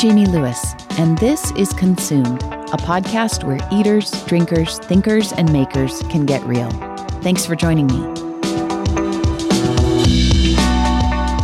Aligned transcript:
Jamie 0.00 0.24
Lewis, 0.24 0.74
and 0.92 1.18
this 1.18 1.50
is 1.58 1.74
Consumed, 1.74 2.42
a 2.42 2.78
podcast 2.78 3.44
where 3.44 3.58
eaters, 3.70 4.10
drinkers, 4.24 4.78
thinkers, 4.78 5.30
and 5.34 5.52
makers 5.52 6.00
can 6.08 6.24
get 6.24 6.42
real. 6.44 6.70
Thanks 7.20 7.44
for 7.44 7.54
joining 7.54 7.86
me. 7.86 8.00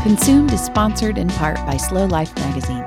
Consumed 0.02 0.50
is 0.55 0.64
sponsored 0.64 1.19
in 1.19 1.29
part 1.29 1.56
by 1.66 1.77
SLO 1.77 2.06
Life 2.06 2.34
magazine. 2.37 2.82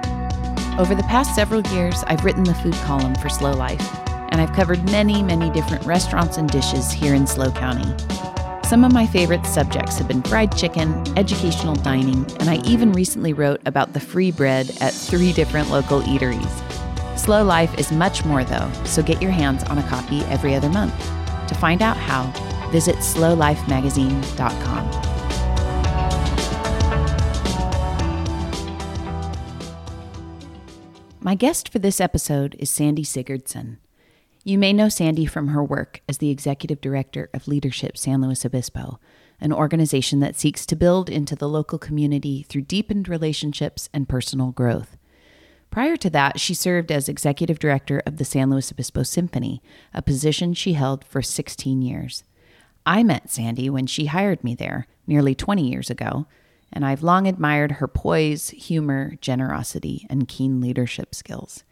Over 0.80 0.96
the 0.96 1.06
past 1.08 1.36
several 1.36 1.62
years, 1.68 2.04
I've 2.08 2.26
written 2.26 2.46
the 2.46 2.56
food 2.56 2.74
column 2.74 3.14
for 3.14 3.30
SLO 3.30 3.54
Life, 3.54 3.96
and 4.32 4.42
I've 4.42 4.54
covered 4.54 4.84
many, 4.90 5.22
many 5.22 5.52
different 5.52 5.86
restaurants 5.86 6.38
and 6.38 6.50
dishes 6.50 6.92
here 6.92 7.14
in 7.14 7.28
SLO 7.28 7.52
County. 7.52 7.94
Some 8.70 8.84
of 8.84 8.94
my 8.94 9.08
favorite 9.08 9.46
subjects 9.48 9.98
have 9.98 10.08
been 10.08 10.22
fried 10.22 10.56
chicken, 10.56 10.94
educational 11.18 11.74
dining, 11.74 12.24
and 12.40 12.52
I 12.52 12.58
even 12.68 12.92
recently 12.92 13.34
wrote 13.34 13.62
about 13.66 13.94
the 13.94 14.00
free 14.00 14.30
bread 14.30 14.70
at 14.80 14.94
three 14.94 15.34
different 15.34 15.72
local 15.72 16.04
eateries. 16.04 17.18
SLO 17.18 17.44
Life 17.44 17.76
is 17.80 17.92
much 17.92 18.24
more, 18.26 18.44
though, 18.44 18.72
so 18.86 19.02
get 19.02 19.24
your 19.24 19.32
hands 19.32 19.64
on 19.64 19.80
a 19.80 19.88
copy 19.90 20.20
every 20.26 20.54
other 20.54 20.70
month. 20.70 20.94
To 21.48 21.56
find 21.56 21.82
out 21.82 21.98
how, 21.98 22.32
visit 22.70 22.98
slolifemagazine.com. 22.98 24.86
My 31.22 31.34
guest 31.34 31.70
for 31.70 31.80
this 31.80 32.00
episode 32.00 32.56
is 32.60 32.70
Sandy 32.70 33.04
Sigurdson. 33.04 33.78
You 34.50 34.58
may 34.58 34.74
know 34.74 34.90
Sandy 34.90 35.28
from 35.28 35.50
her 35.50 35.64
work 35.64 36.02
as 36.10 36.18
the 36.18 36.32
executive 36.32 36.82
director 36.82 37.30
of 37.36 37.48
Leadership 37.48 37.96
San 37.96 38.20
Luis 38.20 38.44
Obispo, 38.44 39.00
an 39.40 39.54
organization 39.54 40.22
that 40.22 40.36
seeks 40.36 40.66
to 40.66 40.76
build 40.76 41.08
into 41.08 41.36
the 41.36 41.48
local 41.48 41.78
community 41.78 42.42
through 42.42 42.64
deepened 42.64 43.08
relationships 43.08 43.90
and 43.94 44.10
personal 44.10 44.52
growth. 44.52 44.98
Prior 45.70 45.96
to 45.98 46.10
that, 46.10 46.40
she 46.40 46.56
served 46.56 46.92
as 46.92 47.08
executive 47.08 47.60
director 47.60 48.02
of 48.08 48.18
the 48.18 48.26
San 48.26 48.50
Luis 48.50 48.72
Obispo 48.72 49.04
Symphony, 49.04 49.62
a 49.94 50.02
position 50.02 50.56
she 50.56 50.74
held 50.74 51.06
for 51.06 51.22
16 51.22 51.84
years. 51.84 52.24
I 52.88 53.04
met 53.04 53.30
Sandy 53.30 53.70
when 53.70 53.86
she 53.86 54.08
hired 54.08 54.44
me 54.44 54.56
there 54.56 54.88
nearly 55.06 55.36
20 55.36 55.70
years 55.70 55.92
ago, 55.92 56.26
and 56.74 56.84
I've 56.84 57.04
long 57.04 57.28
admired 57.28 57.74
her 57.74 57.88
poise, 57.88 58.50
humor, 58.50 59.14
generosity, 59.22 60.08
and 60.10 60.28
keen 60.28 60.60
leadership 60.60 61.14
skills. 61.14 61.64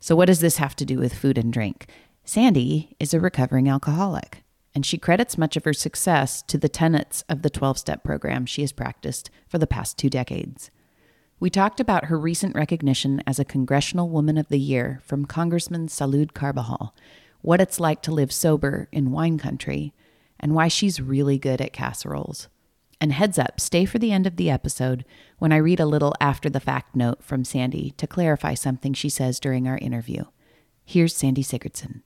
So, 0.00 0.16
what 0.16 0.26
does 0.26 0.40
this 0.40 0.56
have 0.56 0.74
to 0.76 0.86
do 0.86 0.98
with 0.98 1.14
food 1.14 1.36
and 1.36 1.52
drink? 1.52 1.86
Sandy 2.24 2.96
is 2.98 3.12
a 3.12 3.20
recovering 3.20 3.68
alcoholic, 3.68 4.44
and 4.74 4.86
she 4.86 4.96
credits 4.96 5.36
much 5.36 5.56
of 5.56 5.64
her 5.64 5.74
success 5.74 6.42
to 6.42 6.56
the 6.56 6.70
tenets 6.70 7.22
of 7.28 7.42
the 7.42 7.50
12 7.50 7.78
step 7.78 8.02
program 8.02 8.46
she 8.46 8.62
has 8.62 8.72
practiced 8.72 9.30
for 9.46 9.58
the 9.58 9.66
past 9.66 9.98
two 9.98 10.08
decades. 10.08 10.70
We 11.38 11.50
talked 11.50 11.80
about 11.80 12.06
her 12.06 12.18
recent 12.18 12.54
recognition 12.54 13.22
as 13.26 13.38
a 13.38 13.44
Congressional 13.44 14.08
Woman 14.08 14.38
of 14.38 14.48
the 14.48 14.58
Year 14.58 15.00
from 15.04 15.26
Congressman 15.26 15.88
Salud 15.88 16.32
Carbajal, 16.32 16.94
what 17.42 17.60
it's 17.60 17.80
like 17.80 18.00
to 18.02 18.12
live 18.12 18.32
sober 18.32 18.88
in 18.92 19.10
wine 19.10 19.38
country, 19.38 19.92
and 20.38 20.54
why 20.54 20.68
she's 20.68 21.00
really 21.00 21.38
good 21.38 21.60
at 21.60 21.74
casseroles. 21.74 22.48
And 23.00 23.12
heads 23.12 23.38
up, 23.38 23.58
stay 23.60 23.86
for 23.86 23.98
the 23.98 24.12
end 24.12 24.26
of 24.26 24.36
the 24.36 24.50
episode 24.50 25.06
when 25.38 25.52
I 25.52 25.56
read 25.56 25.80
a 25.80 25.86
little 25.86 26.14
after 26.20 26.50
the 26.50 26.60
fact 26.60 26.94
note 26.94 27.22
from 27.22 27.44
Sandy 27.44 27.92
to 27.96 28.06
clarify 28.06 28.52
something 28.52 28.92
she 28.92 29.08
says 29.08 29.40
during 29.40 29.66
our 29.66 29.78
interview. 29.78 30.24
Here's 30.84 31.16
Sandy 31.16 31.42
Sigurdson. 31.42 32.02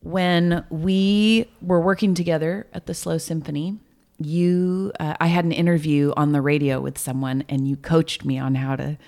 When 0.00 0.64
we 0.70 1.50
were 1.60 1.80
working 1.80 2.14
together 2.14 2.68
at 2.72 2.86
the 2.86 2.94
SLO 2.94 3.18
Symphony, 3.18 3.80
you 4.18 4.92
uh, 5.00 5.14
I 5.20 5.26
had 5.26 5.44
an 5.44 5.52
interview 5.52 6.12
on 6.16 6.32
the 6.32 6.40
radio 6.40 6.80
with 6.80 6.98
someone 6.98 7.44
and 7.48 7.66
you 7.66 7.76
coached 7.76 8.24
me 8.24 8.38
on 8.38 8.54
how 8.54 8.76
to 8.76 8.98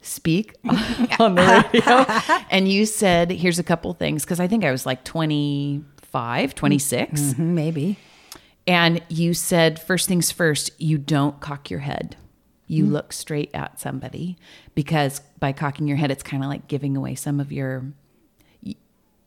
speak 0.00 0.54
on 1.18 1.34
the 1.34 1.64
radio 1.72 2.44
and 2.50 2.68
you 2.68 2.86
said 2.86 3.30
here's 3.30 3.58
a 3.58 3.62
couple 3.62 3.92
things 3.94 4.24
because 4.24 4.40
I 4.40 4.46
think 4.46 4.64
I 4.64 4.70
was 4.70 4.86
like 4.86 5.04
25, 5.04 6.54
26. 6.54 7.20
Mm-hmm, 7.20 7.54
maybe. 7.54 7.98
And 8.66 9.02
you 9.08 9.34
said, 9.34 9.80
first 9.80 10.08
things 10.08 10.30
first, 10.30 10.70
you 10.78 10.96
don't 10.98 11.40
cock 11.40 11.70
your 11.70 11.80
head. 11.80 12.16
You 12.66 12.84
mm-hmm. 12.84 12.94
look 12.94 13.12
straight 13.12 13.50
at 13.52 13.78
somebody 13.78 14.38
because 14.74 15.20
by 15.38 15.52
cocking 15.52 15.86
your 15.86 15.98
head, 15.98 16.10
it's 16.10 16.22
kind 16.22 16.42
of 16.42 16.48
like 16.48 16.66
giving 16.66 16.96
away 16.96 17.14
some 17.14 17.40
of 17.40 17.52
your. 17.52 17.92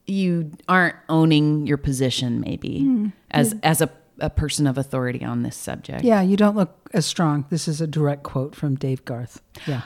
You 0.07 0.51
aren't 0.69 0.95
owning 1.09 1.67
your 1.67 1.77
position, 1.77 2.39
maybe 2.39 2.79
mm-hmm. 2.79 3.07
as 3.29 3.53
mm-hmm. 3.53 3.59
as 3.63 3.81
a, 3.81 3.89
a 4.19 4.29
person 4.29 4.65
of 4.65 4.77
authority 4.77 5.23
on 5.23 5.43
this 5.43 5.57
subject. 5.57 6.03
Yeah, 6.03 6.21
you 6.21 6.37
don't 6.37 6.55
look 6.55 6.89
as 6.93 7.05
strong. 7.05 7.45
This 7.49 7.67
is 7.67 7.81
a 7.81 7.87
direct 7.87 8.23
quote 8.23 8.55
from 8.55 8.75
Dave 8.75 9.03
Garth. 9.03 9.41
Yeah. 9.65 9.81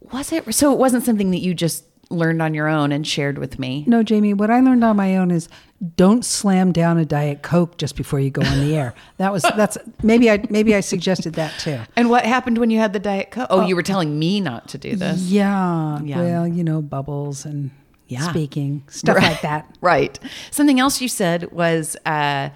Was 0.00 0.32
it 0.32 0.52
so? 0.54 0.72
It 0.72 0.78
wasn't 0.78 1.04
something 1.04 1.30
that 1.30 1.38
you 1.38 1.54
just 1.54 1.84
learned 2.10 2.42
on 2.42 2.54
your 2.54 2.66
own 2.68 2.90
and 2.92 3.06
shared 3.06 3.38
with 3.38 3.58
me. 3.58 3.84
No, 3.86 4.02
Jamie, 4.02 4.34
what 4.34 4.50
I 4.50 4.60
learned 4.60 4.82
on 4.84 4.96
my 4.96 5.16
own 5.16 5.30
is 5.30 5.48
don't 5.96 6.24
slam 6.24 6.72
down 6.72 6.98
a 6.98 7.04
diet 7.04 7.42
coke 7.42 7.78
just 7.78 7.96
before 7.96 8.20
you 8.20 8.30
go 8.30 8.42
on 8.42 8.60
the 8.60 8.76
air. 8.76 8.94
That 9.18 9.32
was 9.32 9.42
that's 9.42 9.78
maybe 10.02 10.30
I 10.30 10.44
maybe 10.50 10.74
I 10.74 10.80
suggested 10.80 11.34
that 11.34 11.58
too. 11.58 11.78
And 11.96 12.10
what 12.10 12.24
happened 12.26 12.58
when 12.58 12.70
you 12.70 12.78
had 12.78 12.92
the 12.92 12.98
diet 12.98 13.30
coke? 13.30 13.46
Oh, 13.50 13.66
you 13.66 13.76
were 13.76 13.82
telling 13.82 14.18
me 14.18 14.40
not 14.40 14.68
to 14.68 14.78
do 14.78 14.96
this. 14.96 15.20
Yeah. 15.22 16.00
Yeah. 16.02 16.18
Well, 16.18 16.48
you 16.48 16.64
know, 16.64 16.82
bubbles 16.82 17.44
and 17.46 17.70
Yeah. 18.08 18.28
speaking, 18.28 18.82
stuff 18.88 19.16
Right. 19.16 19.30
like 19.30 19.40
that. 19.42 19.66
Right. 19.80 20.18
Something 20.50 20.80
else 20.80 21.00
you 21.00 21.08
said 21.08 21.50
was 21.52 21.96
uh, 22.04 22.50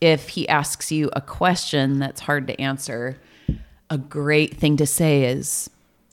if 0.00 0.30
he 0.30 0.48
asks 0.48 0.92
you 0.92 1.08
a 1.14 1.20
question 1.20 1.98
that's 2.00 2.20
hard 2.22 2.46
to 2.48 2.60
answer, 2.60 3.16
a 3.88 3.96
great 3.96 4.56
thing 4.56 4.76
to 4.76 4.86
say 4.86 5.24
is, 5.24 5.70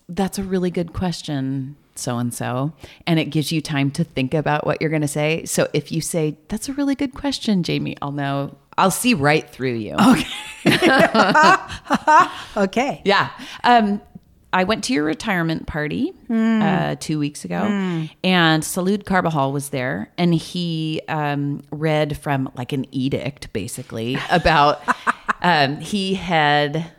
That's 0.08 0.38
a 0.38 0.44
really 0.44 0.70
good 0.72 0.94
question, 0.94 1.76
so 1.96 2.18
and 2.18 2.34
so. 2.34 2.74
And 3.08 3.20
it 3.20 3.26
gives 3.26 3.52
you 3.52 3.62
time 3.62 3.92
to 3.92 4.04
think 4.04 4.34
about 4.34 4.66
what 4.66 4.82
you're 4.82 4.90
going 4.90 5.02
to 5.02 5.08
say. 5.08 5.46
So 5.46 5.68
if 5.74 5.92
you 5.92 6.02
say, 6.02 6.38
That's 6.48 6.70
a 6.70 6.74
really 6.74 6.96
good 6.96 7.14
question, 7.14 7.64
Jamie, 7.64 7.98
I'll 8.02 8.12
know, 8.12 8.58
I'll 8.78 8.92
see 8.92 9.14
right 9.14 9.50
through 9.50 9.76
you. 9.76 9.96
Okay. 9.96 10.28
okay. 12.58 13.02
Yeah. 13.06 13.30
Um, 13.64 14.02
I 14.56 14.64
went 14.64 14.86
to 14.86 14.94
your 14.94 15.04
retirement 15.04 15.68
party 15.68 16.14
uh, 16.30 16.96
two 16.98 17.20
weeks 17.20 17.44
ago, 17.44 17.58
and 18.24 18.64
Salud 18.64 19.06
Carbajal 19.06 19.52
was 19.52 19.68
there, 19.68 20.14
and 20.18 20.34
he 20.34 21.02
um, 21.10 21.62
read 21.72 22.18
from 22.18 22.50
like 22.56 22.72
an 22.72 22.86
edict, 22.96 23.52
basically 23.52 24.18
about 24.32 24.82
um, 25.42 25.82
he 25.82 26.14
had 26.14 26.90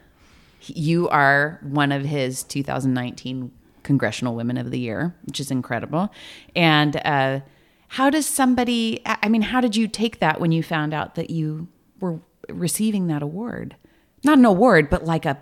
you 0.67 1.09
are 1.09 1.59
one 1.63 1.93
of 1.93 2.05
his 2.05 2.43
2019 2.43 3.51
Congressional 3.87 4.35
Women 4.35 4.59
of 4.59 4.71
the 4.71 4.79
Year, 4.79 5.15
which 5.25 5.41
is 5.41 5.51
incredible, 5.51 6.13
and. 6.55 6.97
Uh, 7.05 7.41
how 7.89 8.11
does 8.11 8.27
somebody, 8.27 9.01
I 9.07 9.29
mean, 9.29 9.43
how 9.43 9.61
did 9.61 9.77
you 9.77 9.87
take 9.87 10.19
that 10.19 10.41
when 10.41 10.51
you 10.51 10.65
found 10.65 10.93
out 10.93 11.15
that 11.15 11.31
you 11.31 11.69
were 12.01 12.19
receiving 12.49 13.07
that 13.07 13.23
award? 13.23 13.77
Not 14.25 14.39
an 14.39 14.45
award, 14.45 14.91
but 14.91 15.05
like 15.05 15.25
a, 15.25 15.39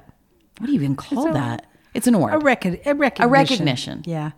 what 0.59 0.67
do 0.67 0.73
you 0.73 0.79
even 0.79 0.95
call 0.95 1.33
that? 1.33 1.67
It's 1.95 2.07
an 2.07 2.15
award. 2.15 2.35
A, 2.35 2.39
record, 2.39 2.81
a 2.85 2.95
recognition. 2.95 3.31
recognition. 3.31 4.03
Yeah. 4.05 4.33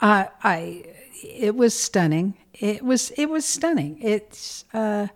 Uh, 0.00 0.26
I. 0.42 0.84
It 1.22 1.56
was 1.56 1.78
stunning. 1.78 2.34
It 2.52 2.84
was. 2.84 3.10
It 3.12 3.30
was 3.30 3.44
stunning. 3.44 3.98
It's. 4.02 4.64
Uh, 4.74 5.06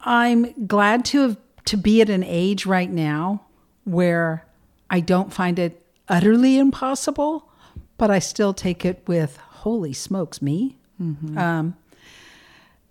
I'm 0.00 0.66
glad 0.66 1.04
to 1.06 1.20
have 1.20 1.36
to 1.66 1.76
be 1.76 2.00
at 2.00 2.10
an 2.10 2.24
age 2.24 2.66
right 2.66 2.90
now 2.90 3.46
where 3.84 4.46
I 4.88 5.00
don't 5.00 5.32
find 5.32 5.58
it 5.58 5.79
utterly 6.10 6.58
impossible, 6.58 7.48
but 7.96 8.10
I 8.10 8.18
still 8.18 8.52
take 8.52 8.84
it 8.84 9.02
with 9.06 9.36
holy 9.38 9.92
smokes 9.94 10.42
me. 10.42 10.76
Um, 11.00 11.76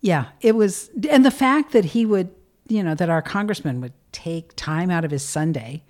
yeah, 0.01 0.25
it 0.41 0.55
was, 0.55 0.89
and 1.09 1.23
the 1.25 1.29
fact 1.31 1.73
that 1.73 1.85
he 1.85 2.05
would, 2.05 2.31
you 2.67 2.81
know, 2.83 2.95
that 2.95 3.09
our 3.09 3.21
congressman 3.21 3.81
would 3.81 3.93
take 4.11 4.55
time 4.55 4.89
out 4.89 5.05
of 5.05 5.11
his 5.11 5.23
Sunday 5.23 5.83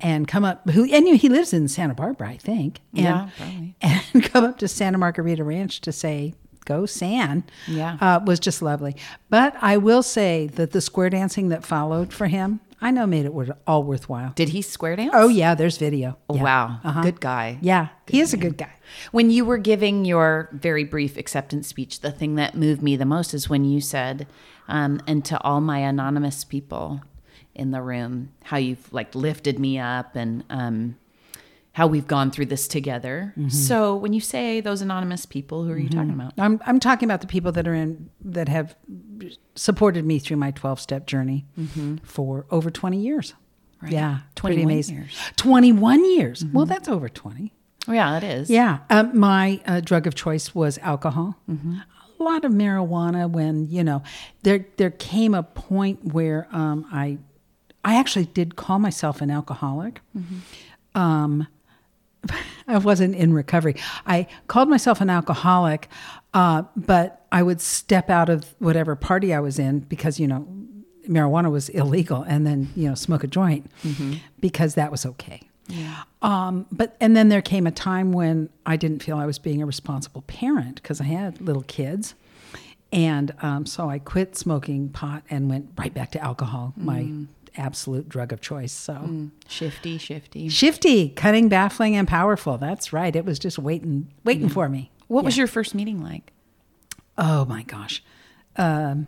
and 0.00 0.26
come 0.26 0.44
up. 0.44 0.68
Who 0.70 0.84
and 0.84 1.06
he 1.18 1.28
lives 1.28 1.52
in 1.52 1.68
Santa 1.68 1.94
Barbara, 1.94 2.30
I 2.30 2.36
think. 2.38 2.80
And, 2.94 3.04
Yeah, 3.04 3.28
probably. 3.36 3.74
And 4.14 4.22
come 4.24 4.44
up 4.44 4.58
to 4.58 4.68
Santa 4.68 4.96
Margarita 4.98 5.44
Ranch 5.44 5.80
to 5.82 5.92
say, 5.92 6.32
"Go 6.64 6.86
San," 6.86 7.44
Yeah. 7.68 7.98
uh, 8.00 8.20
was 8.24 8.40
just 8.40 8.62
lovely. 8.62 8.96
But 9.28 9.54
I 9.60 9.76
will 9.76 10.02
say 10.02 10.46
that 10.54 10.70
the 10.72 10.80
square 10.80 11.10
dancing 11.10 11.48
that 11.50 11.64
followed 11.66 12.12
for 12.14 12.28
him, 12.28 12.60
I 12.80 12.90
know 12.90 13.06
made 13.06 13.24
it 13.26 13.32
all 13.66 13.82
worthwhile. 13.84 14.32
Did 14.34 14.50
he 14.50 14.60
square 14.62 14.96
dance? 14.96 15.10
Oh 15.14 15.28
yeah, 15.28 15.54
there's 15.54 15.78
video. 15.78 16.18
Oh, 16.28 16.34
Yeah. 16.36 16.42
wow. 16.42 17.00
Good 17.02 17.20
guy. 17.20 17.58
Yeah, 17.62 17.88
he 18.06 18.20
is 18.20 18.34
a 18.34 18.36
good 18.36 18.58
guy. 18.58 18.72
When 19.12 19.30
you 19.30 19.44
were 19.44 19.58
giving 19.58 20.04
your 20.04 20.50
very 20.52 20.84
brief 20.84 21.16
acceptance 21.16 21.66
speech, 21.68 22.00
the 22.00 22.10
thing 22.12 22.34
that 22.34 22.54
moved 22.54 22.82
me 22.82 22.96
the 22.96 23.06
most 23.06 23.32
is 23.34 23.48
when 23.48 23.64
you 23.64 23.80
said, 23.80 24.26
um, 24.68 25.00
and 25.06 25.24
to 25.24 25.40
all 25.42 25.60
my 25.60 25.78
anonymous 25.78 26.44
people 26.44 27.00
in 27.54 27.70
the 27.70 27.80
room, 27.80 28.32
how 28.44 28.58
you've 28.58 28.92
like 28.92 29.14
lifted 29.14 29.58
me 29.58 29.78
up 29.78 30.14
and 30.14 30.44
um, 30.50 30.96
how 31.76 31.86
we've 31.86 32.06
gone 32.06 32.30
through 32.30 32.46
this 32.46 32.66
together. 32.66 33.34
So 33.48 33.96
when 33.96 34.14
you 34.14 34.20
say 34.22 34.62
those 34.62 34.80
anonymous 34.80 35.26
people, 35.26 35.64
who 35.64 35.72
are 35.72 35.78
you 35.78 35.90
talking 35.90 36.14
about? 36.14 36.32
I'm 36.38 36.58
I'm 36.64 36.80
talking 36.80 37.06
about 37.06 37.20
the 37.20 37.26
people 37.26 37.52
that 37.52 37.68
are 37.68 37.74
in 37.74 38.08
that 38.24 38.48
have 38.48 38.74
supported 39.56 40.06
me 40.06 40.18
through 40.18 40.38
my 40.38 40.52
12 40.52 40.80
step 40.80 41.06
journey 41.06 41.44
for 42.02 42.46
over 42.50 42.70
20 42.70 42.98
years. 42.98 43.34
Yeah, 43.86 44.20
pretty 44.36 44.62
21 44.62 44.72
amazing. 44.72 44.96
years. 44.96 45.18
21 45.36 46.04
years. 46.16 46.44
Well, 46.46 46.64
that's 46.64 46.88
over 46.88 47.10
20. 47.10 47.52
Oh, 47.88 47.92
yeah, 47.92 48.16
it 48.16 48.24
is. 48.24 48.48
Yeah, 48.48 48.78
um, 48.88 49.16
my 49.18 49.60
uh, 49.66 49.80
drug 49.80 50.06
of 50.06 50.14
choice 50.14 50.54
was 50.54 50.78
alcohol. 50.78 51.36
A 51.46 52.22
lot 52.22 52.46
of 52.46 52.52
marijuana. 52.52 53.30
When 53.30 53.68
you 53.68 53.84
know, 53.84 54.02
there 54.44 54.64
there 54.78 54.92
came 54.92 55.34
a 55.34 55.42
point 55.42 56.14
where 56.14 56.48
um, 56.52 56.86
I 56.90 57.18
I 57.84 57.96
actually 57.96 58.24
did 58.24 58.56
call 58.56 58.78
myself 58.78 59.20
an 59.20 59.30
alcoholic. 59.30 60.00
Um, 60.94 61.46
I 62.68 62.78
wasn't 62.78 63.14
in 63.14 63.32
recovery. 63.32 63.76
I 64.06 64.26
called 64.48 64.68
myself 64.68 65.00
an 65.00 65.10
alcoholic, 65.10 65.88
uh, 66.34 66.62
but 66.74 67.26
I 67.30 67.42
would 67.42 67.60
step 67.60 68.10
out 68.10 68.28
of 68.28 68.54
whatever 68.58 68.96
party 68.96 69.32
I 69.32 69.40
was 69.40 69.58
in 69.58 69.80
because 69.80 70.18
you 70.18 70.26
know 70.26 70.46
marijuana 71.08 71.50
was 71.50 71.68
illegal, 71.68 72.22
and 72.22 72.46
then 72.46 72.70
you 72.74 72.88
know 72.88 72.94
smoke 72.94 73.22
a 73.24 73.28
joint 73.28 73.70
because 74.40 74.74
that 74.74 74.90
was 74.90 75.06
okay. 75.06 75.40
Um, 76.22 76.66
but 76.72 76.96
and 77.00 77.16
then 77.16 77.28
there 77.28 77.42
came 77.42 77.66
a 77.66 77.70
time 77.72 78.12
when 78.12 78.48
I 78.64 78.76
didn't 78.76 79.02
feel 79.02 79.16
I 79.16 79.26
was 79.26 79.38
being 79.38 79.62
a 79.62 79.66
responsible 79.66 80.22
parent 80.22 80.76
because 80.82 81.00
I 81.00 81.04
had 81.04 81.40
little 81.40 81.62
kids, 81.64 82.14
and 82.92 83.32
um, 83.42 83.66
so 83.66 83.88
I 83.88 83.98
quit 84.00 84.36
smoking 84.36 84.88
pot 84.88 85.22
and 85.30 85.48
went 85.50 85.70
right 85.76 85.92
back 85.94 86.10
to 86.12 86.20
alcohol, 86.22 86.72
my 86.76 87.02
absolute 87.56 88.08
drug 88.08 88.32
of 88.32 88.40
choice. 88.40 88.72
So 88.72 89.28
Shifty, 89.48 89.98
shifty. 89.98 90.48
shifty, 90.48 91.08
cunning, 91.10 91.48
baffling, 91.48 91.96
and 91.96 92.06
powerful. 92.08 92.58
That's 92.58 92.92
right. 92.92 93.14
It 93.14 93.24
was 93.24 93.38
just 93.38 93.58
waiting, 93.58 94.12
waiting 94.24 94.48
for 94.48 94.68
me. 94.68 94.90
What 95.08 95.24
was 95.24 95.36
your 95.36 95.46
first 95.46 95.74
meeting 95.74 96.02
like? 96.02 96.32
Oh 97.18 97.44
my 97.44 97.62
gosh. 97.62 98.02
Um, 98.56 99.06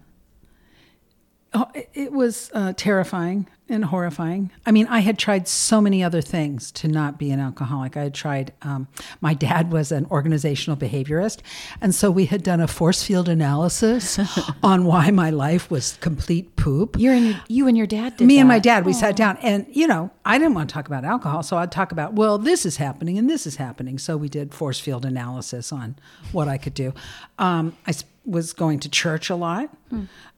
it- 1.75 1.89
it 1.95 2.13
was 2.13 2.51
uh, 2.55 2.73
terrifying 2.77 3.47
and 3.71 3.85
horrifying. 3.85 4.51
I 4.65 4.71
mean, 4.73 4.87
I 4.87 5.01
had 5.01 5.19
tried 5.19 5.47
so 5.47 5.79
many 5.81 6.03
other 6.03 6.23
things 6.23 6.73
to 6.73 6.89
not 6.89 7.19
be 7.19 7.31
an 7.31 7.39
alcoholic. 7.41 7.99
I 7.99 8.05
had 8.05 8.15
tried, 8.15 8.53
um, 8.63 8.89
my 9.21 9.35
dad 9.35 9.71
was 9.71 9.93
an 9.93 10.07
organizational 10.11 10.75
behaviorist. 10.77 11.41
And 11.83 11.95
so 11.95 12.11
we 12.11 12.25
had 12.27 12.43
done 12.43 12.61
a 12.61 12.69
force 12.69 13.03
field 13.03 13.29
analysis 13.29 14.19
on 14.63 14.85
why 14.87 15.11
my 15.11 15.29
life 15.29 15.71
was 15.71 15.99
complete 16.01 16.57
poop. 16.57 16.97
You're 16.99 17.13
in, 17.15 17.37
you 17.49 17.67
and 17.69 17.77
your 17.77 17.87
dad 17.87 18.17
did 18.17 18.27
Me 18.27 18.39
and 18.39 18.49
my 18.49 18.59
dad, 18.59 18.87
we 18.87 18.95
sat 18.95 19.17
down 19.17 19.37
and, 19.43 19.67
you 19.71 19.87
know, 19.87 20.11
I 20.25 20.39
didn't 20.39 20.55
want 20.55 20.71
to 20.71 20.73
talk 20.73 20.87
about 20.87 21.05
alcohol. 21.05 21.43
So 21.43 21.59
I'd 21.59 21.71
talk 21.73 21.93
about, 21.93 22.15
well, 22.15 22.39
this 22.39 22.65
is 22.65 22.79
happening 22.79 23.19
and 23.19 23.29
this 23.29 23.47
is 23.47 23.57
happening. 23.57 23.99
So 23.99 24.17
we 24.17 24.31
did 24.31 24.55
force 24.55 24.81
field 24.81 25.05
analysis 25.05 25.73
on 25.73 25.97
what 26.33 26.49
I 26.49 26.57
could 26.57 26.75
do. 26.75 26.95
Um, 27.39 27.77
I 27.87 27.93
was 28.29 28.53
going 28.53 28.81
to 28.81 28.89
church 28.89 29.31
a 29.31 29.37
lot. 29.37 29.71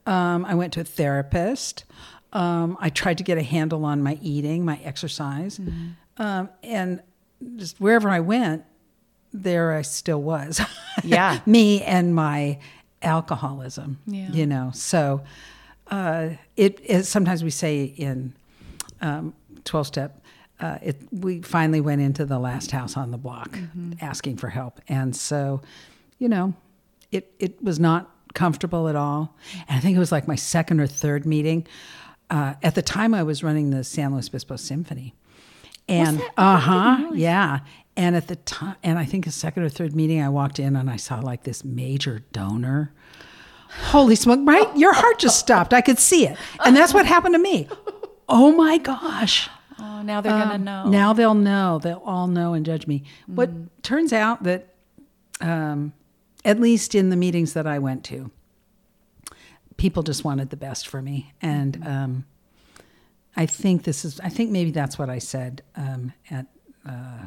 Um, 0.05 0.45
I 0.45 0.55
went 0.55 0.73
to 0.73 0.81
a 0.81 0.83
therapist. 0.83 1.83
Um, 2.33 2.77
I 2.79 2.89
tried 2.89 3.17
to 3.17 3.23
get 3.23 3.37
a 3.37 3.43
handle 3.43 3.85
on 3.85 4.01
my 4.01 4.17
eating, 4.21 4.63
my 4.65 4.79
exercise. 4.83 5.59
Um, 6.17 6.49
and 6.63 7.01
just 7.57 7.79
wherever 7.79 8.09
I 8.09 8.19
went, 8.21 8.63
there 9.33 9.73
I 9.73 9.81
still 9.81 10.21
was. 10.21 10.61
Yeah. 11.03 11.39
Me 11.45 11.81
and 11.83 12.13
my 12.13 12.59
alcoholism. 13.01 13.99
Yeah. 14.05 14.29
You 14.31 14.45
know, 14.45 14.71
so 14.73 15.23
uh, 15.87 16.29
it 16.55 16.79
is 16.81 17.09
sometimes 17.09 17.43
we 17.43 17.49
say 17.49 17.83
in 17.83 18.33
um, 19.01 19.33
12 19.65 19.87
step, 19.87 20.23
uh, 20.59 20.77
it, 20.83 20.97
we 21.11 21.41
finally 21.41 21.81
went 21.81 22.01
into 22.01 22.25
the 22.25 22.37
last 22.39 22.71
house 22.71 22.95
on 22.95 23.11
the 23.11 23.17
block 23.17 23.57
asking 23.99 24.37
for 24.37 24.49
help. 24.49 24.79
And 24.87 25.15
so, 25.15 25.61
you 26.19 26.29
know, 26.29 26.53
it, 27.11 27.33
it 27.39 27.63
was 27.63 27.79
not 27.79 28.09
comfortable 28.33 28.87
at 28.87 28.95
all. 28.95 29.35
And 29.67 29.77
I 29.77 29.79
think 29.79 29.95
it 29.95 29.99
was 29.99 30.11
like 30.11 30.27
my 30.27 30.35
second 30.35 30.79
or 30.79 30.87
third 30.87 31.25
meeting. 31.25 31.67
Uh, 32.29 32.53
at 32.63 32.75
the 32.75 32.81
time, 32.81 33.13
I 33.13 33.23
was 33.23 33.43
running 33.43 33.71
the 33.71 33.83
San 33.83 34.13
Luis 34.13 34.29
Obispo 34.29 34.55
Symphony. 34.55 35.13
And 35.87 36.21
uh 36.37 36.57
huh, 36.57 37.11
yeah. 37.13 37.59
And 37.97 38.15
at 38.15 38.27
the 38.27 38.37
time, 38.37 38.77
and 38.83 38.97
I 38.97 39.03
think 39.03 39.27
a 39.27 39.31
second 39.31 39.63
or 39.63 39.69
third 39.69 39.93
meeting, 39.93 40.21
I 40.21 40.29
walked 40.29 40.59
in 40.59 40.75
and 40.77 40.89
I 40.89 40.95
saw 40.95 41.19
like 41.19 41.43
this 41.43 41.65
major 41.65 42.23
donor. 42.31 42.93
Holy 43.87 44.15
smoke, 44.15 44.39
right? 44.43 44.75
Your 44.77 44.93
heart 44.93 45.19
just 45.19 45.39
stopped. 45.39 45.73
I 45.73 45.81
could 45.81 45.99
see 45.99 46.27
it. 46.27 46.37
And 46.65 46.75
that's 46.75 46.93
what 46.93 47.05
happened 47.05 47.35
to 47.35 47.39
me. 47.39 47.67
Oh 48.29 48.53
my 48.55 48.77
gosh. 48.77 49.49
Oh, 49.79 50.01
now 50.01 50.21
they're 50.21 50.31
gonna 50.31 50.57
know. 50.57 50.87
Now 50.87 51.13
they'll 51.13 51.33
know. 51.33 51.79
They'll 51.79 52.01
all 52.05 52.27
know 52.27 52.53
and 52.53 52.65
judge 52.65 52.87
me. 52.87 53.03
What 53.27 53.49
turns 53.83 54.13
out 54.13 54.43
that, 54.43 54.75
um, 55.41 55.93
at 56.43 56.59
least 56.59 56.95
in 56.95 57.09
the 57.09 57.15
meetings 57.15 57.53
that 57.53 57.67
I 57.67 57.79
went 57.79 58.03
to, 58.05 58.31
people 59.77 60.03
just 60.03 60.23
wanted 60.23 60.49
the 60.49 60.57
best 60.57 60.87
for 60.87 61.01
me, 61.01 61.33
and 61.41 61.85
um, 61.85 62.25
I 63.35 63.45
think 63.45 63.83
this 63.83 64.05
is. 64.05 64.19
I 64.19 64.29
think 64.29 64.51
maybe 64.51 64.71
that's 64.71 64.99
what 64.99 65.09
I 65.09 65.19
said 65.19 65.63
um, 65.75 66.13
at 66.29 66.47
uh, 66.87 67.25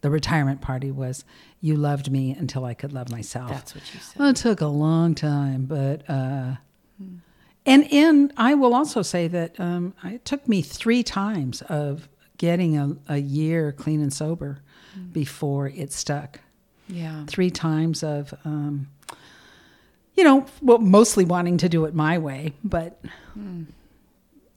the 0.00 0.10
retirement 0.10 0.60
party 0.60 0.90
was, 0.90 1.24
"You 1.60 1.76
loved 1.76 2.10
me 2.10 2.32
until 2.32 2.64
I 2.64 2.74
could 2.74 2.92
love 2.92 3.10
myself." 3.10 3.50
That's 3.50 3.74
what 3.74 3.94
you 3.94 4.00
said. 4.00 4.18
Well, 4.18 4.28
it 4.30 4.36
took 4.36 4.60
a 4.60 4.66
long 4.66 5.14
time, 5.14 5.64
but 5.66 6.08
uh, 6.08 6.56
and 7.64 7.92
and 7.92 8.32
I 8.36 8.54
will 8.54 8.74
also 8.74 9.02
say 9.02 9.28
that 9.28 9.58
um, 9.58 9.94
it 10.04 10.24
took 10.24 10.48
me 10.48 10.62
three 10.62 11.02
times 11.02 11.62
of 11.62 12.08
getting 12.38 12.76
a, 12.76 12.96
a 13.08 13.16
year 13.18 13.72
clean 13.72 14.00
and 14.00 14.12
sober 14.12 14.60
before 15.12 15.68
it 15.68 15.92
stuck. 15.92 16.40
Yeah. 16.88 17.24
Three 17.26 17.50
times 17.50 18.02
of, 18.02 18.32
um, 18.44 18.88
you 20.14 20.24
know, 20.24 20.46
well, 20.62 20.78
mostly 20.78 21.24
wanting 21.24 21.58
to 21.58 21.68
do 21.68 21.84
it 21.84 21.94
my 21.94 22.18
way, 22.18 22.52
but 22.64 23.00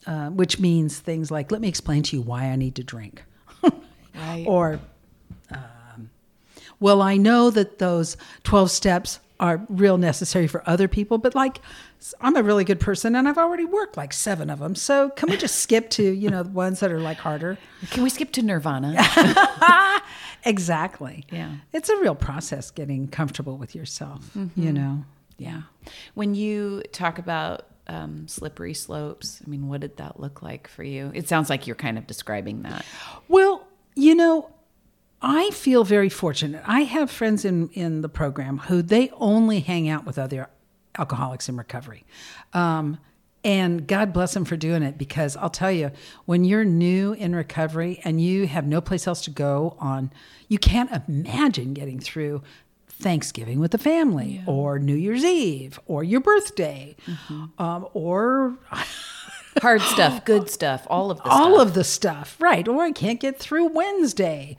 uh, 0.08 0.30
which 0.30 0.60
means 0.60 1.00
things 1.00 1.32
like, 1.32 1.52
let 1.52 1.60
me 1.62 1.68
explain 1.68 2.04
to 2.04 2.16
you 2.16 2.22
why 2.22 2.46
I 2.46 2.56
need 2.56 2.76
to 2.76 2.84
drink. 2.84 3.24
Right. 4.16 4.44
or 4.48 4.80
um, 5.52 6.10
well 6.80 7.02
i 7.02 7.16
know 7.16 7.50
that 7.50 7.80
those 7.80 8.18
12 8.44 8.70
steps 8.72 9.20
are 9.40 9.66
real 9.70 9.98
necessary 9.98 10.48
for 10.48 10.62
other 10.68 10.88
people 10.90 11.18
but 11.18 11.36
like 11.36 11.60
i'm 12.20 12.36
a 12.36 12.44
really 12.44 12.64
good 12.66 12.80
person 12.80 13.16
and 13.16 13.30
i've 13.30 13.38
already 13.38 13.64
worked 13.66 13.96
like 13.96 14.12
seven 14.12 14.50
of 14.50 14.60
them 14.60 14.76
so 14.76 15.10
can 15.12 15.30
we 15.30 15.38
just 15.38 15.56
skip 15.62 15.90
to 15.92 16.04
you 16.04 16.30
know 16.30 16.44
the 16.44 16.50
ones 16.50 16.80
that 16.82 16.92
are 16.92 17.00
like 17.00 17.18
harder 17.18 17.58
Can 17.92 18.04
we 18.04 18.10
skip 18.10 18.32
to 18.34 18.42
Nirvana? 18.42 18.94
exactly 20.46 21.26
Yeah. 21.32 21.56
it's 21.74 21.90
a 21.90 21.98
real 21.98 22.16
process 22.16 22.72
getting 22.72 23.08
comfortable 23.08 23.58
with 23.58 23.76
yourself 23.76 24.30
you 24.56 24.72
know 24.74 25.04
yeah. 25.38 25.62
When 26.16 26.36
you 26.36 26.84
talk 26.92 27.18
about 27.18 27.66
um, 27.88 28.28
slippery 28.28 28.74
slopes, 28.74 29.42
I 29.42 29.50
mean, 29.50 29.70
what 29.70 29.80
did 29.80 29.96
that 29.96 30.20
look 30.20 30.42
like 30.42 30.68
for 30.68 30.84
you? 30.84 31.12
It 31.16 31.30
sounds 31.30 31.50
like 31.50 31.66
you're 31.66 31.78
kind 31.78 31.98
of 31.98 32.06
describing 32.08 32.64
that. 32.64 32.86
Well, 33.30 33.66
you 33.96 34.16
know, 34.16 34.52
I 35.22 35.50
feel 35.52 35.86
very 35.86 36.10
fortunate. 36.10 36.62
I 36.68 36.82
have 36.82 37.10
friends 37.10 37.46
in, 37.46 37.70
in 37.70 38.02
the 38.02 38.10
program 38.10 38.58
who 38.58 38.82
they 38.82 39.12
only 39.12 39.62
hang 39.62 39.88
out 39.88 40.06
with 40.06 40.20
other 40.20 40.50
alcoholics 40.98 41.48
in 41.48 41.56
recovery. 41.56 42.04
Um, 42.52 42.98
and 43.44 43.88
God 43.88 44.12
bless 44.14 44.34
them 44.34 44.46
for 44.46 44.58
doing 44.58 44.84
it 44.84 44.98
because 44.98 45.38
I'll 45.38 45.50
tell 45.50 45.72
you, 45.72 45.92
when 46.26 46.44
you're 46.44 46.66
new 46.66 47.14
in 47.14 47.36
recovery 47.36 48.00
and 48.04 48.22
you 48.22 48.48
have 48.48 48.66
no 48.68 48.82
place 48.82 49.08
else 49.08 49.22
to 49.24 49.32
go 49.32 49.76
on, 49.80 50.12
you 50.48 50.58
can't 50.58 50.92
imagine 51.08 51.74
getting 51.74 52.00
through 52.00 52.42
Thanksgiving 52.88 53.60
with 53.60 53.72
the 53.72 53.78
family 53.78 54.44
or 54.46 54.78
New 54.78 54.96
Year's 54.96 55.24
Eve 55.24 55.80
or 55.86 56.04
your 56.04 56.20
birthday 56.20 56.96
um, 57.58 57.88
or 57.94 58.58
Hard 59.62 59.82
stuff, 59.82 60.24
good 60.26 60.50
stuff, 60.50 60.86
all 60.90 61.10
of 61.12 61.18
the 61.18 61.24
all 61.30 61.56
stuff. 61.56 61.68
of 61.68 61.74
the 61.74 61.84
stuff, 61.84 62.38
right? 62.40 62.66
Or 62.68 62.84
I 62.84 62.92
can't 62.92 63.20
get 63.20 63.40
through 63.40 63.70
Wednesday. 63.70 64.56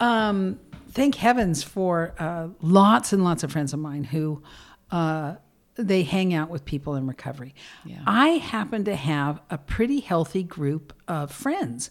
Um, 0.00 0.60
thank 0.90 1.16
heavens 1.16 1.62
for 1.62 2.14
uh, 2.18 2.48
lots 2.60 3.12
and 3.12 3.24
lots 3.24 3.42
of 3.42 3.50
friends 3.50 3.72
of 3.72 3.80
mine 3.80 4.04
who 4.04 4.42
uh, 4.90 5.36
they 5.76 6.02
hang 6.02 6.32
out 6.32 6.50
with 6.50 6.64
people 6.64 6.94
in 6.94 7.06
recovery. 7.06 7.54
Yeah. 7.84 8.00
I 8.06 8.28
happen 8.28 8.84
to 8.84 8.96
have 8.96 9.40
a 9.50 9.58
pretty 9.58 10.00
healthy 10.00 10.42
group 10.42 10.92
of 11.08 11.32
friends 11.32 11.90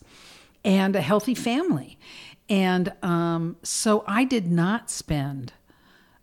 and 0.64 0.96
a 0.96 1.02
healthy 1.02 1.36
family, 1.36 1.98
and 2.50 2.94
um, 3.02 3.58
so 3.64 4.04
I 4.08 4.24
did 4.24 4.50
not 4.52 4.90
spend 4.90 5.54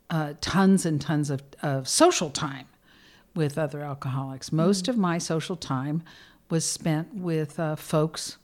uh, 0.09 0.35
tons 0.41 0.87
and 0.87 1.01
tons 1.01 1.31
of, 1.31 1.43
of 1.63 1.89
social 1.89 2.31
time 2.31 2.67
with 3.35 3.57
other 3.57 3.83
alcoholics. 3.83 4.51
Most 4.51 4.89
of 4.89 4.97
my 4.97 5.19
social 5.19 5.57
time 5.57 6.03
was 6.49 6.65
spent 6.65 7.15
with 7.15 7.61
uh, 7.61 7.77
folks 7.77 8.37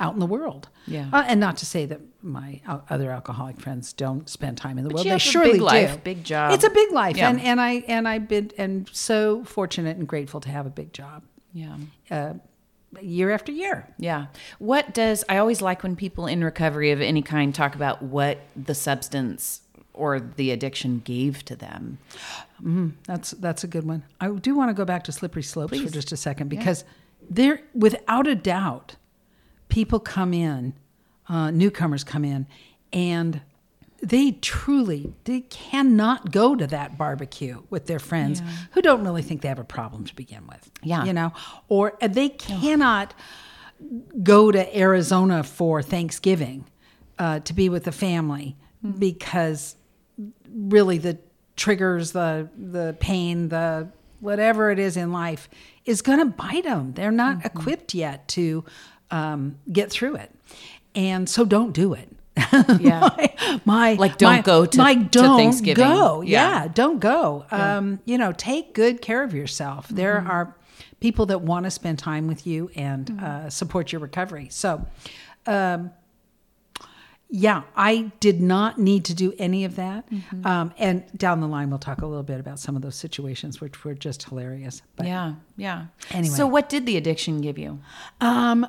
out 0.00 0.14
in 0.14 0.20
the 0.20 0.26
world. 0.26 0.68
Yeah. 0.86 1.08
Uh, 1.12 1.24
and 1.26 1.40
not 1.40 1.56
to 1.58 1.66
say 1.66 1.86
that 1.86 2.00
my 2.22 2.60
other 2.90 3.10
alcoholic 3.10 3.60
friends 3.60 3.92
don't 3.92 4.28
spend 4.28 4.58
time 4.58 4.78
in 4.78 4.84
the 4.84 4.90
world. 4.92 5.06
you 5.06 5.12
They 5.12 5.18
surely 5.18 5.52
big 5.52 5.60
do. 5.60 5.64
life, 5.64 6.04
big 6.04 6.24
job. 6.24 6.52
It's 6.52 6.64
a 6.64 6.70
big 6.70 6.92
life, 6.92 7.16
Yeah. 7.16 7.30
and 7.30 7.40
and 7.40 7.60
I 7.60 7.72
and 7.88 8.06
I've 8.08 8.28
been 8.28 8.50
and 8.58 8.88
so 8.92 9.44
fortunate 9.44 9.96
and 9.96 10.06
grateful 10.08 10.40
to 10.40 10.48
have 10.50 10.66
a 10.66 10.70
big 10.70 10.92
job, 10.92 11.22
Yeah. 11.52 11.76
uh, 12.10 12.34
year 13.00 13.30
after 13.30 13.52
year. 13.52 13.88
Yeah. 13.98 14.26
What 14.58 14.92
does 14.94 15.24
I 15.28 15.38
always 15.38 15.62
like 15.62 15.82
when 15.82 15.96
people 15.96 16.26
in 16.26 16.42
recovery 16.44 16.90
of 16.92 17.00
any 17.00 17.22
kind 17.22 17.54
talk 17.54 17.74
about 17.74 18.02
what 18.02 18.38
the 18.56 18.74
substance 18.74 19.60
or 19.92 20.18
the 20.18 20.50
addiction 20.50 21.00
gave 21.04 21.44
to 21.44 21.54
them. 21.54 21.98
That's 23.06 23.30
that's 23.32 23.62
a 23.64 23.66
good 23.68 23.86
one. 23.86 24.02
I 24.20 24.28
do 24.28 24.54
want 24.56 24.70
to 24.70 24.74
go 24.74 24.84
back 24.84 25.04
to 25.04 25.12
slippery 25.12 25.42
slopes 25.44 25.78
for 25.80 25.88
just 25.88 26.10
a 26.12 26.16
second 26.16 26.48
because 26.48 26.84
there, 27.30 27.60
without 27.74 28.26
a 28.26 28.34
doubt, 28.34 28.96
people 29.74 29.98
come 29.98 30.32
in, 30.32 30.72
uh, 31.28 31.50
newcomers 31.50 32.04
come 32.04 32.24
in, 32.24 32.46
and 32.92 33.40
they 34.00 34.30
truly 34.30 35.12
they 35.24 35.40
cannot 35.40 36.30
go 36.30 36.54
to 36.54 36.64
that 36.68 36.96
barbecue 36.96 37.60
with 37.70 37.86
their 37.86 37.98
friends 37.98 38.40
who 38.70 38.82
don't 38.82 39.02
really 39.02 39.22
think 39.22 39.42
they 39.42 39.48
have 39.48 39.58
a 39.58 39.64
problem 39.64 40.04
to 40.04 40.14
begin 40.14 40.46
with. 40.46 40.70
Yeah. 40.82 41.04
you 41.04 41.12
know, 41.12 41.32
or 41.68 41.94
they 42.00 42.28
cannot 42.28 43.14
go 44.22 44.52
to 44.52 44.78
Arizona 44.78 45.42
for 45.42 45.82
Thanksgiving 45.82 46.66
uh, 47.18 47.40
to 47.40 47.52
be 47.52 47.68
with 47.68 47.84
the 47.84 47.92
family 47.92 48.56
because 48.98 49.74
really 50.54 50.98
the 50.98 51.18
triggers, 51.56 52.12
the 52.12 52.48
the 52.56 52.96
pain, 53.00 53.48
the 53.48 53.88
whatever 54.20 54.70
it 54.70 54.78
is 54.78 54.96
in 54.96 55.12
life 55.12 55.48
is 55.84 56.00
going 56.00 56.18
to 56.18 56.26
bite 56.26 56.64
them. 56.64 56.92
They're 56.92 57.10
not 57.10 57.44
equipped 57.44 57.92
yet 57.94 58.28
to 58.28 58.64
um, 59.10 59.58
get 59.72 59.90
through 59.90 60.16
it, 60.16 60.30
and 60.94 61.28
so 61.28 61.44
don't 61.44 61.72
do 61.72 61.92
it. 61.94 62.08
Yeah. 62.80 63.10
my, 63.16 63.60
my 63.64 63.92
Like, 63.94 64.18
don't 64.18 64.32
my- 64.36 64.42
go 64.42 64.66
to- 64.66 64.78
my 64.78 64.94
don't 64.94 65.38
Thanksgiving. 65.38 65.84
Go, 65.84 66.22
Yeah. 66.22 66.62
yeah, 66.64 66.68
don't 66.68 66.98
go. 67.00 67.44
Um, 67.50 68.00
you 68.04 68.18
know, 68.18 68.32
take 68.32 68.74
good 68.74 69.00
care 69.02 69.22
of 69.22 69.32
yourself. 69.34 69.88
There 69.88 70.16
Mm-hmm. 70.18 70.30
are 70.30 70.56
people 71.00 71.26
that 71.26 71.42
want 71.42 71.64
to 71.64 71.70
spend 71.70 71.98
time 71.98 72.26
with 72.26 72.46
you 72.46 72.70
and 72.74 73.06
Mm-hmm. 73.06 73.24
uh, 73.24 73.50
support 73.50 73.92
your 73.92 74.00
recovery. 74.00 74.48
So, 74.50 74.84
um, 75.46 75.90
yeah, 77.30 77.62
I 77.76 78.12
did 78.20 78.40
not 78.40 78.78
need 78.78 79.04
to 79.06 79.14
do 79.14 79.32
any 79.38 79.64
of 79.64 79.76
that. 79.76 80.08
Mm-hmm. 80.10 80.46
Um, 80.46 80.72
and 80.78 81.04
down 81.16 81.40
the 81.40 81.48
line, 81.48 81.68
we'll 81.70 81.78
talk 81.80 82.02
a 82.02 82.06
little 82.06 82.22
bit 82.22 82.38
about 82.38 82.58
some 82.60 82.76
of 82.76 82.82
those 82.82 82.94
situations, 82.96 83.60
which 83.60 83.84
were 83.84 83.94
just 83.94 84.22
hilarious. 84.24 84.82
But 84.96 85.06
Yeah, 85.06 85.34
yeah. 85.56 85.86
Anyway. 86.10 86.34
So, 86.34 86.46
what 86.46 86.68
did 86.68 86.86
the 86.86 86.96
addiction 86.96 87.40
give 87.40 87.58
you? 87.58 87.80
Um, 88.20 88.66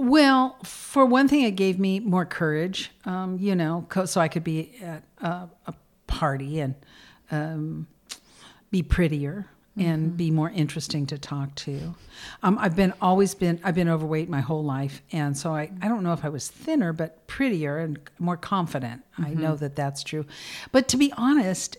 well, 0.00 0.56
for 0.64 1.04
one 1.04 1.28
thing, 1.28 1.42
it 1.42 1.52
gave 1.52 1.78
me 1.78 2.00
more 2.00 2.24
courage, 2.24 2.90
um, 3.04 3.38
you 3.38 3.54
know, 3.54 3.84
co- 3.88 4.06
so 4.06 4.20
I 4.20 4.28
could 4.28 4.44
be 4.44 4.72
at 4.82 5.02
a, 5.18 5.48
a 5.66 5.74
party 6.06 6.60
and 6.60 6.74
um, 7.30 7.86
be 8.70 8.82
prettier 8.82 9.46
and 9.76 10.16
be 10.16 10.30
more 10.30 10.50
interesting 10.50 11.06
to 11.06 11.18
talk 11.18 11.54
to. 11.54 11.94
Um, 12.42 12.58
I've 12.58 12.74
been 12.74 12.92
always 13.00 13.34
been 13.34 13.60
I've 13.62 13.74
been 13.74 13.88
overweight 13.88 14.28
my 14.28 14.40
whole 14.40 14.64
life, 14.64 15.02
and 15.12 15.36
so 15.36 15.54
I, 15.54 15.70
I 15.82 15.88
don't 15.88 16.02
know 16.02 16.12
if 16.12 16.24
I 16.24 16.28
was 16.28 16.48
thinner, 16.48 16.92
but 16.92 17.26
prettier 17.26 17.78
and 17.78 17.98
more 18.18 18.36
confident. 18.36 19.02
I 19.18 19.34
know 19.34 19.54
that 19.56 19.76
that's 19.76 20.02
true, 20.02 20.24
but 20.72 20.88
to 20.88 20.96
be 20.96 21.12
honest, 21.16 21.76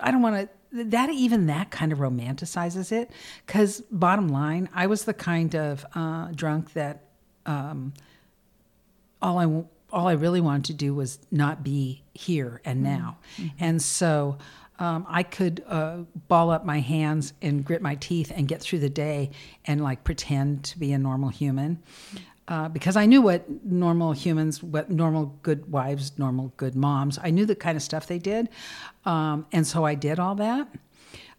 I 0.00 0.10
don't 0.10 0.22
want 0.22 0.48
to. 0.72 0.84
That 0.84 1.10
even 1.10 1.46
that 1.46 1.70
kind 1.72 1.90
of 1.92 1.98
romanticizes 1.98 2.92
it, 2.92 3.10
because 3.44 3.80
bottom 3.90 4.28
line, 4.28 4.68
I 4.72 4.86
was 4.86 5.04
the 5.04 5.14
kind 5.14 5.56
of 5.56 5.84
uh, 5.96 6.28
drunk 6.32 6.74
that 6.74 7.09
um, 7.46 7.92
all 9.22 9.38
I 9.38 9.64
all 9.92 10.06
I 10.06 10.12
really 10.12 10.40
wanted 10.40 10.66
to 10.66 10.74
do 10.74 10.94
was 10.94 11.18
not 11.30 11.64
be 11.64 12.02
here 12.14 12.60
and 12.64 12.82
now, 12.82 13.18
and 13.58 13.80
so 13.82 14.38
um, 14.80 15.06
I 15.08 15.22
could 15.22 15.62
uh, 15.66 15.98
ball 16.26 16.50
up 16.50 16.64
my 16.64 16.80
hands 16.80 17.34
and 17.42 17.64
grit 17.64 17.82
my 17.82 17.96
teeth 17.96 18.32
and 18.34 18.48
get 18.48 18.62
through 18.62 18.78
the 18.78 18.90
day 18.90 19.30
and 19.66 19.82
like 19.82 20.04
pretend 20.04 20.64
to 20.64 20.78
be 20.78 20.92
a 20.92 20.98
normal 20.98 21.28
human. 21.28 21.82
Uh, 22.48 22.68
because 22.68 22.96
I 22.96 23.06
knew 23.06 23.22
what 23.22 23.44
normal 23.64 24.10
humans, 24.10 24.60
what 24.60 24.90
normal 24.90 25.38
good 25.42 25.70
wives, 25.70 26.18
normal 26.18 26.52
good 26.56 26.74
moms, 26.74 27.16
I 27.22 27.30
knew 27.30 27.46
the 27.46 27.54
kind 27.54 27.76
of 27.76 27.82
stuff 27.82 28.08
they 28.08 28.18
did. 28.18 28.48
Um, 29.04 29.46
and 29.52 29.64
so 29.64 29.84
I 29.84 29.94
did 29.94 30.18
all 30.18 30.34
that. 30.36 30.66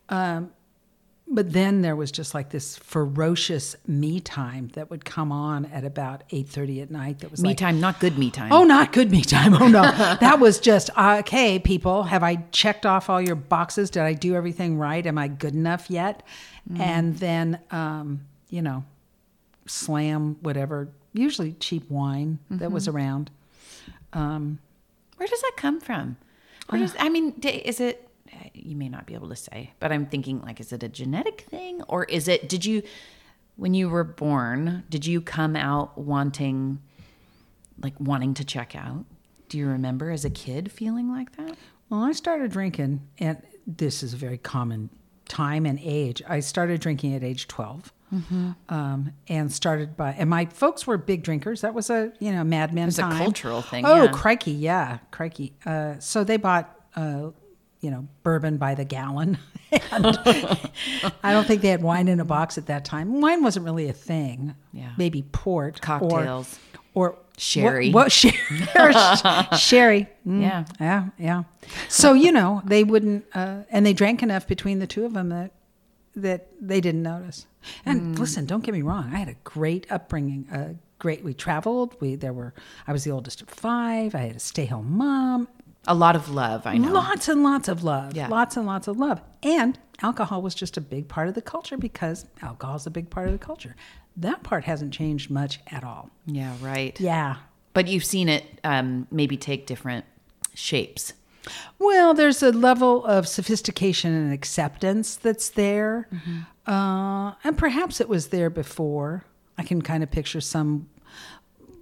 Um, 0.08 0.52
but 1.34 1.54
then 1.54 1.82
there 1.82 1.96
was 1.96 2.12
just 2.12 2.34
like 2.34 2.50
this 2.50 2.78
ferocious 2.78 3.76
me 3.88 4.20
time 4.20 4.70
that 4.74 4.90
would 4.90 5.06
come 5.06 5.32
on 5.32 5.66
at 5.66 5.84
about 5.86 6.28
8.30 6.30 6.82
at 6.84 6.92
night 6.92 7.20
that 7.20 7.32
was 7.32 7.42
Me 7.42 7.50
like 7.50 7.58
time, 7.58 7.80
not 7.80 8.00
good 8.00 8.18
me 8.18 8.30
time. 8.30 8.52
Oh, 8.52 8.64
not 8.64 8.92
good 8.92 9.10
me 9.10 9.24
time. 9.24 9.54
Oh 9.54 9.68
no, 9.68 9.82
that 10.22 10.40
was 10.40 10.60
just 10.60 10.90
uh, 10.96 11.18
okay. 11.20 11.58
People, 11.58 12.04
have 12.04 12.22
I 12.22 12.36
checked 12.52 12.86
off 12.86 13.10
all 13.10 13.22
your 13.22 13.36
boxes? 13.36 13.90
Did 13.90 14.04
I 14.04 14.14
do 14.14 14.36
everything 14.36 14.78
right? 14.78 15.06
Am 15.06 15.18
I 15.18 15.30
good 15.30 15.54
enough 15.54 15.90
yet? 15.90 16.24
And 16.78 17.18
then, 17.18 17.60
um, 17.72 18.22
you 18.50 18.62
know, 18.62 18.86
slam 19.66 20.38
whatever, 20.42 20.90
usually 21.14 21.54
cheap 21.54 21.90
wine 21.90 22.40
that 22.50 22.72
was 22.72 22.88
around. 22.88 23.32
Um, 24.14 24.60
Where 25.18 25.28
does 25.28 25.42
that 25.42 25.54
come 25.58 25.80
from? 25.80 26.18
Where 26.70 26.80
does 26.80 26.96
I 27.00 27.10
mean, 27.10 27.34
is 27.44 27.80
it? 27.80 28.08
You 28.54 28.76
may 28.76 28.90
not 28.90 29.06
be 29.06 29.14
able 29.14 29.30
to 29.30 29.36
say, 29.36 29.72
but 29.80 29.92
I'm 29.92 30.06
thinking 30.06 30.42
like, 30.42 30.60
is 30.60 30.72
it 30.74 30.84
a 30.84 30.90
genetic 30.90 31.42
thing, 31.50 31.82
or 31.84 32.04
is 32.06 32.28
it? 32.28 32.50
Did 32.50 32.66
you, 32.66 32.84
when 33.56 33.74
you 33.74 33.90
were 33.90 34.04
born, 34.04 34.84
did 34.90 35.06
you 35.06 35.22
come 35.22 35.56
out 35.56 35.98
wanting, 35.98 36.80
like 37.82 37.94
wanting 38.00 38.34
to 38.36 38.44
check 38.46 38.76
out? 38.76 39.06
Do 39.50 39.58
you 39.58 39.68
remember 39.68 40.10
as 40.12 40.26
a 40.26 40.30
kid 40.30 40.72
feeling 40.72 41.10
like 41.12 41.36
that? 41.38 41.58
Well, 41.90 42.04
I 42.04 42.12
started 42.14 42.52
drinking, 42.52 43.08
and 43.20 43.42
this 43.68 44.04
is 44.04 44.14
a 44.14 44.18
very 44.18 44.38
common 44.38 44.90
time 45.28 45.66
and 45.66 45.80
age. 45.82 46.22
I 46.28 46.40
started 46.42 46.80
drinking 46.82 47.16
at 47.16 47.24
age 47.24 47.48
12. 47.48 47.94
Um, 48.68 49.14
and 49.30 49.50
started 49.50 49.96
by, 49.96 50.12
and 50.18 50.30
my 50.30 50.44
folks 50.48 50.86
were 50.86 50.98
big 50.98 51.24
drinkers. 51.24 51.62
That 51.62 51.74
was 51.74 51.90
a, 51.90 52.12
you 52.20 52.34
know, 52.34 52.44
Mad 52.44 52.74
Men 52.74 52.88
was 52.88 53.00
a 53.00 53.04
cultural 53.04 53.62
thing, 53.62 53.86
Oh, 53.86 54.04
yeah. 54.04 54.12
crikey. 54.12 54.52
Yeah. 54.52 54.98
Crikey. 55.12 55.54
Uh, 55.66 55.96
so 56.00 56.26
they 56.26 56.36
bought, 56.36 56.78
uh, 56.98 57.30
you 57.82 57.92
know, 57.92 58.08
bourbon 58.24 58.58
by 58.58 58.76
the 58.76 58.86
gallon. 58.86 59.38
I 59.92 61.32
don't 61.34 61.46
think 61.48 61.62
they 61.62 61.70
had 61.70 61.82
wine 61.82 62.08
in 62.08 62.20
a 62.20 62.26
box 62.26 62.58
at 62.58 62.68
that 62.68 62.86
time. 62.86 63.22
Wine 63.22 63.44
wasn't 63.44 63.66
really 63.66 63.90
a 63.90 63.94
thing. 63.94 64.56
Yeah. 64.74 64.92
Maybe 64.98 65.24
port. 65.32 65.82
Cocktails. 65.82 66.60
Or, 66.94 67.18
Sherry. 67.38 67.90
What, 67.92 68.04
what 68.04 68.12
sherry? 68.12 68.34
sherry. 69.58 70.08
Mm, 70.28 70.42
Yeah. 70.42 70.66
yeah, 70.80 71.06
yeah. 71.18 71.44
So 71.90 72.14
you 72.14 72.32
know 72.32 72.62
they 72.66 72.84
wouldn't, 72.84 73.26
uh, 73.34 73.64
and 73.72 73.84
they 73.86 73.94
drank 73.94 74.22
enough 74.22 74.48
between 74.48 74.78
the 74.80 74.86
two 74.88 75.06
of 75.06 75.14
them 75.14 75.30
that 75.30 75.52
that 76.16 76.48
they 76.60 76.82
didn't 76.82 77.02
notice. 77.02 77.48
And 77.86 78.20
listen, 78.20 78.46
don't 78.46 78.64
get 78.64 78.74
me 78.74 78.82
wrong. 78.84 79.10
I 79.14 79.18
had 79.18 79.30
a 79.30 79.36
great 79.44 79.88
upbringing. 79.90 80.46
Uh, 80.52 80.74
great. 81.00 81.24
We 81.24 81.34
traveled. 81.34 81.96
We 82.00 82.16
there 82.16 82.34
were. 82.34 82.54
I 82.86 82.92
was 82.92 83.06
the 83.06 83.12
oldest 83.12 83.42
of 83.42 83.50
five. 83.50 84.14
I 84.14 84.20
had 84.28 84.36
a 84.36 84.40
stay 84.40 84.66
home 84.66 84.92
mom. 84.98 85.48
A 85.88 85.96
lot 85.96 86.16
of 86.16 86.30
love, 86.30 86.68
I 86.68 86.78
know. 86.78 86.92
Lots 86.92 87.28
and 87.28 87.44
lots 87.44 87.68
of 87.68 87.84
love. 87.84 88.16
Yeah. 88.16 88.28
Lots 88.28 88.56
and 88.56 88.66
lots 88.68 88.88
of 88.88 88.98
love. 88.98 89.22
And 89.42 89.80
alcohol 90.02 90.42
was 90.42 90.54
just 90.54 90.78
a 90.78 90.82
big 90.82 91.08
part 91.08 91.28
of 91.28 91.34
the 91.34 91.42
culture 91.42 91.78
because 91.78 92.26
alcohol 92.42 92.76
is 92.76 92.86
a 92.86 92.92
big 92.92 93.10
part 93.10 93.28
of 93.28 93.34
the 93.34 93.40
culture. 93.40 93.76
That 94.18 94.44
part 94.44 94.66
hasn't 94.66 94.94
changed 94.94 95.32
much 95.32 95.60
at 95.68 95.84
all. 95.84 96.12
Yeah, 96.28 96.54
right. 96.62 97.00
Yeah. 97.00 97.38
But 97.74 97.88
you've 97.88 98.06
seen 98.06 98.30
it 98.30 98.60
um, 98.64 99.08
maybe 99.10 99.38
take 99.38 99.66
different 99.66 100.06
shapes. 100.54 101.14
Well, 101.80 102.14
there's 102.14 102.44
a 102.44 102.52
level 102.52 103.04
of 103.06 103.28
sophistication 103.28 104.14
and 104.14 104.32
acceptance 104.32 105.16
that's 105.16 105.50
there. 105.50 106.08
Uh, 106.68 107.34
and 107.44 107.58
perhaps 107.58 108.00
it 108.00 108.08
was 108.08 108.28
there 108.28 108.52
before. 108.52 109.26
I 109.58 109.64
can 109.64 109.82
kind 109.82 110.04
of 110.04 110.12
picture 110.12 110.42
some 110.42 110.90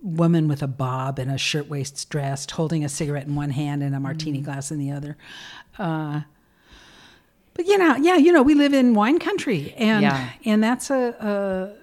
woman 0.02 0.48
with 0.48 0.62
a 0.64 0.68
bob 0.68 1.20
and 1.20 1.30
a 1.30 1.38
shirtwaist 1.38 2.10
dress 2.10 2.50
holding 2.50 2.84
a 2.86 2.90
cigarette 2.90 3.28
in 3.28 3.36
one 3.36 3.50
hand 3.50 3.84
and 3.84 3.94
a 3.96 4.00
martini 4.00 4.40
glass 4.42 4.72
in 4.72 4.80
the 4.80 4.92
other. 4.92 5.18
Uh, 5.78 6.22
but 7.54 7.66
you 7.66 7.78
know, 7.78 7.96
yeah, 7.98 8.16
you 8.16 8.32
know, 8.32 8.42
we 8.42 8.54
live 8.56 8.74
in 8.74 8.94
wine 8.94 9.20
country, 9.20 9.74
and 9.78 10.04
Yeah. 10.04 10.30
and 10.46 10.64
that's 10.64 10.90
a, 10.90 11.76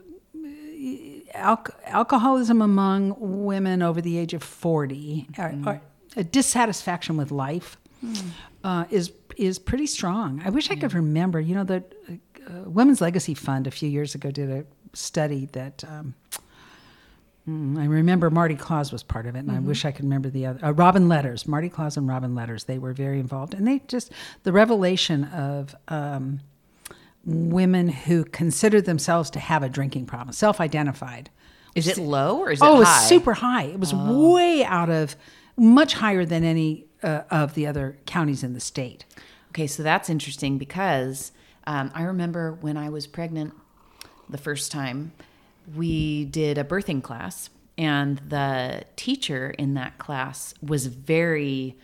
a 1.34 1.36
al- 1.36 1.66
alcoholism 1.84 2.62
among 2.62 3.14
women 3.18 3.82
over 3.82 4.00
the 4.00 4.16
age 4.18 4.32
of 4.34 4.42
40 4.42 5.28
or, 5.38 5.54
or 5.66 5.80
a 6.16 6.24
dissatisfaction 6.24 7.16
with 7.16 7.30
life 7.30 7.76
uh, 8.64 8.84
is 8.90 9.12
is 9.36 9.58
pretty 9.58 9.86
strong. 9.86 10.40
I 10.44 10.50
wish 10.50 10.70
I 10.70 10.76
could 10.76 10.94
remember. 10.94 11.40
You 11.40 11.54
know, 11.56 11.64
the 11.64 11.84
uh, 12.48 12.62
Women's 12.70 13.00
Legacy 13.02 13.34
Fund 13.34 13.66
a 13.66 13.70
few 13.70 13.88
years 13.88 14.14
ago 14.14 14.30
did 14.30 14.50
a 14.50 14.64
study 14.94 15.46
that. 15.52 15.84
Um, 15.86 16.14
mm, 17.48 17.78
I 17.78 17.84
remember 17.86 18.30
Marty 18.30 18.56
Claus 18.56 18.92
was 18.92 19.02
part 19.02 19.26
of 19.26 19.36
it, 19.36 19.40
and 19.40 19.50
I 19.50 19.58
wish 19.58 19.84
I 19.84 19.92
could 19.92 20.04
remember 20.04 20.30
the 20.30 20.46
other. 20.46 20.64
Uh, 20.64 20.72
Robin 20.72 21.08
Letters, 21.08 21.46
Marty 21.46 21.68
Claus 21.68 21.96
and 21.96 22.08
Robin 22.08 22.34
Letters, 22.34 22.64
they 22.64 22.78
were 22.78 22.92
very 22.92 23.20
involved, 23.20 23.54
and 23.54 23.66
they 23.66 23.80
just 23.88 24.12
the 24.42 24.52
revelation 24.52 25.24
of 25.24 25.74
um, 25.88 26.40
women 27.24 27.88
who 27.88 28.24
considered 28.24 28.84
themselves 28.84 29.30
to 29.30 29.40
have 29.40 29.62
a 29.62 29.68
drinking 29.68 30.06
problem, 30.06 30.32
self-identified. 30.32 31.30
Is 31.74 31.86
it 31.88 31.98
low 31.98 32.38
or 32.38 32.50
is 32.52 32.62
it 32.62 32.64
Oh, 32.64 32.76
it 32.76 32.78
was? 32.80 32.88
Oh. 32.88 33.06
super 33.06 33.34
high. 33.34 33.64
It 33.64 33.78
was 33.78 33.92
way 33.92 34.64
out 34.64 34.88
of, 34.88 35.14
much 35.58 35.94
higher 35.94 36.24
than 36.24 36.42
any 36.44 36.86
uh, 37.02 37.22
of 37.30 37.54
the 37.54 37.66
other 37.66 37.98
counties 38.06 38.42
in 38.42 38.54
the 38.54 38.60
state. 38.60 39.04
Okay, 39.50 39.66
so 39.66 39.82
that's 39.82 40.08
interesting 40.08 40.56
because 40.58 41.32
um, 41.66 41.90
I 41.94 42.02
remember 42.02 42.52
when 42.60 42.76
I 42.76 42.88
was 42.88 43.06
pregnant 43.06 43.52
the 44.28 44.38
first 44.38 44.70
time, 44.72 45.12
we 45.74 46.24
did 46.26 46.58
a 46.58 46.64
birthing 46.64 47.02
class, 47.02 47.50
and 47.78 48.18
the 48.18 48.84
teacher 48.96 49.50
in 49.50 49.74
that 49.74 49.98
class 49.98 50.54
was 50.62 50.86
very, 50.86 51.76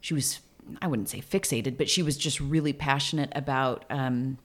she 0.00 0.14
was, 0.14 0.40
I 0.80 0.86
wouldn't 0.86 1.08
say 1.08 1.20
fixated, 1.20 1.76
but 1.76 1.88
she 1.88 2.02
was 2.02 2.16
just 2.16 2.40
really 2.40 2.72
passionate 2.72 3.32
about 3.34 3.84
um, 3.90 4.38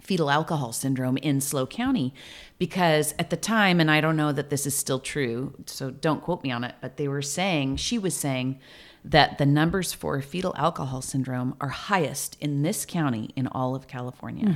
fetal 0.00 0.30
alcohol 0.30 0.72
syndrome 0.72 1.16
in 1.16 1.40
SLO 1.40 1.66
County 1.66 2.14
because 2.58 3.14
at 3.18 3.30
the 3.30 3.36
time, 3.36 3.80
and 3.80 3.90
I 3.90 4.00
don't 4.00 4.16
know 4.16 4.32
that 4.32 4.50
this 4.50 4.66
is 4.66 4.76
still 4.76 5.00
true, 5.00 5.54
so 5.66 5.90
don't 5.90 6.22
quote 6.22 6.42
me 6.44 6.50
on 6.50 6.62
it, 6.62 6.74
but 6.80 6.96
they 6.98 7.08
were 7.08 7.22
saying, 7.22 7.76
she 7.76 7.98
was 7.98 8.14
saying 8.14 8.60
that 9.04 9.38
the 9.38 9.46
numbers 9.46 9.92
for 9.92 10.20
fetal 10.22 10.54
alcohol 10.56 11.02
syndrome 11.02 11.54
are 11.60 11.68
highest 11.68 12.36
in 12.40 12.62
this 12.62 12.86
county 12.86 13.30
in 13.36 13.46
all 13.48 13.74
of 13.74 13.86
California. 13.86 14.46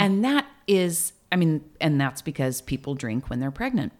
And 0.00 0.24
that 0.24 0.46
is, 0.66 1.12
I 1.32 1.36
mean, 1.36 1.64
and 1.80 2.00
that's 2.00 2.22
because 2.22 2.60
people 2.60 2.94
drink 2.94 3.30
when 3.30 3.40
they're 3.40 3.50
pregnant. 3.50 3.92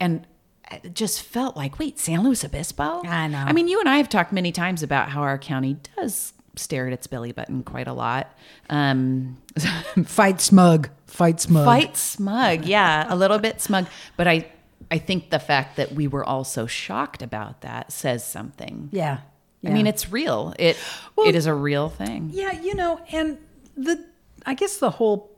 And 0.00 0.26
it 0.70 0.94
just 0.94 1.22
felt 1.22 1.56
like, 1.56 1.78
wait, 1.78 1.98
San 1.98 2.22
Luis 2.22 2.44
Obispo? 2.44 3.02
I 3.04 3.28
know. 3.28 3.38
I 3.38 3.52
mean, 3.52 3.68
you 3.68 3.80
and 3.80 3.88
I 3.88 3.96
have 3.96 4.08
talked 4.08 4.32
many 4.32 4.52
times 4.52 4.82
about 4.82 5.08
how 5.10 5.22
our 5.22 5.38
county 5.38 5.76
does 5.96 6.32
stare 6.56 6.86
at 6.86 6.92
its 6.92 7.06
belly 7.06 7.32
button 7.32 7.62
quite 7.62 7.86
a 7.88 7.92
lot. 7.92 8.36
Um, 8.68 9.38
Fight 10.04 10.40
smug. 10.40 10.90
Fight 11.06 11.40
smug. 11.40 11.64
fight 11.64 11.96
smug, 11.96 12.66
yeah, 12.66 13.06
a 13.08 13.16
little 13.16 13.38
bit 13.38 13.62
smug. 13.62 13.86
But 14.16 14.28
I, 14.28 14.46
I 14.90 14.98
think 14.98 15.30
the 15.30 15.38
fact 15.38 15.76
that 15.76 15.92
we 15.92 16.06
were 16.06 16.24
all 16.24 16.44
so 16.44 16.66
shocked 16.66 17.22
about 17.22 17.62
that 17.62 17.90
says 17.92 18.26
something. 18.26 18.90
Yeah. 18.92 19.20
I 19.66 19.70
mean, 19.70 19.86
it's 19.86 20.12
real. 20.12 20.54
It 20.58 20.76
it 21.18 21.34
is 21.34 21.46
a 21.46 21.54
real 21.54 21.88
thing. 21.88 22.30
Yeah, 22.32 22.52
you 22.60 22.74
know, 22.76 23.00
and 23.10 23.38
the 23.76 24.04
I 24.46 24.54
guess 24.54 24.76
the 24.76 24.90
whole 24.90 25.32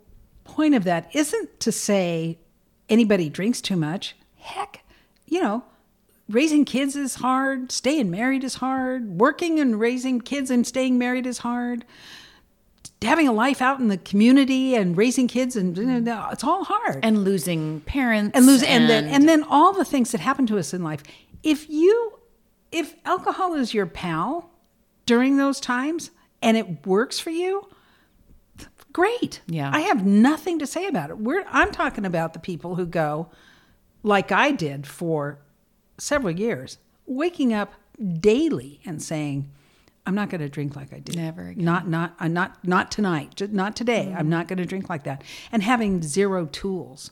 point 0.51 0.75
of 0.75 0.85
that 0.85 1.15
isn't 1.15 1.61
to 1.61 1.73
say 1.73 2.39
anybody 2.89 3.29
drinks 3.29 3.61
too 3.61 3.77
much. 3.77 4.17
Heck, 4.39 4.85
you 5.27 5.41
know, 5.41 5.65
raising 6.29 6.65
kids 6.65 6.97
is 6.97 7.17
hard, 7.17 7.73
staying 7.73 8.11
married 8.11 8.45
is 8.45 8.57
hard, 8.57 9.09
working 9.19 9.59
and 9.61 9.79
raising 9.79 10.21
kids 10.21 10.51
and 10.51 10.67
staying 10.67 10.99
married 10.99 11.27
is 11.27 11.39
hard. 11.39 11.85
Having 13.03 13.29
a 13.29 13.33
life 13.33 13.63
out 13.63 13.81
in 13.81 13.89
the 13.89 13.97
community 13.97 14.75
and 14.75 14.97
raising 14.97 15.27
kids 15.27 15.57
and 15.57 15.79
it's 15.79 16.45
all 16.45 16.65
hard. 16.65 17.03
And 17.03 17.25
losing 17.25 17.81
parents 17.81 18.37
and 18.37 18.45
lose 18.45 18.63
and 18.63 18.91
then 18.91 19.07
and 19.07 19.27
then 19.27 19.43
all 19.45 19.73
the 19.73 19.87
things 19.87 20.13
that 20.13 20.21
happen 20.21 20.47
to 20.49 20.59
us 20.59 20.75
in 20.75 20.83
life. 20.83 21.03
If 21.43 21.71
you 21.71 22.19
if 22.71 22.95
alcohol 23.07 23.55
is 23.55 23.73
your 23.73 23.87
pal 23.87 24.51
during 25.07 25.39
those 25.39 25.61
times 25.61 26.11
and 26.43 26.59
it 26.59 26.87
works 26.87 27.19
for 27.19 27.31
you, 27.31 27.69
great. 28.93 29.41
Yeah. 29.47 29.71
I 29.73 29.81
have 29.81 30.05
nothing 30.05 30.59
to 30.59 30.67
say 30.67 30.87
about 30.87 31.11
it. 31.11 31.19
We're 31.19 31.45
I'm 31.51 31.73
talking 31.73 32.05
about 32.05 32.33
the 32.33 32.39
people 32.39 32.77
who 32.77 32.87
go 32.87 33.31
like 34.03 34.33
I 34.33 34.53
did 34.53 34.87
for 34.87 35.39
several 35.99 36.33
years, 36.33 36.79
waking 37.07 37.53
up 37.53 37.75
daily 38.21 38.81
and 38.85 39.03
saying, 39.03 39.51
I'm 40.07 40.15
not 40.15 40.31
going 40.31 40.41
to 40.41 40.49
drink 40.49 40.77
like 40.77 40.93
I 40.93 40.99
did. 40.99 41.17
Never 41.17 41.49
again. 41.49 41.65
Not 41.65 41.87
not 41.87 42.15
I'm 42.19 42.33
not 42.33 42.67
not 42.67 42.91
tonight. 42.91 43.41
Not 43.53 43.77
today. 43.77 44.15
I'm 44.17 44.29
not 44.29 44.49
going 44.49 44.59
to 44.59 44.67
drink 44.67 44.89
like 44.89 45.05
that. 45.05 45.23
And 45.53 45.63
having 45.63 46.03
zero 46.03 46.47
tools 46.47 47.11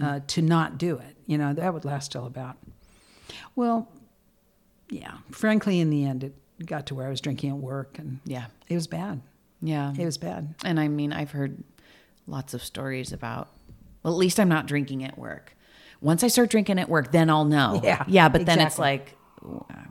uh, 0.00 0.20
to 0.26 0.42
not 0.42 0.78
do 0.78 0.96
it. 0.98 1.16
You 1.26 1.38
know 1.38 1.54
that 1.54 1.72
would 1.72 1.84
last 1.84 2.12
till 2.12 2.26
about. 2.26 2.56
Well, 3.54 3.88
yeah. 4.90 5.18
Frankly, 5.30 5.80
in 5.80 5.90
the 5.90 6.04
end, 6.04 6.24
it 6.24 6.34
got 6.64 6.86
to 6.86 6.94
where 6.94 7.06
I 7.06 7.10
was 7.10 7.20
drinking 7.20 7.50
at 7.50 7.56
work, 7.56 7.98
and 7.98 8.20
yeah, 8.24 8.46
it 8.68 8.74
was 8.74 8.86
bad. 8.86 9.22
Yeah. 9.62 9.92
It 9.98 10.04
was 10.04 10.18
bad. 10.18 10.54
And 10.64 10.78
I 10.78 10.88
mean, 10.88 11.12
I've 11.12 11.30
heard 11.30 11.62
lots 12.26 12.54
of 12.54 12.62
stories 12.62 13.12
about. 13.12 13.48
Well, 14.02 14.12
at 14.14 14.18
least 14.18 14.38
I'm 14.38 14.48
not 14.48 14.66
drinking 14.66 15.04
at 15.04 15.18
work. 15.18 15.56
Once 16.00 16.22
I 16.22 16.28
start 16.28 16.50
drinking 16.50 16.78
at 16.78 16.88
work, 16.88 17.10
then 17.10 17.30
I'll 17.30 17.44
know. 17.44 17.80
Yeah, 17.82 18.04
yeah. 18.06 18.28
But 18.28 18.46
then 18.46 18.60
it's 18.60 18.78
like, 18.78 19.16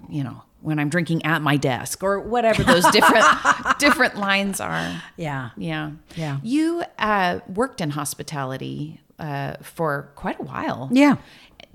you 0.09 0.23
know, 0.23 0.43
when 0.61 0.79
I'm 0.79 0.89
drinking 0.89 1.25
at 1.25 1.41
my 1.41 1.57
desk 1.57 2.03
or 2.03 2.19
whatever 2.19 2.63
those 2.63 2.85
different 2.91 3.25
different 3.79 4.17
lines 4.17 4.59
are. 4.59 5.01
Yeah. 5.15 5.51
Yeah. 5.57 5.91
Yeah. 6.15 6.39
You 6.41 6.83
uh, 6.97 7.39
worked 7.47 7.81
in 7.81 7.91
hospitality 7.91 8.99
uh, 9.19 9.55
for 9.61 10.11
quite 10.15 10.39
a 10.39 10.43
while. 10.43 10.89
Yeah. 10.91 11.17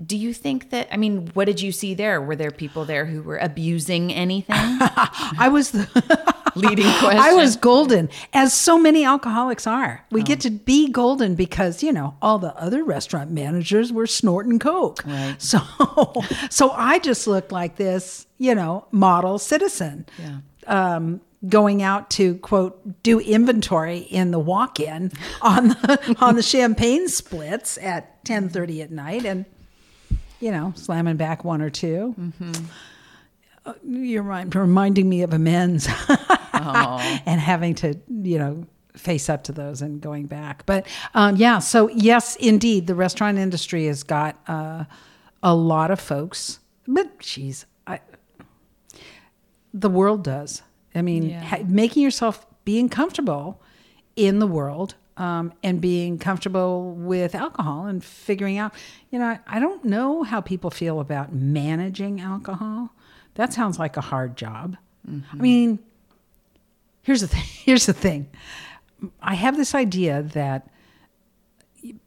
Do 0.03 0.17
you 0.17 0.33
think 0.33 0.71
that, 0.71 0.87
I 0.91 0.97
mean, 0.97 1.27
what 1.33 1.45
did 1.45 1.61
you 1.61 1.71
see 1.71 1.93
there? 1.93 2.21
Were 2.21 2.35
there 2.35 2.51
people 2.51 2.85
there 2.85 3.05
who 3.05 3.21
were 3.21 3.37
abusing 3.37 4.11
anything? 4.11 4.55
I 4.57 5.49
was 5.51 5.71
the 5.71 6.40
Leading 6.55 6.85
question. 6.99 7.19
I 7.19 7.33
was 7.33 7.55
golden, 7.55 8.09
as 8.33 8.53
so 8.53 8.77
many 8.77 9.03
alcoholics 9.05 9.65
are. 9.67 10.05
We 10.11 10.23
get 10.23 10.41
to 10.41 10.49
be 10.51 10.89
golden 10.89 11.35
because 11.35 11.83
you 11.83 11.91
know 11.91 12.15
all 12.21 12.39
the 12.39 12.55
other 12.55 12.83
restaurant 12.83 13.31
managers 13.31 13.91
were 13.93 14.07
snorting 14.07 14.59
coke. 14.59 15.03
Right. 15.05 15.35
So, 15.41 15.59
so 16.49 16.71
I 16.71 16.99
just 16.99 17.27
looked 17.27 17.51
like 17.51 17.75
this, 17.75 18.25
you 18.37 18.55
know, 18.55 18.85
model 18.91 19.37
citizen. 19.39 20.05
Yeah. 20.19 20.37
Um, 20.67 21.21
going 21.49 21.81
out 21.81 22.09
to 22.11 22.35
quote 22.35 23.01
do 23.03 23.19
inventory 23.19 23.97
in 23.97 24.29
the 24.31 24.39
walk-in 24.39 25.11
on 25.41 25.69
the 25.69 26.15
on 26.21 26.35
the 26.35 26.43
champagne 26.43 27.07
splits 27.07 27.77
at 27.79 28.23
ten 28.23 28.47
thirty 28.49 28.81
at 28.81 28.91
night, 28.91 29.25
and 29.25 29.45
you 30.39 30.51
know, 30.51 30.73
slamming 30.75 31.17
back 31.17 31.43
one 31.43 31.61
or 31.61 31.69
2 31.69 32.15
Uh, 33.63 33.73
You're 33.87 34.23
reminding 34.23 35.07
me 35.07 35.21
of 35.21 35.33
amends 35.33 35.87
and 37.25 37.39
having 37.41 37.75
to, 37.75 37.99
you 38.09 38.37
know, 38.39 38.65
face 38.95 39.29
up 39.29 39.43
to 39.45 39.51
those 39.51 39.81
and 39.81 40.01
going 40.01 40.25
back. 40.27 40.65
But 40.65 40.85
um, 41.13 41.35
yeah, 41.37 41.59
so 41.59 41.89
yes, 41.89 42.35
indeed, 42.37 42.87
the 42.87 42.95
restaurant 42.95 43.37
industry 43.37 43.85
has 43.87 44.03
got 44.03 44.37
uh, 44.47 44.83
a 45.41 45.55
lot 45.55 45.91
of 45.91 45.99
folks. 45.99 46.59
But 46.87 47.19
geez, 47.19 47.65
I, 47.87 47.99
the 49.73 49.89
world 49.89 50.23
does. 50.23 50.61
I 50.93 51.01
mean, 51.01 51.29
Yeah. 51.29 51.41
ha- 51.43 51.63
making 51.67 52.03
yourself 52.03 52.45
being 52.65 52.89
comfortable 52.89 53.61
in 54.15 54.39
the 54.39 54.47
world 54.47 54.95
um, 55.17 55.53
and 55.63 55.79
being 55.79 56.17
comfortable 56.17 56.91
with 56.91 57.33
alcohol 57.35 57.85
and 57.85 58.03
figuring 58.03 58.57
out, 58.57 58.73
you 59.09 59.19
know, 59.19 59.25
I, 59.25 59.39
I 59.47 59.59
don't 59.59 59.85
know 59.85 60.23
how 60.23 60.41
people 60.41 60.69
feel 60.69 60.99
about 60.99 61.33
managing 61.33 62.19
alcohol. 62.19 62.93
That 63.35 63.53
sounds 63.53 63.79
like 63.79 63.95
a 63.97 64.01
hard 64.01 64.35
job. 64.35 64.75
I 65.07 65.35
mean, 65.35 65.79
here's 67.01 67.21
the 67.21 67.27
thing. 67.27 67.43
Here's 67.63 67.85
the 67.85 67.93
thing. 67.93 68.29
I 69.21 69.35
have 69.35 69.57
this 69.57 69.73
idea 69.75 70.23
that 70.33 70.67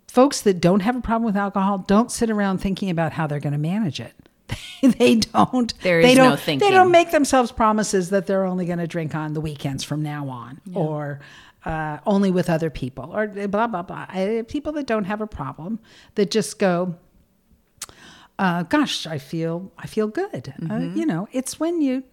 folks 0.09 0.43
that 0.43 0.61
don't 0.61 0.81
have 0.81 0.97
a 0.97 1.01
problem 1.01 1.25
with 1.25 1.37
alcohol 1.37 1.79
don't 1.79 2.11
sit 2.11 2.31
around 2.31 2.59
thinking 2.59 2.91
about 2.91 3.13
how 3.13 3.27
they're 3.27 3.41
going 3.41 3.53
to 3.53 3.59
manage 3.59 4.01
it. 4.01 4.15
they 4.99 5.17
don't. 5.17 5.75
There 5.81 6.03
they 6.03 6.15
no 6.15 6.31
don't, 6.31 6.41
thinking. 6.41 6.69
They 6.69 6.75
don't 6.75 6.91
make 6.91 7.11
themselves 7.11 7.51
promises 7.51 8.11
that 8.11 8.27
they're 8.27 8.45
only 8.45 8.67
going 8.67 8.79
to 8.79 8.87
drink 8.87 9.15
on 9.15 9.33
the 9.33 9.41
weekends 9.41 9.83
from 9.83 10.03
now 10.03 10.29
on, 10.29 10.61
or 10.75 11.21
uh, 11.65 11.99
only 12.07 12.31
with 12.31 12.51
other 12.51 12.71
people, 12.71 13.17
or 13.17 13.27
blah 13.27 13.67
blah 13.67 13.83
blah. 13.83 14.07
Uh, 14.13 14.43
People 14.45 14.73
that 14.75 14.87
don't 14.87 15.05
have 15.05 15.21
a 15.21 15.27
problem 15.27 15.81
that 16.17 16.31
just 16.31 16.59
go, 16.59 16.95
uh, 18.39 18.65
"Gosh, 18.65 19.07
I 19.07 19.19
feel 19.19 19.73
I 19.79 19.87
feel 19.87 20.09
good." 20.09 20.53
Uh, 20.71 20.79
you 20.95 21.07
know, 21.07 21.27
it's 21.33 21.59
when 21.59 21.81
you 21.81 22.05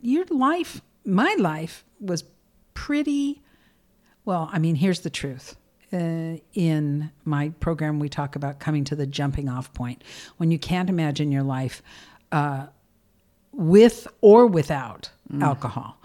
your 0.00 0.24
life, 0.30 0.80
my 1.04 1.34
life 1.38 1.84
was 2.00 2.24
pretty. 2.74 3.42
Well, 4.24 4.48
I 4.52 4.58
mean, 4.58 4.76
here's 4.76 5.00
the 5.00 5.10
truth. 5.10 5.56
Uh, 5.92 6.36
in 6.54 7.10
my 7.24 7.48
program, 7.58 7.98
we 7.98 8.08
talk 8.08 8.36
about 8.36 8.60
coming 8.60 8.84
to 8.84 8.94
the 8.94 9.06
jumping 9.06 9.48
off 9.48 9.72
point 9.74 10.04
when 10.36 10.50
you 10.50 10.58
can't 10.58 10.88
imagine 10.88 11.32
your 11.32 11.42
life 11.42 11.82
uh, 12.30 12.66
with 13.52 14.06
or 14.20 14.46
without 14.46 15.10
alcohol. 15.40 15.96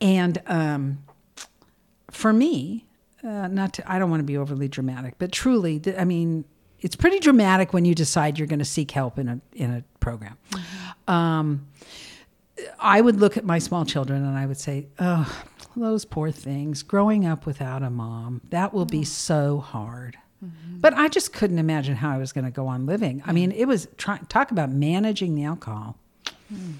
And 0.00 0.40
um, 0.46 0.98
for 2.10 2.32
me, 2.32 2.86
uh, 3.22 3.48
not 3.48 3.74
to, 3.74 3.90
I 3.90 3.98
don't 3.98 4.10
want 4.10 4.20
to 4.20 4.24
be 4.24 4.38
overly 4.38 4.68
dramatic, 4.68 5.14
but 5.18 5.32
truly, 5.32 5.80
th- 5.80 5.96
I 5.98 6.04
mean, 6.04 6.44
it's 6.80 6.96
pretty 6.96 7.18
dramatic 7.18 7.72
when 7.72 7.84
you 7.84 7.94
decide 7.94 8.38
you're 8.38 8.46
going 8.46 8.58
to 8.58 8.64
seek 8.64 8.90
help 8.90 9.18
in 9.18 9.28
a 9.28 9.40
in 9.54 9.70
a 9.72 9.84
program. 10.00 10.36
Um, 11.08 11.66
I 12.78 13.00
would 13.00 13.20
look 13.20 13.36
at 13.36 13.44
my 13.44 13.58
small 13.58 13.84
children 13.84 14.24
and 14.24 14.36
I 14.36 14.46
would 14.46 14.58
say, 14.58 14.86
"Oh, 14.98 15.44
those 15.76 16.04
poor 16.04 16.30
things, 16.30 16.82
growing 16.82 17.26
up 17.26 17.46
without 17.46 17.82
a 17.82 17.90
mom, 17.90 18.40
that 18.50 18.72
will 18.72 18.86
be 18.86 19.04
so 19.04 19.58
hard." 19.58 20.16
Mm-hmm. 20.44 20.80
But 20.80 20.94
I 20.94 21.08
just 21.08 21.32
couldn't 21.32 21.58
imagine 21.58 21.96
how 21.96 22.10
I 22.10 22.18
was 22.18 22.32
going 22.32 22.44
to 22.44 22.50
go 22.50 22.66
on 22.66 22.86
living. 22.86 23.22
I 23.26 23.32
mean, 23.32 23.52
it 23.52 23.66
was 23.66 23.88
try, 23.96 24.18
talk 24.28 24.50
about 24.50 24.70
managing 24.70 25.34
the 25.34 25.44
alcohol. 25.44 25.96
Hmm. 26.48 26.72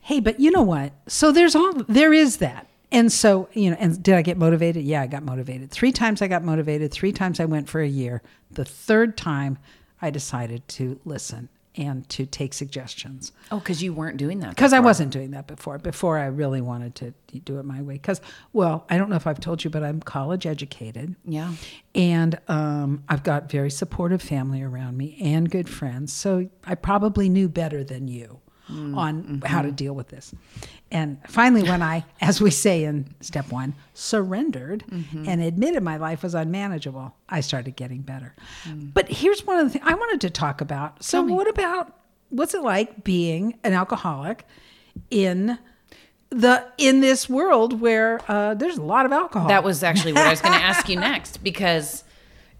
Hey, 0.00 0.20
but 0.20 0.40
you 0.40 0.50
know 0.50 0.62
what? 0.62 0.92
So 1.06 1.32
there's 1.32 1.54
all 1.54 1.72
there 1.88 2.12
is 2.12 2.38
that. 2.38 2.66
And 2.92 3.12
so, 3.12 3.48
you 3.52 3.70
know, 3.70 3.76
and 3.80 4.00
did 4.02 4.14
I 4.14 4.22
get 4.22 4.38
motivated? 4.38 4.84
Yeah, 4.84 5.02
I 5.02 5.06
got 5.06 5.24
motivated. 5.24 5.70
3 5.70 5.90
times 5.92 6.22
I 6.22 6.28
got 6.28 6.44
motivated, 6.44 6.92
3 6.92 7.12
times 7.12 7.40
I 7.40 7.44
went 7.44 7.68
for 7.68 7.80
a 7.80 7.88
year. 7.88 8.22
The 8.50 8.64
third 8.64 9.16
time 9.16 9.58
I 10.00 10.10
decided 10.10 10.66
to 10.68 11.00
listen 11.04 11.48
and 11.76 12.08
to 12.08 12.26
take 12.26 12.54
suggestions 12.54 13.32
oh, 13.50 13.58
because 13.58 13.82
you 13.82 13.92
weren't 13.92 14.16
doing 14.16 14.40
that. 14.40 14.50
because 14.50 14.72
I 14.72 14.80
wasn't 14.80 15.12
doing 15.12 15.32
that 15.32 15.46
before. 15.46 15.78
Before 15.78 16.18
I 16.18 16.26
really 16.26 16.60
wanted 16.60 16.94
to 16.96 17.14
do 17.40 17.58
it 17.58 17.64
my 17.64 17.82
way. 17.82 17.94
Because, 17.94 18.20
well, 18.52 18.86
I 18.88 18.96
don't 18.96 19.10
know 19.10 19.16
if 19.16 19.26
I've 19.26 19.40
told 19.40 19.62
you, 19.62 19.70
but 19.70 19.82
I'm 19.82 20.00
college 20.00 20.46
educated, 20.46 21.14
Yeah. 21.24 21.52
and 21.94 22.38
um, 22.48 23.04
I've 23.08 23.22
got 23.22 23.50
very 23.50 23.70
supportive 23.70 24.22
family 24.22 24.62
around 24.62 24.96
me 24.96 25.18
and 25.20 25.50
good 25.50 25.68
friends. 25.68 26.12
So 26.12 26.48
I 26.64 26.74
probably 26.74 27.28
knew 27.28 27.48
better 27.48 27.84
than 27.84 28.08
you 28.08 28.40
Mm, 28.70 28.96
on 28.96 29.22
mm-hmm. 29.22 29.46
how 29.46 29.62
to 29.62 29.70
deal 29.70 29.94
with 29.94 30.08
this. 30.08 30.34
And 30.90 31.18
finally, 31.28 31.62
when 31.62 31.82
I, 31.82 32.04
as 32.20 32.40
we 32.40 32.50
say 32.50 32.82
in 32.82 33.14
step 33.20 33.52
one, 33.52 33.74
surrendered 33.94 34.82
mm-hmm. 34.90 35.28
and 35.28 35.40
admitted 35.40 35.84
my 35.84 35.96
life 35.98 36.24
was 36.24 36.34
unmanageable, 36.34 37.14
I 37.28 37.42
started 37.42 37.76
getting 37.76 38.00
better. 38.00 38.34
Mm. 38.64 38.92
But 38.92 39.08
here's 39.08 39.46
one 39.46 39.58
of 39.58 39.66
the 39.66 39.70
things 39.70 39.84
I 39.86 39.94
wanted 39.94 40.20
to 40.22 40.30
talk 40.30 40.60
about. 40.60 41.04
So, 41.04 41.22
what 41.22 41.48
about 41.48 41.96
what's 42.30 42.54
it 42.54 42.62
like 42.62 43.04
being 43.04 43.58
an 43.62 43.72
alcoholic 43.72 44.44
in 45.10 45.58
the 46.30 46.66
in 46.76 47.00
this 47.00 47.28
world 47.28 47.80
where 47.80 48.20
uh, 48.28 48.54
there's 48.54 48.78
a 48.78 48.82
lot 48.82 49.06
of 49.06 49.12
alcohol? 49.12 49.48
That 49.48 49.62
was 49.62 49.84
actually 49.84 50.12
what 50.12 50.26
I 50.26 50.30
was 50.30 50.40
going 50.40 50.58
to 50.58 50.64
ask 50.64 50.88
you 50.88 50.96
next 51.00 51.42
because 51.44 52.02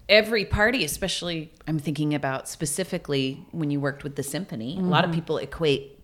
every 0.09 0.45
party, 0.45 0.83
especially 0.83 1.51
I'm 1.67 1.79
thinking 1.79 2.13
about 2.13 2.47
specifically 2.47 3.45
when 3.51 3.71
you 3.71 3.79
worked 3.79 4.03
with 4.03 4.15
the 4.15 4.23
symphony, 4.23 4.77
a 4.77 4.81
lot 4.81 5.03
of 5.03 5.11
mm-hmm. 5.11 5.19
people 5.19 5.37
equate 5.37 5.96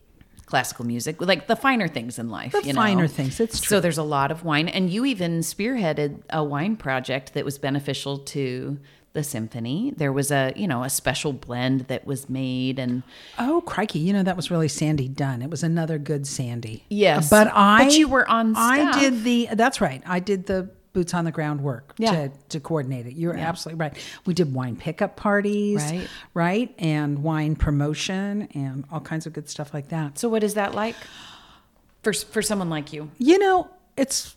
classical 0.45 0.85
music 0.85 1.21
like 1.21 1.47
the 1.47 1.55
finer 1.55 1.87
things 1.87 2.19
in 2.19 2.29
life. 2.29 2.51
The 2.51 2.63
you 2.63 2.73
know? 2.73 2.81
finer 2.81 3.07
things, 3.07 3.39
it's 3.39 3.59
true. 3.59 3.77
So 3.77 3.79
there's 3.79 3.97
a 3.97 4.03
lot 4.03 4.31
of 4.31 4.43
wine, 4.43 4.67
and 4.67 4.89
you 4.89 5.05
even 5.05 5.39
spearheaded 5.39 6.21
a 6.29 6.43
wine 6.43 6.75
project 6.75 7.33
that 7.33 7.45
was 7.45 7.57
beneficial 7.57 8.17
to 8.19 8.77
the 9.13 9.23
symphony. 9.23 9.93
There 9.95 10.11
was 10.11 10.31
a 10.31 10.53
you 10.55 10.67
know 10.67 10.83
a 10.83 10.89
special 10.89 11.33
blend 11.33 11.81
that 11.81 12.05
was 12.05 12.29
made, 12.29 12.79
and 12.79 13.03
Oh 13.39 13.61
crikey! 13.65 13.99
You 13.99 14.13
know 14.13 14.23
that 14.23 14.35
was 14.35 14.51
really 14.51 14.67
Sandy 14.67 15.07
Dunn. 15.07 15.41
It 15.41 15.49
was 15.49 15.63
another 15.63 15.97
good 15.97 16.27
Sandy. 16.27 16.85
Yes. 16.89 17.29
but 17.29 17.49
I. 17.53 17.85
But 17.85 17.93
you 17.93 18.07
were 18.07 18.27
on 18.29 18.55
I 18.55 18.99
did 18.99 19.23
the. 19.23 19.49
That's 19.53 19.79
right. 19.79 20.01
I 20.05 20.19
did 20.19 20.47
the 20.47 20.69
boots 20.93 21.13
on 21.13 21.25
the 21.25 21.31
ground 21.31 21.61
work 21.61 21.93
Yeah. 21.97 22.11
to 22.11 22.31
to 22.49 22.59
coordinate 22.59 23.07
it. 23.07 23.13
You're 23.15 23.35
absolutely 23.35 23.79
right. 23.81 23.97
We 24.25 24.33
did 24.33 24.53
wine 24.53 24.75
pickup 24.75 25.15
parties, 25.15 25.83
Right. 25.83 26.07
right, 26.33 26.75
and 26.77 27.23
wine 27.23 27.55
promotion 27.55 28.47
and 28.53 28.85
all 28.91 28.99
kinds 29.01 29.25
of 29.25 29.33
good 29.33 29.49
stuff 29.49 29.73
like 29.73 29.89
that. 29.89 30.17
so 30.19 30.29
what 30.29 30.43
is 30.43 30.53
that 30.53 30.73
like 30.75 30.95
for 32.03 32.13
for 32.13 32.41
someone 32.41 32.69
like 32.69 32.93
you? 32.93 33.09
You 33.17 33.37
know, 33.39 33.69
it's. 33.97 34.35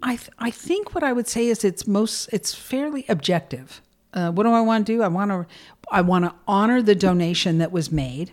I 0.00 0.14
th- 0.14 0.30
I 0.38 0.50
think 0.52 0.94
what 0.94 1.02
I 1.02 1.12
would 1.12 1.26
say 1.26 1.48
is 1.48 1.64
it's 1.64 1.86
most 1.86 2.28
it's 2.32 2.54
fairly 2.54 3.04
objective. 3.08 3.82
Uh, 4.14 4.30
what 4.30 4.44
do 4.44 4.50
I 4.52 4.60
want 4.60 4.86
to 4.86 4.92
do? 4.96 5.02
I 5.02 5.08
want 5.08 5.30
to 5.32 5.46
I 5.90 6.00
want 6.02 6.24
to 6.24 6.32
honor 6.46 6.80
the 6.82 6.94
donation 6.94 7.58
that 7.58 7.72
was 7.72 7.90
made. 7.90 8.32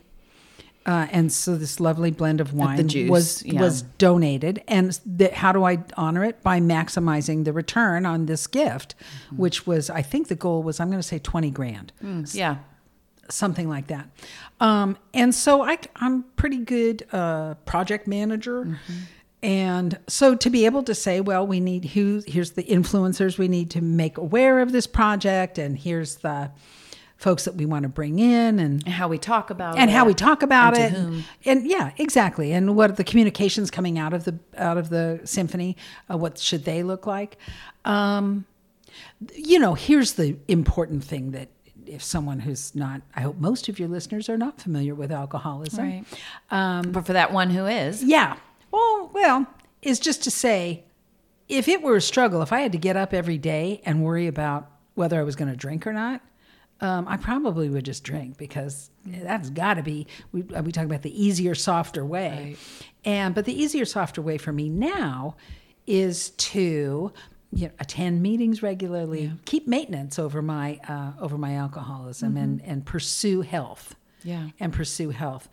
Uh, 0.86 1.08
and 1.12 1.32
so 1.34 1.56
this 1.56 1.80
lovely 1.80 2.12
blend 2.12 2.40
of 2.40 2.54
wine 2.54 2.88
juice, 2.88 3.10
was 3.10 3.44
yeah. 3.44 3.60
was 3.60 3.82
donated, 3.98 4.62
and 4.68 5.00
th- 5.18 5.32
how 5.32 5.52
do 5.52 5.64
I 5.64 5.84
honor 5.98 6.24
it 6.24 6.44
by 6.44 6.60
maximizing 6.60 7.44
the 7.44 7.52
return 7.54 8.06
on 8.06 8.28
this 8.28 8.46
gift, 8.46 8.94
Mm-hmm. 9.28 9.38
which 9.38 9.66
was 9.66 9.90
I 9.90 10.02
think 10.04 10.28
the 10.28 10.36
goal 10.36 10.62
was 10.62 10.80
I'm 10.80 10.90
going 10.90 11.02
to 11.02 11.08
say 11.08 11.18
twenty 11.18 11.50
grand, 11.50 11.92
Yeah. 12.34 12.58
something 13.30 13.68
like 13.68 13.88
that. 13.88 14.08
Um, 14.60 14.98
and 15.14 15.34
so 15.34 15.64
I, 15.64 15.80
I'm 15.96 16.24
pretty 16.36 16.60
good 16.60 17.06
uh, 17.12 17.56
project 17.66 18.08
manager. 18.08 18.78
And 19.44 20.00
so 20.08 20.34
to 20.36 20.50
be 20.50 20.66
able 20.66 20.82
to 20.84 20.96
say, 20.96 21.22
well, 21.22 21.46
we 21.46 21.60
need 21.60 21.86
who 21.86 22.24
here's 22.26 22.52
the 22.52 22.64
influencers 22.64 23.38
we 23.38 23.48
need 23.48 23.70
to 23.72 23.82
make 23.82 24.18
aware 24.18 24.60
of 24.60 24.72
this 24.72 24.88
project, 24.88 25.58
and 25.58 25.78
here's 25.78 26.16
the 26.18 26.52
folks 27.18 27.46
that 27.46 27.56
we 27.56 27.66
want 27.66 27.84
to 27.84 27.90
bring 27.90 28.20
in, 28.20 28.60
and 28.60 28.84
And 28.86 28.90
how 28.90 29.08
we 29.08 29.18
talk 29.18 29.50
about 29.50 29.76
it. 29.76 29.80
and 29.82 29.90
it. 29.90 29.94
how 29.94 30.06
we 30.06 30.14
talk 30.14 30.44
about 30.44 30.78
and 30.78 30.96
it, 30.96 31.00
whom. 31.00 31.24
and 31.46 31.66
yeah, 31.68 31.92
exactly, 31.98 32.52
and 32.52 32.76
what 32.76 32.90
are 32.92 32.94
the 32.94 33.04
communications 33.04 33.72
coming 33.72 33.98
out 33.98 34.14
of 34.14 34.26
the 34.26 34.38
out 34.58 34.78
of 34.78 34.90
the 34.90 35.22
symphony? 35.24 35.78
Uh, 36.12 36.18
what 36.18 36.38
should 36.40 36.66
they 36.66 36.84
look 36.84 37.06
like? 37.08 37.38
Um, 37.86 38.46
you 39.36 39.60
know, 39.60 39.74
here's 39.74 40.14
the 40.14 40.38
important 40.48 41.04
thing 41.04 41.32
that 41.32 41.50
if 41.86 42.04
someone 42.04 42.40
who's 42.40 42.74
not, 42.76 43.02
I 43.16 43.22
hope 43.22 43.38
most 43.38 43.70
of 43.70 43.78
your 43.80 43.88
listeners 43.88 44.28
are 44.30 44.38
not 44.38 44.60
familiar 44.60 44.96
with 44.96 45.12
alcoholism. 45.12 45.86
Right. 45.86 46.06
Um, 46.50 46.92
but 46.92 47.06
for 47.06 47.14
that 47.14 47.32
one 47.32 47.50
who 47.52 47.66
is, 47.68 48.04
Yeah. 48.04 48.38
Well, 48.72 49.12
well, 49.14 49.46
is 49.84 50.00
just 50.00 50.24
to 50.24 50.32
say, 50.32 50.84
if 51.48 51.68
it 51.68 51.82
were 51.84 51.96
a 51.98 52.02
struggle, 52.02 52.42
if 52.42 52.52
I 52.52 52.62
had 52.62 52.72
to 52.72 52.78
get 52.80 52.98
up 52.98 53.14
every 53.14 53.38
day 53.38 53.82
and 53.86 54.04
worry 54.04 54.26
about 54.28 54.70
whether 54.96 55.20
I 55.20 55.24
was 55.24 55.36
going 55.36 55.52
to 55.52 55.56
drink 55.56 55.86
or 55.86 55.94
not, 55.94 56.22
um, 56.82 57.08
I 57.08 57.18
probably 57.18 57.70
would 57.70 57.86
just 57.86 58.04
drink 58.04 58.38
because 58.38 58.90
that's 59.06 59.50
got 59.50 59.76
to 59.76 59.84
be. 59.84 60.08
We 60.32 60.44
uh, 60.54 60.62
we 60.62 60.72
talk 60.72 60.86
about 60.86 61.02
the 61.04 61.24
easier, 61.26 61.56
softer 61.56 62.06
way, 62.06 62.58
and 63.06 63.34
but 63.34 63.46
the 63.46 63.54
easier, 63.60 63.86
softer 63.86 64.22
way 64.22 64.38
for 64.38 64.52
me 64.52 64.70
now 64.70 65.36
is 65.88 66.32
to 66.32 67.14
you 67.54 67.68
know, 67.68 67.72
attend 67.80 68.22
meetings 68.22 68.62
regularly, 68.62 69.32
keep 69.46 69.68
maintenance 69.68 70.20
over 70.20 70.42
my 70.42 70.80
uh, 70.88 71.12
over 71.22 71.38
my 71.38 71.54
alcoholism, 71.56 72.36
and 72.38 72.62
and 72.66 72.86
pursue 72.86 73.42
health 73.42 73.96
Yeah. 74.24 74.50
and 74.60 74.74
pursue 74.74 75.12
health. 75.12 75.48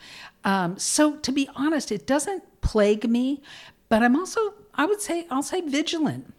Um, 0.45 0.77
so 0.79 1.17
to 1.17 1.31
be 1.33 1.49
honest, 1.55 1.93
it 1.93 2.07
doesn't 2.07 2.43
plague 2.63 3.09
me, 3.09 3.43
but 3.89 4.03
I'm 4.03 4.17
also, 4.17 4.55
I 4.75 4.87
would 4.87 5.01
say, 5.01 5.27
I'll 5.31 5.43
say 5.43 5.61
vigilant. 5.61 6.33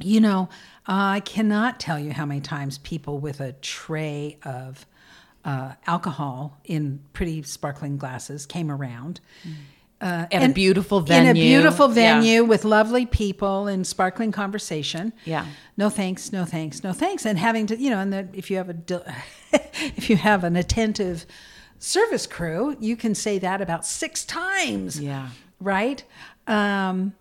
You 0.00 0.20
know, 0.20 0.48
I 0.92 1.20
cannot 1.20 1.78
tell 1.78 1.98
you 2.00 2.12
how 2.12 2.26
many 2.26 2.40
times 2.40 2.78
people 2.78 3.18
with 3.20 3.40
a 3.40 3.52
tray 3.52 4.38
of 4.44 4.84
uh, 5.44 5.72
alcohol 5.86 6.58
in 6.64 7.00
pretty 7.12 7.42
sparkling 7.44 7.96
glasses 7.96 8.44
came 8.44 8.70
around. 8.72 9.20
Uh, 10.00 10.26
At 10.32 10.32
a 10.32 10.36
and- 10.46 10.54
beautiful 10.54 10.98
In 10.98 11.04
a 11.04 11.06
venue. 11.06 11.42
beautiful 11.44 11.86
Yeah. 11.88 12.14
venue 12.20 12.42
with 12.44 12.64
lovely 12.64 13.06
people 13.06 13.68
and 13.68 13.86
sparkling 13.86 14.32
conversation. 14.32 15.12
Yeah. 15.24 15.46
No 15.76 15.90
thanks, 15.90 16.32
no 16.32 16.44
thanks, 16.44 16.82
no 16.82 16.92
thanks. 16.92 17.24
And 17.24 17.38
having 17.38 17.66
to, 17.68 17.78
you 17.78 17.90
know, 17.90 18.00
and 18.00 18.12
that 18.12 18.26
if 18.32 18.50
you 18.50 18.56
have 18.56 18.68
a, 18.70 18.76
if 19.96 20.10
you 20.10 20.16
have 20.16 20.42
an 20.42 20.56
attentive 20.56 21.24
service 21.78 22.26
crew, 22.26 22.76
you 22.80 22.96
can 22.96 23.14
say 23.14 23.38
that 23.38 23.60
about 23.60 23.86
six 23.86 24.24
times. 24.24 24.98
Yeah. 25.00 25.28
Right. 25.60 26.02
Um, 26.46 27.12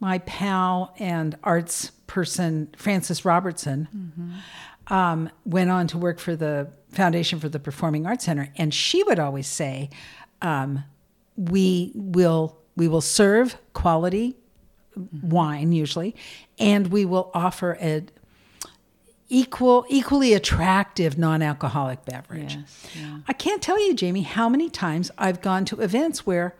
my 0.00 0.18
pal 0.18 0.94
and 0.98 1.36
arts 1.44 1.90
person, 2.06 2.68
Frances 2.76 3.24
Robertson, 3.24 4.40
um, 4.88 5.30
went 5.44 5.70
on 5.70 5.86
to 5.88 5.98
work 5.98 6.18
for 6.18 6.34
the 6.34 6.68
Foundation 6.90 7.38
for 7.38 7.48
the 7.48 7.60
Performing 7.60 8.06
Arts 8.06 8.24
Center, 8.24 8.52
and 8.56 8.74
she 8.74 9.02
would 9.04 9.20
always 9.20 9.46
say, 9.46 9.90
um, 10.42 10.82
"We 11.36 11.92
will 11.94 12.56
we 12.76 12.88
will 12.88 13.00
serve 13.00 13.56
quality 13.74 14.36
wine 15.22 15.70
usually, 15.70 16.16
and 16.58 16.88
we 16.88 17.04
will 17.04 17.30
offer 17.32 17.78
a 17.80 18.02
equal 19.28 19.86
equally 19.88 20.34
attractive 20.34 21.16
non-alcoholic 21.16 22.04
beverage." 22.04 22.56
Yes, 22.56 22.86
yeah. 22.98 23.18
I 23.28 23.32
can't 23.32 23.62
tell 23.62 23.78
you, 23.78 23.94
Jamie, 23.94 24.22
how 24.22 24.48
many 24.48 24.68
times 24.68 25.12
I've 25.16 25.40
gone 25.40 25.64
to 25.66 25.80
events 25.80 26.26
where 26.26 26.56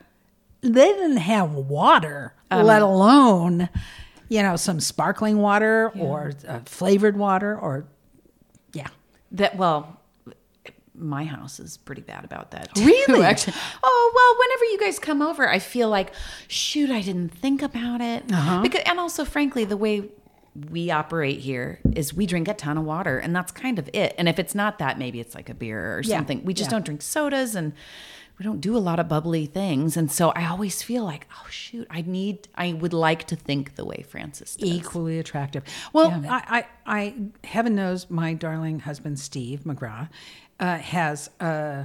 they 0.63 0.89
didn't 0.93 1.19
have 1.19 1.53
water, 1.55 2.35
Um, 2.51 2.67
let 2.67 2.83
alone, 2.83 3.69
you 4.29 4.43
know, 4.43 4.57
some 4.57 4.81
sparkling 4.81 5.39
water 5.39 5.91
or 5.99 6.33
uh, 6.47 6.61
flavored 6.65 7.17
water 7.17 7.57
or, 7.59 7.87
yeah. 8.73 8.89
That 9.33 9.57
well, 9.57 10.01
my 10.95 11.25
house 11.25 11.59
is 11.61 11.79
pretty 11.79 12.03
bad 12.03 12.25
about 12.25 12.51
that. 12.51 12.75
Too, 12.75 12.85
Really? 12.85 13.25
Actually. 13.25 13.55
Oh 13.83 14.13
well, 14.15 14.39
whenever 14.47 14.65
you 14.73 14.79
guys 14.87 14.99
come 14.99 15.23
over, 15.23 15.49
I 15.49 15.59
feel 15.59 15.89
like, 15.89 16.13
shoot, 16.49 16.91
I 16.91 17.01
didn't 17.01 17.31
think 17.31 17.63
about 17.63 18.01
it. 18.01 18.31
Uh-huh. 18.31 18.61
Because 18.61 18.83
and 18.85 18.99
also, 18.99 19.25
frankly, 19.25 19.65
the 19.65 19.77
way 19.79 20.05
we 20.69 20.91
operate 20.91 21.39
here 21.39 21.79
is 21.95 22.13
we 22.13 22.27
drink 22.27 22.49
a 22.49 22.55
ton 22.55 22.77
of 22.77 22.85
water, 22.85 23.19
and 23.19 23.35
that's 23.35 23.53
kind 23.53 23.79
of 23.79 23.89
it. 23.95 24.15
And 24.19 24.29
if 24.29 24.39
it's 24.39 24.55
not 24.55 24.79
that, 24.81 24.99
maybe 24.99 25.21
it's 25.21 25.35
like 25.35 25.49
a 25.49 25.55
beer 25.55 25.97
or 25.97 26.01
Yeah. 26.03 26.17
something. 26.19 26.45
We 26.45 26.53
just 26.55 26.69
Yeah. 26.69 26.73
don't 26.77 26.85
drink 26.85 27.03
sodas 27.03 27.55
and. 27.55 27.73
We 28.41 28.45
don't 28.45 28.63
do 28.63 28.75
a 28.75 28.81
lot 28.81 28.99
of 28.99 29.07
bubbly 29.07 29.45
things, 29.45 29.99
and 29.99 30.11
so 30.11 30.31
I 30.31 30.47
always 30.47 30.83
feel 30.83 31.05
like, 31.05 31.27
oh 31.31 31.47
shoot, 31.51 31.87
I 31.91 32.01
need, 32.01 32.49
I 32.55 32.73
would 32.73 32.95
like 32.95 33.25
to 33.27 33.37
think 33.37 33.75
the 33.77 33.85
way 33.85 34.03
Frances 34.09 34.57
does. 34.57 34.67
Equally 34.67 35.19
attractive. 35.19 35.63
Well, 35.93 36.25
I, 36.27 36.65
I, 36.87 37.01
I, 37.01 37.15
heaven 37.45 37.75
knows 37.75 38.09
my 38.09 38.33
darling 38.33 38.81
husband, 38.81 39.21
Steve 39.21 39.65
McGraw, 39.65 40.09
uh, 40.59 40.79
has, 40.79 41.29
uh, 41.39 41.85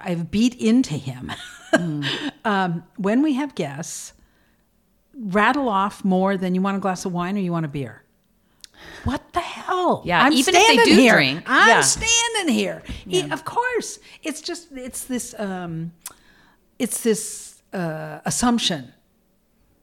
I've 0.00 0.30
beat 0.30 0.54
into 0.54 0.94
him. 0.94 1.32
um, 2.44 2.84
when 2.96 3.20
we 3.20 3.32
have 3.32 3.56
guests, 3.56 4.12
rattle 5.12 5.68
off 5.68 6.04
more 6.04 6.36
than 6.36 6.54
you 6.54 6.62
want 6.62 6.76
a 6.76 6.80
glass 6.80 7.04
of 7.04 7.12
wine 7.12 7.36
or 7.36 7.40
you 7.40 7.50
want 7.50 7.66
a 7.66 7.68
beer. 7.68 8.04
What 9.04 9.32
the 9.32 9.40
hell? 9.40 10.02
Yeah, 10.04 10.22
I'm 10.22 10.32
even 10.32 10.54
if 10.54 10.66
they 10.66 10.84
do 10.84 10.94
here. 10.94 11.14
drink, 11.14 11.42
I'm 11.46 11.68
yeah. 11.68 11.80
standing 11.80 12.25
here. 12.48 12.82
E- 13.08 13.30
of 13.30 13.44
course, 13.44 13.98
it's 14.22 14.40
just 14.40 14.68
it's 14.72 15.04
this 15.04 15.34
um, 15.38 15.92
it's 16.78 17.02
this 17.02 17.62
uh, 17.72 18.20
assumption 18.24 18.92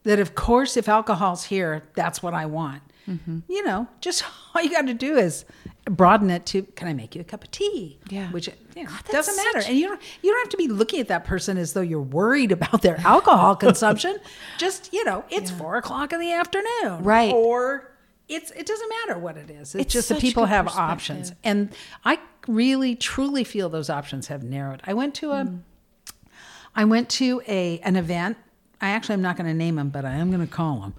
that 0.03 0.19
of 0.19 0.35
course 0.35 0.77
if 0.77 0.87
alcohol's 0.89 1.45
here, 1.45 1.83
that's 1.95 2.21
what 2.23 2.33
I 2.33 2.45
want. 2.45 2.81
Mm-hmm. 3.07 3.39
You 3.49 3.63
know, 3.63 3.87
just 4.01 4.23
all 4.55 4.61
you 4.61 4.69
got 4.69 4.87
to 4.87 4.93
do 4.93 5.17
is 5.17 5.45
broaden 5.85 6.29
it 6.29 6.45
to 6.45 6.61
can 6.63 6.87
I 6.87 6.93
make 6.93 7.15
you 7.15 7.21
a 7.21 7.23
cup 7.25 7.43
of 7.43 7.51
tea? 7.51 7.99
Yeah. 8.09 8.31
which 8.31 8.47
you 8.75 8.83
know, 8.83 8.89
God, 8.89 9.03
doesn't 9.11 9.35
matter, 9.35 9.61
such- 9.61 9.69
and 9.71 9.77
you 9.77 9.87
don't 9.89 10.01
you 10.21 10.31
don't 10.31 10.39
have 10.45 10.49
to 10.51 10.57
be 10.57 10.67
looking 10.69 10.99
at 11.01 11.07
that 11.09 11.25
person 11.25 11.57
as 11.57 11.73
though 11.73 11.81
you're 11.81 12.01
worried 12.01 12.51
about 12.57 12.81
their 12.81 12.97
alcohol 13.01 13.55
consumption. 13.55 14.17
Just 14.57 14.93
you 14.93 15.03
know, 15.03 15.25
it's 15.29 15.51
four 15.51 15.75
o'clock 15.75 16.13
in 16.13 16.19
the 16.19 16.31
afternoon, 16.31 17.03
Right. 17.03 17.33
Or 17.33 17.89
it's 18.29 18.51
it 18.51 18.65
doesn't 18.65 18.89
matter 19.05 19.19
what 19.19 19.35
it 19.37 19.49
is. 19.49 19.75
It's, 19.75 19.85
It's 19.85 19.93
just 19.93 20.09
that 20.09 20.21
people 20.21 20.45
have 20.45 20.69
options, 20.69 21.33
and 21.43 21.69
I 22.05 22.19
really 22.47 22.95
truly 22.95 23.43
feel 23.43 23.69
those 23.69 23.89
options 23.89 24.27
have 24.27 24.43
narrowed. 24.43 24.81
I 24.85 24.93
went 24.93 25.15
to 25.15 25.31
a 25.31 25.47
I 26.75 26.85
went 26.85 27.09
to 27.11 27.41
a 27.47 27.79
an 27.79 27.95
event. 27.95 28.37
I 28.81 28.89
actually 28.89 29.13
am 29.13 29.21
not 29.21 29.37
going 29.37 29.47
to 29.47 29.53
name 29.53 29.75
them, 29.75 29.89
but 29.89 30.03
I 30.03 30.15
am 30.15 30.29
going 30.29 30.45
to 30.45 30.53
call 30.53 30.81
them. 30.81 30.93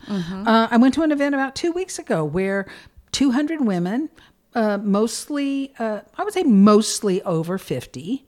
Uh, 0.47 0.69
I 0.71 0.77
went 0.79 0.95
to 0.95 1.03
an 1.03 1.13
event 1.13 1.35
about 1.35 1.55
two 1.55 1.71
weeks 1.73 1.99
ago 1.99 2.25
where 2.25 2.67
200 3.13 3.61
women, 3.61 4.09
uh, 4.55 4.79
mostly, 4.79 5.75
uh, 5.79 6.01
I 6.17 6.25
would 6.25 6.33
say 6.33 6.45
mostly 6.45 7.21
over 7.23 7.59
50, 7.59 8.25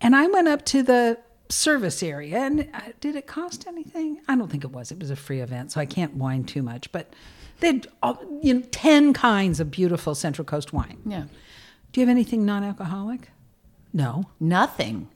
and 0.00 0.16
I 0.16 0.26
went 0.28 0.48
up 0.48 0.64
to 0.66 0.82
the 0.82 1.18
service 1.50 2.02
area. 2.02 2.38
And 2.38 2.68
uh, 2.72 2.80
did 3.00 3.14
it 3.16 3.26
cost 3.26 3.66
anything? 3.66 4.20
I 4.26 4.36
don't 4.36 4.50
think 4.50 4.64
it 4.64 4.70
was. 4.70 4.90
It 4.90 4.98
was 4.98 5.10
a 5.10 5.16
free 5.16 5.40
event, 5.40 5.72
so 5.72 5.80
I 5.80 5.86
can't 5.86 6.14
whine 6.14 6.44
too 6.44 6.62
much. 6.62 6.90
But 6.92 7.12
they 7.60 7.68
had 7.68 7.88
all, 8.02 8.22
you 8.42 8.54
know, 8.54 8.62
10 8.70 9.12
kinds 9.12 9.60
of 9.60 9.70
beautiful 9.70 10.14
Central 10.14 10.44
Coast 10.44 10.72
wine. 10.72 10.98
Yeah. 11.04 11.24
Do 11.98 12.02
you 12.02 12.06
have 12.06 12.14
anything 12.14 12.46
non 12.46 12.62
alcoholic? 12.62 13.28
No. 13.92 14.22
Nothing. 14.38 15.08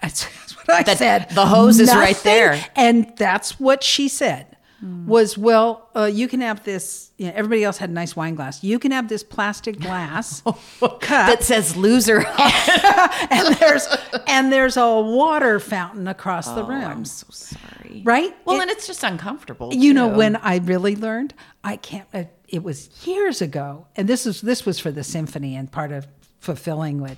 That's, 0.00 0.24
that's 0.38 0.56
what 0.56 0.70
I 0.70 0.82
That- 0.84 0.98
said. 0.98 1.30
the 1.30 1.44
hose 1.44 1.80
is 1.80 1.88
right 1.92 2.16
there. 2.22 2.64
And 2.76 3.12
that's 3.16 3.58
what 3.58 3.82
she 3.82 4.06
said 4.06 4.46
was, 4.80 5.36
well, 5.36 5.88
uh, 5.96 6.04
you 6.04 6.28
can 6.28 6.40
have 6.40 6.62
this, 6.62 7.10
you 7.18 7.26
know, 7.26 7.32
everybody 7.34 7.64
else 7.64 7.78
had 7.78 7.90
a 7.90 7.92
nice 7.92 8.14
wine 8.14 8.36
glass. 8.36 8.62
You 8.62 8.78
can 8.78 8.92
have 8.92 9.08
this 9.08 9.24
plastic 9.24 9.80
glass 9.80 10.40
cup 10.80 11.00
That 11.00 11.42
says 11.42 11.76
loser. 11.76 12.24
and 13.30 13.56
there's 13.56 13.88
and 14.28 14.52
there's 14.52 14.76
a 14.76 15.00
water 15.00 15.58
fountain 15.58 16.06
across 16.06 16.46
the 16.46 16.62
Oh, 16.62 16.68
room. 16.68 16.84
I'm 16.84 17.04
so 17.04 17.26
sorry. 17.30 18.02
Right? 18.04 18.36
Well, 18.44 18.58
It- 18.58 18.62
and 18.62 18.70
it's 18.70 18.86
just 18.86 19.02
uncomfortable. 19.02 19.74
you 19.74 19.92
know 19.92 20.06
when 20.06 20.36
I 20.36 20.58
really 20.58 20.94
learned, 20.94 21.34
I 21.64 21.74
can't. 21.76 22.06
Uh, 22.14 22.24
it 22.48 22.62
was 22.62 22.88
years 23.06 23.42
ago, 23.42 23.86
and 23.96 24.08
this 24.08 24.26
is 24.26 24.40
this 24.40 24.64
was 24.64 24.78
for 24.78 24.90
the 24.92 25.04
symphony 25.04 25.56
and 25.56 25.70
part 25.70 25.92
of 25.92 26.06
fulfilling 26.40 27.00
what 27.00 27.16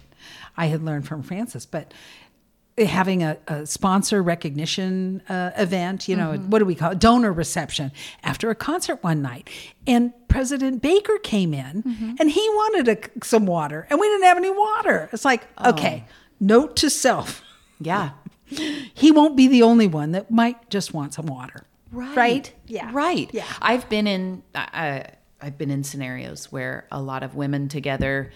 I 0.57 0.67
had 0.67 0.83
learned 0.83 1.07
from 1.07 1.23
Frances. 1.23 1.65
But 1.67 1.93
having 2.79 3.23
a, 3.23 3.37
a 3.47 3.67
sponsor 3.67 4.23
recognition 4.23 5.23
uh, 5.29 5.51
event, 5.57 6.09
you 6.09 6.17
know, 6.17 6.35
what 6.35 6.59
do 6.59 6.65
we 6.65 6.75
call 6.75 6.93
it? 6.93 6.99
Donor 6.99 7.33
reception 7.33 7.93
after 8.23 8.51
a 8.51 8.55
concert 8.55 9.03
one 9.03 9.23
night, 9.23 9.49
and 9.87 10.13
President 10.29 10.81
Baker 10.83 11.19
came 11.19 11.53
in, 11.55 12.17
and 12.19 12.31
he 12.31 12.41
wanted 12.41 12.89
a, 12.89 13.25
some 13.25 13.47
water, 13.47 13.87
and 13.91 14.01
we 14.01 14.09
didn't 14.09 14.25
have 14.25 14.37
any 14.37 14.51
water. 14.51 15.09
It's 15.13 15.25
like, 15.25 15.47
okay, 15.65 16.05
note 16.41 16.77
to 16.77 16.91
self. 16.91 17.43
Yeah. 17.81 18.11
He 18.95 19.11
won't 19.11 19.35
be 19.35 19.49
the 19.49 19.63
only 19.63 19.87
one 19.87 20.13
that 20.13 20.31
might 20.31 20.69
just 20.69 20.93
want 20.93 21.15
some 21.15 21.25
water. 21.25 21.65
Right. 21.91 22.15
Right? 22.15 22.53
Yeah. 22.67 22.91
Right. 22.93 23.31
Yeah. 23.33 23.47
I've 23.63 23.89
been 23.89 24.07
in 24.07 24.43
uh, 24.55 25.05
I've 25.41 25.57
been 25.57 25.71
in 25.71 25.85
scenarios 25.85 26.53
where 26.53 26.87
a 26.93 27.01
lot 27.01 27.23
of 27.23 27.35
women 27.35 27.69
together 27.69 28.31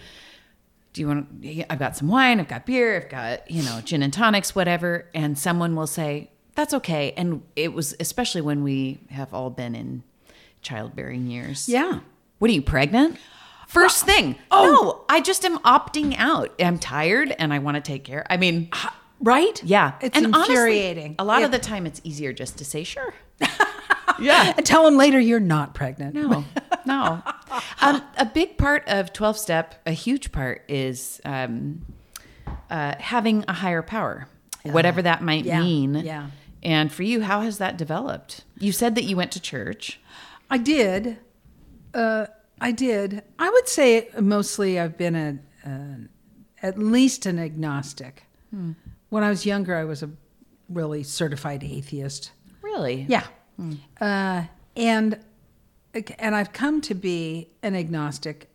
do 0.93 1.01
you 1.01 1.07
want 1.07 1.27
I've 1.69 1.79
got 1.79 1.95
some 1.95 2.07
wine, 2.07 2.39
I've 2.39 2.47
got 2.47 2.65
beer, 2.65 2.95
I've 2.97 3.09
got, 3.09 3.49
you 3.51 3.61
know, 3.63 3.81
gin 3.83 4.01
and 4.03 4.11
tonics 4.13 4.55
whatever 4.55 5.07
and 5.13 5.37
someone 5.37 5.75
will 5.75 5.87
say 5.87 6.29
that's 6.55 6.73
okay 6.73 7.13
and 7.15 7.43
it 7.55 7.73
was 7.73 7.95
especially 7.99 8.41
when 8.41 8.63
we 8.63 8.99
have 9.09 9.33
all 9.33 9.49
been 9.49 9.75
in 9.75 10.03
childbearing 10.61 11.27
years. 11.27 11.69
Yeah. 11.69 11.99
What 12.39 12.49
are 12.49 12.53
you 12.53 12.61
pregnant? 12.61 13.17
First 13.67 14.05
thing. 14.05 14.35
Oh, 14.49 15.05
no, 15.09 15.15
I 15.15 15.19
just 15.21 15.43
am 15.43 15.59
opting 15.59 16.15
out. 16.17 16.53
I'm 16.59 16.79
tired 16.79 17.35
and 17.37 17.53
I 17.53 17.59
want 17.59 17.75
to 17.75 17.81
take 17.81 18.03
care. 18.03 18.25
I 18.29 18.37
mean, 18.37 18.69
Right? 19.19 19.61
yeah. 19.63 19.93
It's 19.99 20.15
and 20.17 20.27
honestly, 20.27 20.53
infuriating. 20.55 21.15
a 21.19 21.25
lot 21.25 21.39
Yeah. 21.39 21.45
of 21.47 21.51
the 21.51 21.59
time 21.59 21.85
it's 21.85 21.99
easier 22.03 22.31
just 22.33 22.57
to 22.59 22.65
say 22.65 22.83
sure. 22.83 23.13
yeah. 24.21 24.53
And 24.57 24.65
tell 24.65 24.83
them 24.85 24.97
later 24.97 25.19
you're 25.19 25.39
not 25.39 25.73
pregnant. 25.73 26.15
No, 26.15 26.43
no. 26.85 27.21
Um, 27.81 28.01
a 28.17 28.25
big 28.25 28.57
part 28.57 28.83
of 28.87 29.13
12 29.13 29.37
step, 29.37 29.75
a 29.85 29.91
huge 29.91 30.31
part 30.31 30.63
is 30.67 31.21
um, 31.25 31.85
uh, 32.69 32.95
having 32.99 33.45
a 33.47 33.53
higher 33.53 33.81
power, 33.81 34.27
whatever 34.63 35.01
that 35.01 35.21
might 35.21 35.45
Yeah, 35.45 35.61
mean. 35.61 35.95
yeah. 35.95 36.27
And 36.63 36.91
for 36.91 37.03
you, 37.03 37.21
how 37.21 37.41
has 37.41 37.59
that 37.59 37.77
developed? 37.77 38.43
You 38.59 38.71
said 38.71 38.95
that 38.95 39.03
you 39.03 39.15
went 39.15 39.31
to 39.33 39.39
church. 39.39 39.99
I 40.49 40.57
did. 40.57 41.17
Uh, 41.93 42.25
I 42.59 42.71
did. 42.71 43.21
I 43.39 43.49
would 43.49 43.67
say 43.69 44.09
mostly 44.19 44.79
I've 44.79 44.97
been 44.97 45.15
a, 45.15 45.37
an 45.63 46.09
at 46.61 46.77
least 46.79 47.25
an 47.25 47.37
agnostic. 47.39 48.23
When 49.09 49.23
I 49.23 49.29
was 49.29 49.45
younger, 49.45 49.75
I 49.75 49.83
was 49.83 50.01
a 50.01 50.09
really 50.67 51.03
certified 51.03 51.63
atheist. 51.63 52.31
Really? 52.63 53.05
Yeah. 53.07 53.23
Uh, 53.99 54.43
and 54.75 55.19
and 56.19 56.35
I've 56.35 56.53
come 56.53 56.81
to 56.81 56.93
be 56.93 57.47
an 57.63 57.75
agnostic. 57.75 58.49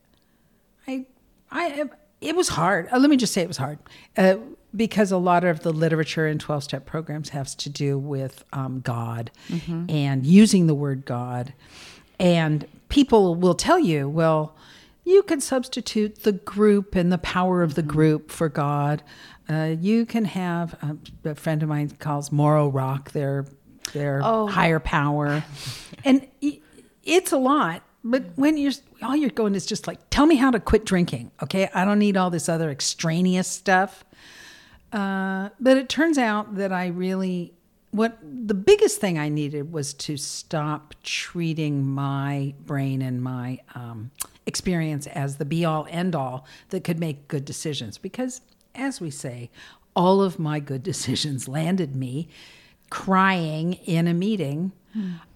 I 0.86 1.06
I 1.50 1.84
it 2.20 2.36
was 2.36 2.48
hard. 2.50 2.88
Uh, 2.92 2.98
let 2.98 3.10
me 3.10 3.16
just 3.16 3.32
say 3.32 3.42
it 3.42 3.48
was 3.48 3.56
hard. 3.56 3.78
Uh, 4.16 4.36
because 4.74 5.12
a 5.12 5.18
lot 5.18 5.44
of 5.44 5.60
the 5.60 5.72
literature 5.72 6.26
in 6.26 6.38
12 6.38 6.64
step 6.64 6.86
programs 6.86 7.30
has 7.30 7.54
to 7.56 7.68
do 7.68 7.98
with 7.98 8.42
um, 8.54 8.80
God 8.80 9.30
and 9.90 10.24
using 10.24 10.66
the 10.66 10.74
word 10.74 11.04
God. 11.04 11.52
And 12.18 12.66
people 12.88 13.34
will 13.34 13.54
tell 13.54 13.78
you, 13.78 14.08
well, 14.08 14.56
you 15.04 15.22
can 15.24 15.40
substitute 15.40 16.22
the 16.22 16.32
group 16.32 16.94
and 16.94 17.12
the 17.12 17.18
power 17.18 17.62
of 17.62 17.74
the 17.74 17.82
group 17.82 18.30
for 18.30 18.48
God. 18.48 19.02
Uh, 19.48 19.74
you 19.78 20.06
can 20.06 20.24
have 20.24 20.76
um, 20.80 21.00
a 21.24 21.34
friend 21.34 21.62
of 21.62 21.68
mine 21.68 21.90
calls 21.98 22.30
Morro 22.32 22.68
Rock 22.68 23.10
their 23.10 23.44
their 23.92 24.20
Oh. 24.22 24.46
higher 24.46 24.80
power, 24.80 25.44
and 26.04 26.26
it's 27.04 27.32
a 27.32 27.36
lot. 27.38 27.82
But 28.04 28.24
when 28.36 28.56
you're 28.56 28.72
all 29.02 29.14
you're 29.16 29.30
going 29.30 29.54
is 29.54 29.64
just 29.66 29.86
like, 29.86 29.98
tell 30.10 30.26
me 30.26 30.34
how 30.36 30.50
to 30.50 30.58
quit 30.60 30.84
drinking, 30.84 31.30
okay? 31.42 31.68
I 31.74 31.84
don't 31.84 31.98
need 32.00 32.16
all 32.16 32.30
this 32.30 32.48
other 32.48 32.70
extraneous 32.70 33.46
stuff. 33.48 34.04
Uh, 34.92 35.48
but 35.60 35.76
it 35.76 35.88
turns 35.88 36.18
out 36.18 36.56
that 36.56 36.72
I 36.72 36.88
really, 36.88 37.52
what 37.92 38.18
the 38.22 38.54
biggest 38.54 39.00
thing 39.00 39.18
I 39.18 39.28
needed 39.28 39.72
was 39.72 39.94
to 39.94 40.16
stop 40.16 40.94
treating 41.02 41.84
my 41.84 42.54
brain 42.66 43.00
and 43.02 43.22
my 43.22 43.60
um, 43.74 44.10
experience 44.46 45.06
as 45.06 45.36
the 45.36 45.44
be 45.44 45.64
all 45.64 45.86
end 45.90 46.14
all 46.14 46.44
that 46.70 46.84
could 46.84 46.98
make 46.98 47.28
good 47.28 47.44
decisions. 47.44 47.98
Because, 47.98 48.40
as 48.74 49.00
we 49.00 49.10
say, 49.10 49.50
all 49.96 50.20
of 50.22 50.38
my 50.38 50.58
good 50.60 50.82
decisions 50.92 51.48
landed 51.48 51.94
me 51.96 52.28
crying 52.92 53.72
in 53.86 54.06
a 54.06 54.12
meeting 54.12 54.70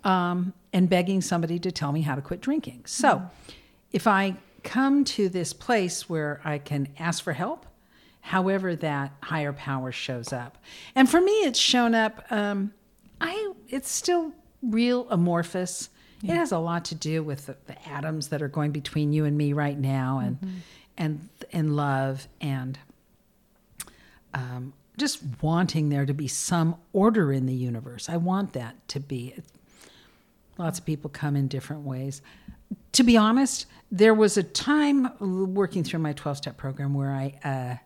um, 0.05 0.53
and 0.75 0.90
begging 0.90 1.23
somebody 1.23 1.59
to 1.59 1.73
tell 1.73 1.90
me 1.90 2.03
how 2.03 2.14
to 2.14 2.21
quit 2.21 2.42
drinking. 2.42 2.83
So, 2.85 3.23
if 3.92 4.07
I 4.07 4.37
come 4.62 5.05
to 5.05 5.31
this 5.31 5.55
place 5.55 6.07
where 6.07 6.42
I 6.45 6.59
can 6.59 6.88
ask 6.99 7.25
for 7.25 7.33
help, 7.33 7.64
however 8.21 8.77
that 8.77 9.12
higher 9.23 9.55
power 9.55 9.90
shows 9.90 10.35
up, 10.35 10.59
and 10.95 11.09
for 11.09 11.19
me, 11.19 11.33
it's 11.45 11.59
shown 11.59 11.95
up. 11.95 12.27
Um, 12.31 12.75
I 13.23 13.53
it's 13.71 13.90
still 13.90 14.33
real 14.61 15.07
amorphous. 15.09 15.88
It 16.23 16.35
has 16.35 16.53
a 16.53 16.59
lot 16.59 16.85
to 16.87 16.95
do 16.95 17.23
with 17.23 17.47
the, 17.47 17.57
the 17.66 17.88
atoms 17.88 18.29
that 18.29 18.42
are 18.42 18.49
going 18.49 18.73
between 18.73 19.14
you 19.14 19.25
and 19.25 19.38
me 19.38 19.55
right 19.55 19.79
now, 19.79 20.19
and 20.19 20.62
and 20.99 21.27
and 21.53 21.75
love 21.75 22.29
and 22.38 22.79
um, 24.35 24.75
just 24.96 25.22
wanting 25.42 25.88
there 25.88 26.06
to 26.06 26.14
be 26.14 26.28
some 26.28 26.76
order 26.92 27.32
in 27.32 27.46
the 27.46 27.54
universe. 27.54 28.09
I 28.09 28.16
want 28.16 28.52
that 28.54 28.88
to 28.88 29.00
be. 29.00 29.35
Lots 30.59 30.78
of 30.78 30.87
people 30.87 31.11
come 31.11 31.37
in 31.37 31.48
different 31.48 31.82
ways. 31.82 32.22
To 32.92 33.02
be 33.02 33.16
honest, 33.16 33.66
there 33.92 34.14
was 34.14 34.37
a 34.37 34.42
time 34.42 35.11
working 35.54 35.85
through 35.85 36.00
my 36.00 36.14
12 36.14 36.38
step 36.38 36.56
program 36.56 36.94
where 36.94 37.11
I, 37.11 37.38
uh, 37.44 37.76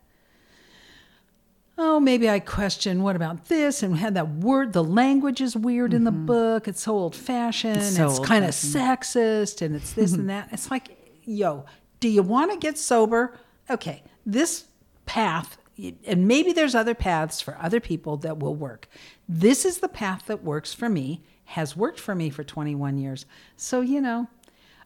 oh, 1.76 1.98
maybe 1.98 2.30
I 2.30 2.38
questioned 2.38 3.02
what 3.02 3.16
about 3.16 3.48
this 3.48 3.82
and 3.82 3.96
had 3.96 4.14
that 4.14 4.28
word, 4.28 4.72
the 4.72 4.84
language 4.84 5.40
is 5.40 5.56
weird 5.56 5.94
in 5.94 6.04
the 6.04 6.12
book. 6.12 6.68
It's 6.68 6.82
so 6.82 6.92
old 6.92 7.16
fashioned. 7.16 7.78
It's, 7.78 7.96
so 7.96 8.22
kind 8.22 8.44
of 8.44 8.52
sexist 8.52 9.62
and 9.62 9.74
it's 9.74 9.92
this 9.94 10.12
and 10.12 10.30
that. 10.30 10.48
It's 10.52 10.70
like, 10.70 10.96
yo, 11.24 11.64
do 11.98 12.08
you 12.08 12.22
want 12.22 12.52
to 12.52 12.58
get 12.58 12.78
sober? 12.78 13.36
Okay, 13.68 14.02
this 14.24 14.66
path, 15.06 15.58
and 16.06 16.26
maybe 16.28 16.52
there's 16.52 16.74
other 16.74 16.94
paths 16.94 17.40
for 17.40 17.56
other 17.60 17.80
people 17.80 18.16
that 18.18 18.38
will 18.38 18.54
work. 18.54 18.88
This 19.28 19.64
is 19.64 19.78
the 19.78 19.88
path 19.88 20.26
that 20.26 20.42
works 20.44 20.72
for 20.74 20.88
me, 20.88 21.22
has 21.44 21.76
worked 21.76 22.00
for 22.00 22.14
me 22.14 22.30
for 22.30 22.44
21 22.44 22.98
years. 22.98 23.26
So, 23.56 23.80
you 23.80 24.00
know, 24.00 24.28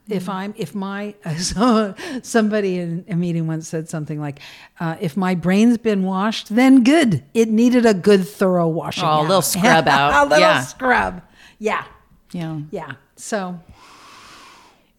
if 0.09 0.29
I'm, 0.29 0.53
if 0.57 0.75
my, 0.75 1.15
so 1.39 1.95
somebody 2.23 2.79
in 2.79 3.05
a 3.09 3.17
meeting 3.17 3.47
once 3.47 3.69
said 3.69 3.89
something 3.89 4.21
like, 4.21 4.41
uh, 4.81 4.97
if 5.01 5.17
my 5.17 5.35
brain's 5.35 5.79
been 5.79 6.03
washed, 6.05 6.55
then 6.55 6.85
good. 6.85 7.25
It 7.33 7.49
needed 7.49 7.87
a 7.87 7.95
good, 7.95 8.29
thorough 8.29 8.69
washing. 8.69 9.05
Oh, 9.05 9.21
a 9.21 9.23
little 9.23 9.43
scrub 9.55 9.89
out. 9.89 10.27
a 10.27 10.29
little 10.29 10.41
Yeah. 10.41 10.61
scrub. 10.61 11.23
Yeah. 11.59 11.85
Yeah. 12.33 12.61
Yeah. 12.71 12.93
So 13.17 13.59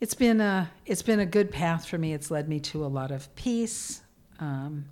it's 0.01 0.13
been 0.15 0.41
a 0.41 0.71
it's 0.85 1.01
been 1.01 1.19
a 1.19 1.25
good 1.25 1.51
path 1.51 1.85
for 1.85 1.97
me. 1.97 2.13
It's 2.13 2.31
led 2.31 2.47
me 2.49 2.59
to 2.61 2.85
a 2.85 2.87
lot 2.87 3.11
of 3.11 3.33
peace, 3.35 4.01
um, 4.39 4.85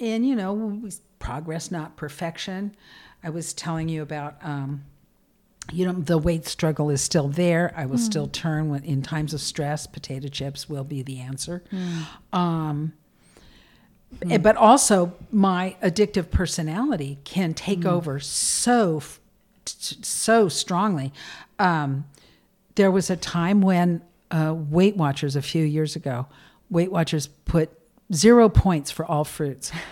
and 0.00 0.26
you 0.26 0.34
know, 0.36 0.88
progress, 1.18 1.70
not 1.70 1.96
perfection. 1.96 2.74
I 3.22 3.30
was 3.30 3.52
telling 3.52 3.88
you 3.88 4.02
about. 4.02 4.36
Um, 4.42 4.84
you 5.70 5.84
know, 5.84 5.92
the 5.92 6.16
weight 6.16 6.46
struggle 6.46 6.88
is 6.88 7.02
still 7.02 7.28
there. 7.28 7.74
I 7.76 7.84
will 7.84 7.98
still 7.98 8.26
turn 8.26 8.70
when 8.70 8.82
in 8.84 9.02
times 9.02 9.34
of 9.34 9.40
stress. 9.42 9.86
Potato 9.86 10.28
chips 10.28 10.66
will 10.66 10.82
be 10.84 11.02
the 11.02 11.18
answer. 11.20 11.62
Um, 12.32 12.94
Eh, 14.30 14.38
But 14.38 14.56
also, 14.56 15.12
my 15.30 15.76
addictive 15.82 16.30
personality 16.30 17.18
can 17.24 17.52
take 17.52 17.84
over 17.84 18.18
so 18.18 19.02
so 19.66 20.48
strongly. 20.48 21.12
Um, 21.58 22.06
there 22.76 22.90
was 22.90 23.10
a 23.10 23.16
time 23.16 23.60
when 23.60 24.00
uh, 24.30 24.54
Weight 24.56 24.96
Watchers 24.96 25.36
a 25.36 25.42
few 25.42 25.62
years 25.64 25.94
ago, 25.94 26.26
Weight 26.70 26.90
Watchers 26.90 27.26
put 27.26 27.70
zero 28.12 28.48
points 28.48 28.90
for 28.90 29.04
all 29.04 29.24
fruits. 29.24 29.72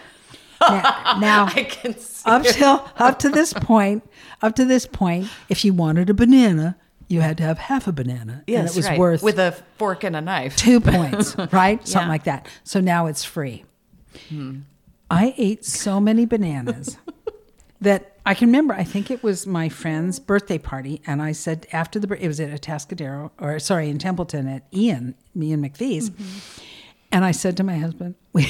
Now, 0.58 1.18
now 1.20 1.44
I 1.54 1.64
can 1.64 1.96
see. 1.98 2.22
up 2.28 2.42
till 2.42 2.88
up 2.96 3.18
to 3.20 3.28
this 3.28 3.52
point, 3.52 4.02
up 4.42 4.56
to 4.56 4.64
this 4.64 4.86
point, 4.86 5.28
if 5.50 5.64
you 5.66 5.74
wanted 5.74 6.08
a 6.08 6.14
banana, 6.14 6.76
you 7.08 7.20
had 7.20 7.36
to 7.36 7.44
have 7.44 7.58
half 7.58 7.86
a 7.86 7.92
banana, 7.92 8.42
and 8.48 8.66
it 8.66 8.74
was 8.74 8.86
right. 8.88 8.98
worth 8.98 9.22
with 9.22 9.38
a 9.38 9.52
fork 9.76 10.02
and 10.02 10.16
a 10.16 10.20
knife. 10.22 10.56
two 10.56 10.80
points, 10.80 11.36
right? 11.52 11.86
Something 11.86 11.92
Yeah. 12.00 12.04
Hmm. 12.04 12.08
like 12.08 12.24
that. 12.24 12.48
So 12.64 12.80
now 12.80 13.06
it's 13.06 13.22
free. 13.22 13.64
I 15.10 15.34
ate 15.36 15.64
so 15.64 16.00
many 16.00 16.24
bananas 16.24 16.96
that 17.80 18.16
I 18.24 18.32
can 18.34 18.48
remember. 18.48 18.74
I 18.74 18.82
think 18.82 19.10
it 19.10 19.22
was 19.22 19.46
my 19.46 19.68
friend's 19.68 20.18
birthday 20.18 20.58
party, 20.58 21.02
and 21.06 21.20
I 21.22 21.32
said 21.32 21.66
after 21.72 22.00
the 22.00 22.12
it 22.20 22.26
was 22.26 22.40
at 22.40 22.50
Atascadero, 22.60 23.30
or 23.38 23.58
sorry, 23.58 23.88
in 23.90 23.98
Templeton 23.98 24.48
at 24.48 24.64
Ian, 24.74 25.14
me 25.34 25.52
and 25.52 25.62
McPhee's, 25.62 26.10
Mm-hmm. 26.10 26.62
And 27.16 27.24
I 27.24 27.32
said 27.32 27.56
to 27.56 27.64
my 27.64 27.78
husband, 27.78 28.14
"We 28.34 28.42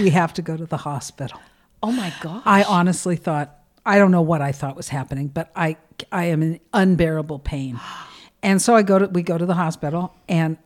we 0.00 0.10
have 0.10 0.32
to 0.34 0.42
go 0.42 0.56
to 0.56 0.66
the 0.66 0.76
hospital." 0.76 1.40
Oh 1.82 1.92
my 1.92 2.12
god! 2.20 2.42
I 2.46 2.62
honestly 2.62 3.16
thought 3.16 3.48
I 3.84 3.98
don't 3.98 4.10
know 4.12 4.22
what 4.22 4.40
I 4.40 4.52
thought 4.52 4.76
was 4.76 4.88
happening, 4.88 5.26
but 5.28 5.50
I 5.56 5.76
I 6.12 6.24
am 6.26 6.42
in 6.42 6.60
unbearable 6.72 7.40
pain. 7.40 7.80
And 8.50 8.60
so 8.60 8.76
I 8.76 8.82
go 8.82 8.98
to 8.98 9.06
we 9.06 9.22
go 9.22 9.38
to 9.38 9.46
the 9.46 9.54
hospital 9.54 10.12
and 10.28 10.58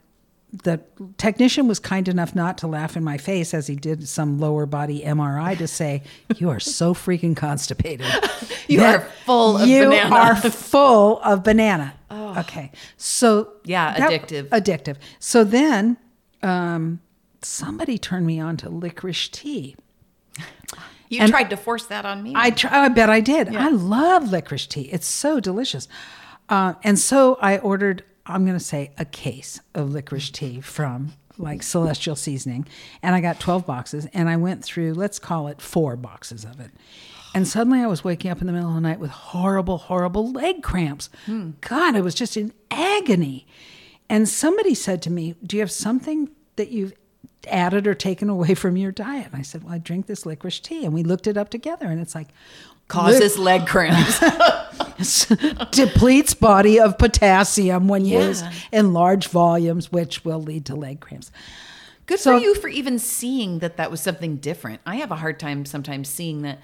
the 0.64 0.80
technician 1.16 1.68
was 1.68 1.78
kind 1.78 2.08
enough 2.08 2.34
not 2.34 2.58
to 2.58 2.66
laugh 2.66 2.96
in 2.96 3.04
my 3.04 3.18
face 3.18 3.54
as 3.54 3.68
he 3.68 3.76
did 3.76 4.08
some 4.08 4.40
lower 4.40 4.66
body 4.66 5.02
MRI 5.04 5.56
to 5.58 5.68
say, 5.68 6.02
"You 6.40 6.50
are 6.50 6.58
so 6.60 6.92
freaking 6.94 7.36
constipated. 7.36 8.06
You 8.68 8.82
are 8.82 9.00
full 9.26 9.56
of 9.58 9.68
you 9.68 9.84
banana." 9.88 10.14
are 10.16 10.36
full 10.36 11.20
of 11.20 11.42
banana." 11.44 11.94
Okay, 12.42 12.70
so 12.96 13.52
Yeah, 13.64 13.96
that- 13.98 14.10
addictive. 14.10 14.48
addictive. 14.48 14.96
So 15.20 15.44
then, 15.44 15.96
um, 16.42 16.98
somebody 17.42 17.98
turned 17.98 18.26
me 18.26 18.40
on 18.40 18.56
to 18.58 18.68
licorice 18.68 19.28
tea. 19.28 19.76
you 21.08 21.20
and- 21.20 21.30
tried 21.30 21.50
to 21.50 21.56
force 21.56 21.86
that 21.86 22.04
on 22.04 22.22
me. 22.22 22.32
I 22.34 22.50
try, 22.50 22.84
I 22.84 22.88
bet 22.88 23.10
I 23.10 23.20
did. 23.20 23.54
I 23.54 23.68
love 23.70 24.30
licorice 24.30 24.66
tea. 24.66 24.82
It's 24.92 25.06
so 25.06 25.40
delicious. 25.40 25.88
Uh, 26.48 26.74
and 26.82 26.98
so 26.98 27.38
I 27.40 27.58
ordered, 27.58 28.04
I'm 28.26 28.44
going 28.44 28.58
to 28.58 28.64
say, 28.64 28.92
a 28.98 29.04
case 29.04 29.60
of 29.74 29.90
licorice 29.90 30.30
tea 30.30 30.60
from 30.60 31.12
like 31.36 31.62
Celestial 31.62 32.16
Seasoning. 32.16 32.66
And 33.02 33.14
I 33.14 33.20
got 33.20 33.38
12 33.40 33.66
boxes. 33.66 34.06
And 34.12 34.28
I 34.28 34.36
went 34.36 34.64
through, 34.64 34.94
let's 34.94 35.18
call 35.18 35.48
it 35.48 35.60
four 35.60 35.96
boxes 35.96 36.44
of 36.44 36.58
it. 36.60 36.70
And 37.34 37.46
suddenly 37.46 37.80
I 37.80 37.86
was 37.86 38.02
waking 38.02 38.30
up 38.30 38.40
in 38.40 38.46
the 38.46 38.52
middle 38.52 38.70
of 38.70 38.74
the 38.74 38.80
night 38.80 38.98
with 38.98 39.10
horrible, 39.10 39.78
horrible 39.78 40.32
leg 40.32 40.62
cramps. 40.62 41.10
God, 41.60 41.94
I 41.94 42.00
was 42.00 42.14
just 42.14 42.36
in 42.36 42.52
agony. 42.70 43.46
And 44.08 44.28
somebody 44.28 44.74
said 44.74 45.02
to 45.02 45.10
me, 45.10 45.34
Do 45.46 45.56
you 45.56 45.60
have 45.60 45.70
something 45.70 46.30
that 46.56 46.70
you've 46.70 46.94
added 47.46 47.86
or 47.86 47.94
taken 47.94 48.28
away 48.28 48.54
from 48.54 48.76
your 48.76 48.92
diet? 48.92 49.26
And 49.26 49.36
I 49.36 49.42
said, 49.42 49.64
Well, 49.64 49.74
I 49.74 49.78
drink 49.78 50.06
this 50.06 50.26
licorice 50.26 50.60
tea. 50.60 50.84
And 50.84 50.92
we 50.94 51.02
looked 51.02 51.26
it 51.26 51.36
up 51.36 51.48
together. 51.50 51.86
And 51.86 52.00
it's 52.00 52.14
like, 52.14 52.28
causes 52.88 53.38
leg 53.38 53.66
cramps. 53.66 54.18
depletes 55.70 56.34
body 56.34 56.80
of 56.80 56.98
potassium 56.98 57.88
when 57.88 58.04
Yeah. 58.04 58.26
used 58.28 58.44
in 58.72 58.92
large 58.92 59.28
volumes, 59.28 59.92
which 59.92 60.24
will 60.24 60.42
lead 60.42 60.66
to 60.66 60.74
leg 60.74 61.00
cramps. 61.00 61.30
Good 62.06 62.18
So- 62.20 62.38
for 62.38 62.42
you 62.42 62.54
for 62.54 62.68
even 62.68 62.98
seeing 62.98 63.58
that 63.60 63.76
that 63.76 63.90
was 63.90 64.00
something 64.00 64.36
different. 64.36 64.80
I 64.86 64.96
have 64.96 65.10
a 65.10 65.16
hard 65.16 65.38
time 65.38 65.64
sometimes 65.64 66.08
seeing 66.08 66.42
that. 66.42 66.58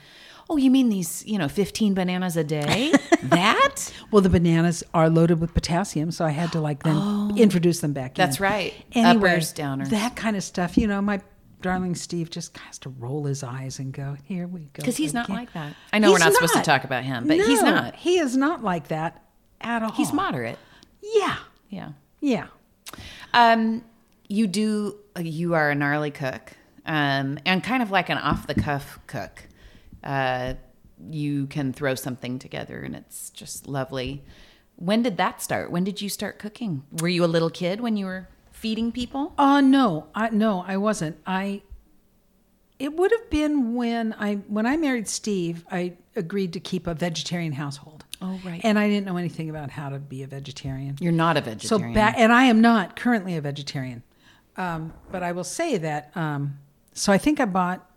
Oh, 0.50 0.56
you 0.58 0.70
mean 0.70 0.90
these, 0.90 1.24
you 1.26 1.38
know, 1.38 1.48
15 1.48 1.94
bananas 1.94 2.36
a 2.36 2.44
day? 2.44 2.92
that? 3.22 3.92
Well, 4.10 4.20
the 4.22 4.28
bananas 4.28 4.84
are 4.92 5.08
loaded 5.08 5.40
with 5.40 5.54
potassium, 5.54 6.10
so 6.10 6.24
I 6.24 6.30
had 6.30 6.52
to 6.52 6.60
like 6.60 6.82
then 6.82 7.32
introduce 7.36 7.80
them 7.80 7.92
back. 7.94 8.18
In. 8.18 8.22
That's 8.24 8.36
in. 8.38 8.42
right. 8.42 8.74
Anyway, 8.92 9.30
Uppers, 9.30 9.52
downers. 9.54 9.88
that 9.90 10.16
kind 10.16 10.36
of 10.36 10.42
stuff. 10.44 10.76
You 10.76 10.86
know, 10.86 11.00
my 11.00 11.20
darling 11.62 11.94
Steve 11.94 12.28
just 12.28 12.56
has 12.58 12.78
to 12.80 12.90
roll 12.90 13.24
his 13.24 13.42
eyes 13.42 13.78
and 13.78 13.90
go, 13.92 14.16
"Here 14.24 14.46
we 14.46 14.60
go." 14.60 14.68
Because 14.74 14.98
he's 14.98 15.14
not 15.14 15.30
like 15.30 15.52
that. 15.54 15.74
I 15.94 15.98
know 15.98 16.10
we're 16.10 16.18
He's 16.18 16.24
not, 16.26 16.34
supposed 16.34 16.54
to 16.54 16.62
talk 16.62 16.84
about 16.84 17.04
him, 17.04 17.26
but 17.26 17.38
he's 17.38 17.62
not. 17.62 17.96
He 17.96 18.18
is 18.18 18.36
not 18.36 18.62
like 18.62 18.88
that 18.88 19.24
at 19.62 19.82
all. 19.82 19.92
He's 19.92 20.12
moderate. 20.12 20.58
Yeah, 21.02 21.36
Yeah. 21.70 21.88
yeah. 22.20 22.46
Um, 23.32 23.82
you 24.28 24.46
do. 24.46 24.98
You 25.18 25.54
are 25.54 25.70
a 25.70 25.74
gnarly 25.74 26.10
cook, 26.10 26.52
um, 26.86 27.38
and 27.46 27.62
kind 27.64 27.82
of 27.82 27.90
like 27.90 28.08
an 28.10 28.18
off 28.18 28.46
the 28.46 28.54
cuff 28.54 28.98
cook. 29.06 29.44
Uh, 30.04 30.54
you 31.10 31.46
can 31.48 31.72
throw 31.72 31.94
something 31.94 32.38
together, 32.38 32.80
and 32.82 32.94
it's 32.94 33.30
just 33.30 33.66
lovely. 33.66 34.24
When 34.76 35.02
did 35.02 35.16
that 35.16 35.42
start? 35.42 35.70
When 35.70 35.84
did 35.84 36.00
you 36.00 36.08
start 36.08 36.38
cooking? 36.38 36.84
Were 37.00 37.08
you 37.08 37.24
a 37.24 37.26
little 37.26 37.50
kid 37.50 37.80
when 37.80 37.96
you 37.96 38.06
were 38.06 38.28
feeding 38.52 38.92
people? 38.92 39.32
Uh 39.38 39.60
no, 39.60 40.06
I 40.14 40.30
no, 40.30 40.64
I 40.66 40.76
wasn't. 40.76 41.16
I 41.26 41.62
it 42.78 42.94
would 42.94 43.12
have 43.12 43.30
been 43.30 43.74
when 43.74 44.14
I 44.18 44.36
when 44.48 44.66
I 44.66 44.76
married 44.76 45.08
Steve, 45.08 45.64
I 45.70 45.94
agreed 46.16 46.52
to 46.54 46.60
keep 46.60 46.86
a 46.86 46.94
vegetarian 46.94 47.52
household. 47.52 48.04
Oh, 48.20 48.40
right. 48.44 48.60
And 48.64 48.78
I 48.78 48.88
didn't 48.88 49.06
know 49.06 49.16
anything 49.16 49.50
about 49.50 49.70
how 49.70 49.90
to 49.90 49.98
be 49.98 50.22
a 50.22 50.26
vegetarian. 50.26 50.96
You're 51.00 51.12
not 51.12 51.36
a 51.36 51.40
vegetarian. 51.40 51.92
So 51.92 51.94
back 51.94 52.14
and 52.18 52.32
I 52.32 52.44
am 52.44 52.60
not 52.60 52.96
currently 52.96 53.36
a 53.36 53.40
vegetarian. 53.40 54.02
Um, 54.56 54.92
but 55.10 55.22
I 55.22 55.32
will 55.32 55.44
say 55.44 55.78
that 55.78 56.16
um, 56.16 56.58
so 56.94 57.12
I 57.12 57.18
think 57.18 57.40
I 57.40 57.44
bought 57.44 57.88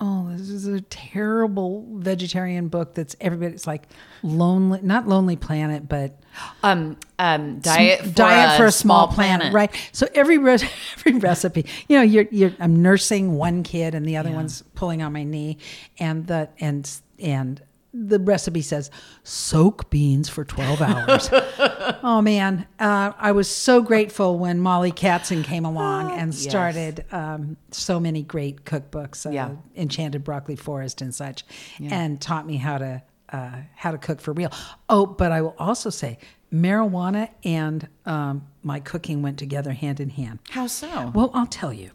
oh, 0.00 0.28
this 0.30 0.48
is 0.48 0.66
a 0.66 0.80
terrible 0.82 1.84
vegetarian 1.90 2.68
book 2.68 2.94
that's 2.94 3.16
everybody's 3.20 3.66
like 3.66 3.88
lonely 4.22 4.80
not 4.82 5.08
lonely 5.08 5.36
planet, 5.36 5.88
but 5.88 6.18
um, 6.62 6.96
um, 7.18 7.58
diet 7.60 8.00
for 8.00 8.10
diet 8.10 8.54
a 8.54 8.56
for 8.56 8.66
a 8.66 8.72
small, 8.72 9.08
planet. 9.08 9.52
right? 9.52 9.74
So 9.92 10.06
every 10.14 10.38
re- 10.38 10.52
every 10.98 11.18
recipe, 11.18 11.66
you 11.88 11.96
know, 11.96 12.02
you're 12.02 12.26
you're 12.30 12.52
I'm 12.60 12.80
nursing 12.80 13.34
one 13.34 13.62
kid 13.62 13.94
and 13.94 14.06
the 14.06 14.16
other 14.16 14.30
one's 14.30 14.62
pulling 14.74 15.02
on 15.02 15.12
my 15.12 15.24
knee, 15.24 15.58
and 15.98 16.26
the 16.26 16.48
and 16.60 16.90
and 17.18 17.60
the 18.06 18.18
recipe 18.20 18.62
says 18.62 18.90
soak 19.24 19.90
beans 19.90 20.28
for 20.28 20.44
12 20.44 20.80
hours. 20.82 21.28
oh 22.02 22.20
man, 22.22 22.66
uh, 22.78 23.12
I 23.18 23.32
was 23.32 23.48
so 23.50 23.82
grateful 23.82 24.38
when 24.38 24.60
Mollie 24.60 24.92
Katzen 24.92 25.42
came 25.44 25.64
along 25.64 26.10
and 26.18 26.32
Yes. 26.32 26.42
started 26.42 27.04
um, 27.12 27.56
so 27.70 27.98
many 27.98 28.22
great 28.22 28.64
cookbooks, 28.64 29.26
uh, 29.26 29.30
Yeah. 29.30 29.50
Enchanted 29.76 30.24
Broccoli 30.24 30.56
Forest 30.56 31.02
and 31.02 31.14
such, 31.14 31.44
and 31.80 32.20
taught 32.20 32.46
me 32.46 32.56
how 32.56 32.78
to 32.78 33.02
uh, 33.30 33.50
how 33.76 33.90
to 33.90 33.98
cook 33.98 34.20
for 34.20 34.32
real. 34.32 34.50
Oh, 34.88 35.04
but 35.04 35.32
I 35.32 35.42
will 35.42 35.54
also 35.58 35.90
say 35.90 36.18
marijuana 36.52 37.28
and 37.44 37.86
um, 38.06 38.46
my 38.68 38.78
cooking 38.80 39.22
went 39.22 39.38
together 39.38 39.72
hand 39.72 39.98
in 39.98 40.10
hand. 40.10 40.38
How 40.50 40.66
so? 40.66 41.10
Well, 41.14 41.30
I'll 41.32 41.46
tell 41.46 41.72
you. 41.72 41.90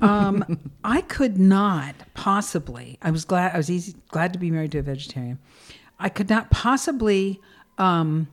Um, 0.00 0.70
I 0.84 1.00
could 1.00 1.38
not 1.38 1.96
possibly. 2.14 2.98
I 3.02 3.10
was 3.10 3.24
glad. 3.24 3.52
I 3.52 3.56
was 3.56 3.68
easy, 3.68 3.96
glad 4.08 4.32
to 4.32 4.38
be 4.38 4.50
married 4.50 4.72
to 4.72 4.78
a 4.78 4.82
vegetarian. 4.82 5.40
I 5.98 6.08
could 6.08 6.30
not 6.30 6.50
possibly 6.50 7.40
um, 7.78 8.28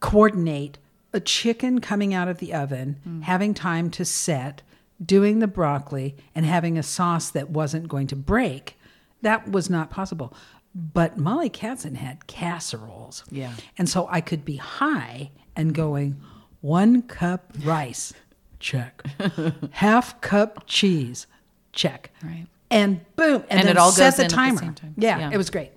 coordinate 0.00 0.76
a 1.14 1.20
chicken 1.20 1.80
coming 1.80 2.12
out 2.12 2.28
of 2.28 2.38
the 2.38 2.52
oven, 2.52 3.22
having 3.24 3.54
time 3.54 3.90
to 3.90 4.04
set, 4.04 4.60
doing 5.04 5.38
the 5.38 5.46
broccoli, 5.46 6.16
and 6.34 6.44
having 6.44 6.76
a 6.76 6.82
sauce 6.82 7.30
that 7.30 7.48
wasn't 7.50 7.88
going 7.88 8.06
to 8.08 8.16
break. 8.16 8.76
That 9.22 9.50
was 9.50 9.70
not 9.70 9.90
possible. 9.90 10.34
But 10.74 11.18
Mollie 11.18 11.50
Katzen 11.50 11.96
had 11.96 12.26
casseroles. 12.26 13.24
Yeah. 13.30 13.52
And 13.78 13.88
so 13.88 14.06
I 14.10 14.20
could 14.20 14.44
be 14.44 14.56
high 14.56 15.30
and 15.56 15.74
going, 15.74 16.20
one 16.62 17.02
cup 17.02 17.52
rice, 17.62 18.14
check. 18.58 19.02
Half 19.72 20.20
cup 20.22 20.64
cheese, 20.66 21.26
check. 21.72 22.10
Right. 22.24 22.46
And 22.70 23.00
boom. 23.16 23.42
And, 23.50 23.60
And 23.60 23.68
then 23.68 23.76
it 23.76 23.78
all 23.78 23.92
set 23.92 24.12
goes 24.12 24.16
the 24.16 24.22
in 24.22 24.26
at 24.26 24.30
the 24.30 24.36
timer. 24.36 24.58
same 24.58 24.74
time. 24.74 24.94
Yeah, 24.96 25.18
Yeah. 25.18 25.30
it 25.32 25.36
was 25.36 25.50
great. 25.50 25.70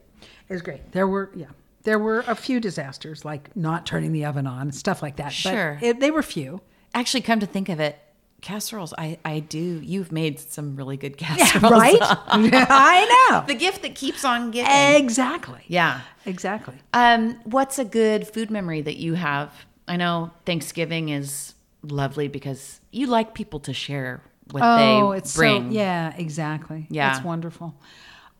It 0.47 0.53
was 0.53 0.61
great. 0.61 0.91
There 0.93 1.07
were, 1.07 1.29
yeah. 1.35 1.47
There 1.83 1.99
were 1.99 2.23
a 2.27 2.35
few 2.35 2.59
disasters, 2.59 3.25
like 3.25 3.55
not 3.55 3.85
turning 3.85 4.11
the 4.13 4.25
oven 4.25 4.47
on, 4.47 4.71
stuff 4.71 5.01
like 5.03 5.17
that. 5.17 5.29
Sure. 5.33 5.77
But 5.79 5.85
it, 5.87 5.99
they 5.99 6.09
were 6.09 6.23
few. 6.23 6.61
Actually, 6.95 7.21
come 7.21 7.39
to 7.41 7.45
think 7.45 7.69
of 7.69 7.79
it, 7.79 7.99
casseroles. 8.41 8.91
I 8.97 9.19
I 9.25 9.39
do. 9.39 9.59
You've 9.83 10.11
made 10.11 10.39
some 10.39 10.75
really 10.75 10.97
good 10.97 11.15
Yeah, 11.21 11.35
casseroles. 11.35 11.71
right? 11.79 11.97
I 12.01 13.27
know. 13.29 13.43
the 13.45 13.53
gift 13.53 13.81
that 13.83 13.93
keeps 13.93 14.23
on 14.25 14.49
giving. 14.51 14.71
Exactly. 14.71 15.61
yeah. 15.67 16.01
Exactly. 16.25 16.75
Um, 16.93 17.39
what's 17.43 17.77
a 17.77 17.85
good 17.85 18.27
food 18.27 18.49
memory 18.49 18.81
that 18.81 18.97
you 18.97 19.13
have? 19.15 19.51
I 19.87 19.97
know 19.97 20.31
Thanksgiving 20.45 21.09
is 21.09 21.53
lovely 21.83 22.27
because 22.27 22.79
you 22.91 23.07
like 23.07 23.33
people 23.33 23.59
to 23.61 23.73
share 23.73 24.23
what 24.51 24.63
Oh, 24.63 25.11
they 25.11 25.17
it's 25.17 25.35
bring. 25.35 25.71
so 25.71 25.75
yeah, 25.77 26.13
exactly. 26.17 26.87
Yeah. 26.89 27.15
it's 27.15 27.23
wonderful. 27.25 27.75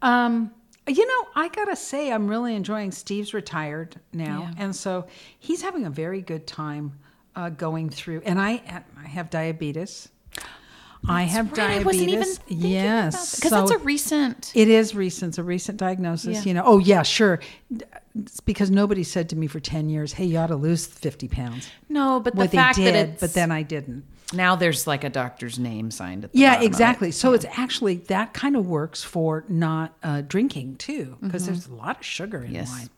Um, 0.02 0.52
you 0.88 1.06
know, 1.08 1.30
I 1.36 1.48
gotta 1.50 1.76
say, 1.76 2.12
I'm 2.12 2.28
really 2.28 2.56
enjoying. 2.56 2.92
Steve's 2.92 3.34
retired 3.34 3.96
now, 4.14 4.50
Yeah. 4.56 4.64
and 4.66 4.76
so 4.76 5.08
he's 5.40 5.62
having 5.64 5.86
a 5.86 5.90
very 5.90 6.22
good 6.22 6.46
time 6.46 7.00
uh, 7.36 7.50
going 7.50 7.90
through. 7.90 8.22
And 8.26 8.40
I, 8.40 8.84
I 8.98 9.08
have 9.08 9.30
diabetes. 9.30 10.10
I 11.08 11.24
have 11.24 11.48
Right, 11.48 11.56
diabetes. 11.56 11.82
I 11.82 11.86
wasn't 11.86 12.10
even 12.10 12.24
thinking 12.24 12.58
yes, 12.72 13.36
because 13.36 13.52
that's 13.52 13.72
a 13.72 13.78
recent. 13.80 14.52
It 14.56 14.68
is 14.68 14.96
recent. 14.96 15.30
It's 15.30 15.38
a 15.38 15.44
recent 15.44 15.78
diagnosis. 15.78 16.38
Yeah. 16.38 16.44
You 16.44 16.54
know. 16.56 16.64
Oh 16.66 16.78
yeah, 16.80 17.04
sure. 17.04 17.40
It's 18.18 18.40
because 18.40 18.72
nobody 18.72 19.04
said 19.04 19.30
to 19.30 19.36
me 19.36 19.48
for 19.48 19.60
ten 19.60 19.90
years, 19.90 20.14
"Hey, 20.14 20.26
you 20.26 20.38
ought 20.38 20.48
to 20.48 20.56
lose 20.56 20.86
fifty 20.88 21.28
pounds." 21.28 21.70
no, 21.90 22.20
but 22.20 22.34
the 22.34 22.40
Well, 22.40 22.48
they 22.48 22.58
fact 22.58 22.78
did, 22.78 22.96
that 22.96 23.10
it's 23.10 23.22
but 23.22 23.34
then 23.34 23.52
I 23.52 23.62
didn't. 23.62 24.04
now 24.34 24.56
there's 24.56 24.88
like 24.88 25.04
a 25.04 25.10
doctor's 25.10 25.60
name 25.60 25.92
signed 25.92 26.24
at 26.24 26.32
the 26.32 26.40
Yeah, 26.40 26.52
bottom 26.52 26.60
of 26.60 26.64
it. 26.64 26.68
exactly. 26.68 27.12
So 27.12 27.34
it's 27.34 27.46
actually 27.58 27.98
that 28.08 28.34
kind 28.34 28.56
of 28.56 28.66
works 28.66 29.04
for 29.04 29.44
not 29.48 29.96
uh, 30.02 30.22
drinking 30.22 30.78
too, 30.78 31.18
because 31.22 31.46
there's 31.46 31.68
a 31.68 31.74
lot 31.76 31.98
of 32.00 32.06
sugar 32.06 32.38
in 32.40 32.46
Mm-hmm. 32.46 32.56
Yes. 32.56 32.70
wine. 32.72 32.90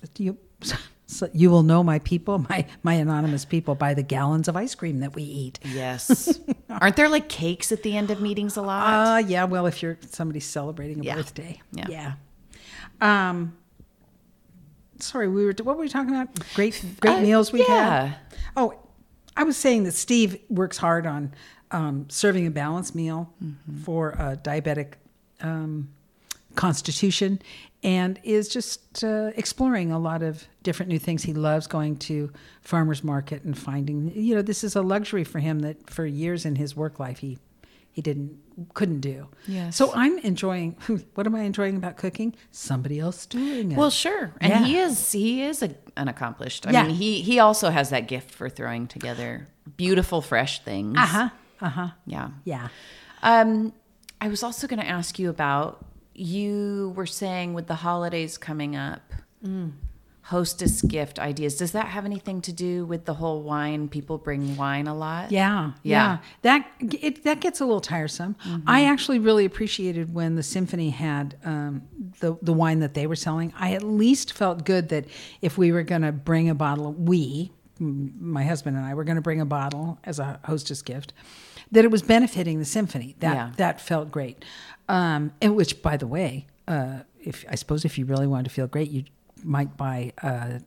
But 0.00 0.20
you, 0.20 0.36
so 1.14 1.28
you 1.32 1.50
will 1.50 1.62
know 1.62 1.82
my 1.82 1.98
people, 2.00 2.38
my 2.50 2.66
my 2.82 2.94
anonymous 2.94 3.44
people, 3.44 3.74
by 3.74 3.94
the 3.94 4.02
gallons 4.02 4.48
of 4.48 4.56
ice 4.56 4.74
cream 4.74 5.00
that 5.00 5.14
we 5.14 5.22
eat. 5.22 5.58
Yes. 5.64 6.38
Aren't 6.68 6.96
there 6.96 7.08
like 7.08 7.28
cakes 7.28 7.70
at 7.72 7.82
the 7.82 7.96
end 7.96 8.10
of 8.10 8.20
meetings 8.20 8.56
a 8.56 8.62
lot? 8.62 8.84
Uh, 8.86 9.18
yeah. 9.18 9.44
Well, 9.44 9.66
if 9.66 9.82
you're 9.82 9.98
somebody's 10.10 10.44
celebrating 10.46 11.00
a 11.00 11.02
Yeah. 11.04 11.14
birthday, 11.16 11.60
Yeah. 11.72 11.86
yeah. 11.88 12.12
Um, 13.00 13.56
sorry, 14.98 15.28
we 15.28 15.44
were. 15.44 15.54
What 15.62 15.76
were 15.76 15.82
we 15.82 15.88
talking 15.88 16.10
about? 16.14 16.28
Great, 16.54 16.82
great 17.00 17.18
Uh, 17.18 17.20
meals 17.20 17.52
we 17.52 17.60
yeah. 17.66 18.06
had. 18.06 18.16
Oh, 18.56 18.74
I 19.36 19.44
was 19.44 19.56
saying 19.56 19.84
that 19.84 19.92
Steve 19.94 20.38
works 20.48 20.78
hard 20.78 21.06
on 21.06 21.32
um, 21.70 22.06
serving 22.08 22.46
a 22.46 22.50
balanced 22.50 22.94
meal 22.94 23.32
Mm-hmm. 23.42 23.82
for 23.82 24.10
a 24.10 24.36
diabetic 24.36 24.94
um, 25.40 25.90
constitution, 26.56 27.40
and 27.82 28.18
is 28.22 28.48
just 28.48 29.04
uh, 29.04 29.30
exploring 29.36 29.92
a 29.92 29.98
lot 29.98 30.22
of 30.22 30.46
different 30.62 30.90
new 30.90 30.98
things. 30.98 31.22
He 31.22 31.34
loves 31.34 31.66
going 31.66 31.96
to 31.98 32.32
farmers 32.62 33.04
market 33.04 33.44
and 33.44 33.56
finding. 33.56 34.12
You 34.14 34.36
know, 34.36 34.42
this 34.42 34.64
is 34.64 34.74
a 34.76 34.82
luxury 34.82 35.24
for 35.24 35.38
him 35.38 35.60
that 35.60 35.90
for 35.90 36.06
years 36.06 36.44
in 36.44 36.56
his 36.56 36.74
work 36.76 36.98
life 36.98 37.18
he 37.18 37.38
he 37.92 38.02
didn't 38.02 38.38
couldn't 38.74 39.00
do. 39.00 39.28
Yes. 39.46 39.76
So 39.76 39.92
I'm 39.94 40.18
enjoying. 40.18 40.76
What 41.14 41.26
am 41.26 41.34
I 41.34 41.42
enjoying 41.42 41.76
about 41.76 41.96
cooking? 41.96 42.34
Somebody 42.50 42.98
else 42.98 43.26
doing 43.26 43.72
it. 43.72 43.78
Well, 43.78 43.90
sure, 43.90 44.32
and 44.40 44.50
Yeah. 44.50 44.64
he 44.64 44.78
is 44.78 45.12
he 45.12 45.42
is 45.42 45.62
a, 45.62 45.70
an 45.96 46.08
accomplished. 46.08 46.66
I 46.66 46.70
Yeah. 46.72 46.86
mean, 46.86 46.96
he 46.96 47.20
he 47.22 47.38
also 47.38 47.70
has 47.70 47.90
that 47.90 48.08
gift 48.08 48.30
for 48.30 48.48
throwing 48.48 48.86
together 48.88 49.46
beautiful, 49.76 50.20
fresh 50.22 50.62
things. 50.64 50.96
uh 50.98 51.06
huh. 51.06 51.28
Uh 51.60 51.68
huh. 51.68 51.88
Yeah. 52.06 52.30
Yeah. 52.44 52.68
Um, 53.22 53.72
I 54.20 54.28
was 54.28 54.42
also 54.42 54.66
going 54.66 54.80
to 54.80 54.86
ask 54.88 55.18
you 55.18 55.30
about 55.30 55.84
you 56.14 56.92
were 56.96 57.06
saying 57.06 57.54
with 57.54 57.66
the 57.66 57.76
holidays 57.76 58.38
coming 58.38 58.76
up, 58.76 59.02
Mm. 59.44 59.72
hostess 60.28 60.80
gift 60.80 61.18
ideas. 61.18 61.56
Does 61.58 61.72
that 61.72 61.88
have 61.88 62.06
anything 62.06 62.40
to 62.42 62.52
do 62.52 62.86
with 62.86 63.04
the 63.04 63.12
whole 63.14 63.42
wine? 63.42 63.88
People 63.88 64.16
bring 64.16 64.56
wine 64.56 64.86
a 64.86 64.94
lot. 64.94 65.30
Yeah, 65.30 65.72
Yeah. 65.82 66.18
yeah. 66.18 66.18
That 66.42 66.66
it 66.80 67.24
that 67.24 67.40
gets 67.40 67.60
a 67.60 67.66
little 67.66 67.82
tiresome. 67.82 68.36
I 68.66 68.84
actually 68.86 69.18
really 69.18 69.44
appreciated 69.44 70.14
when 70.14 70.34
the 70.36 70.42
symphony 70.42 70.90
had 70.90 71.36
um, 71.44 71.82
the 72.20 72.38
the 72.40 72.54
wine 72.54 72.78
that 72.80 72.94
they 72.94 73.06
were 73.06 73.16
selling. 73.16 73.52
I 73.58 73.74
at 73.74 73.82
least 73.82 74.32
felt 74.32 74.64
good 74.64 74.88
that 74.88 75.04
if 75.42 75.58
we 75.58 75.72
were 75.72 75.82
going 75.82 76.02
to 76.02 76.12
bring 76.12 76.48
a 76.48 76.54
bottle, 76.54 76.92
we, 76.94 77.52
my 77.78 78.44
husband 78.44 78.76
and 78.78 78.86
I, 78.86 78.94
were 78.94 79.04
going 79.04 79.16
to 79.16 79.22
bring 79.22 79.42
a 79.42 79.46
bottle 79.46 79.98
as 80.04 80.18
a 80.18 80.40
hostess 80.44 80.80
gift, 80.80 81.12
that 81.70 81.84
it 81.84 81.90
was 81.90 82.00
benefiting 82.02 82.60
the 82.60 82.64
symphony. 82.64 83.14
That 83.18 83.34
Yeah. 83.34 83.50
that 83.58 83.78
felt 83.80 84.10
great. 84.10 84.42
Um, 84.88 85.32
and 85.40 85.56
which, 85.56 85.82
by 85.82 85.96
the 85.96 86.06
way, 86.06 86.46
uh, 86.68 87.00
if 87.20 87.44
I 87.50 87.54
suppose 87.54 87.84
if 87.84 87.98
you 87.98 88.04
really 88.04 88.26
wanted 88.26 88.44
to 88.44 88.50
feel 88.50 88.66
great, 88.66 88.90
you 88.90 89.04
might 89.42 89.76
buy. 89.76 90.12
Uh, 90.22 90.58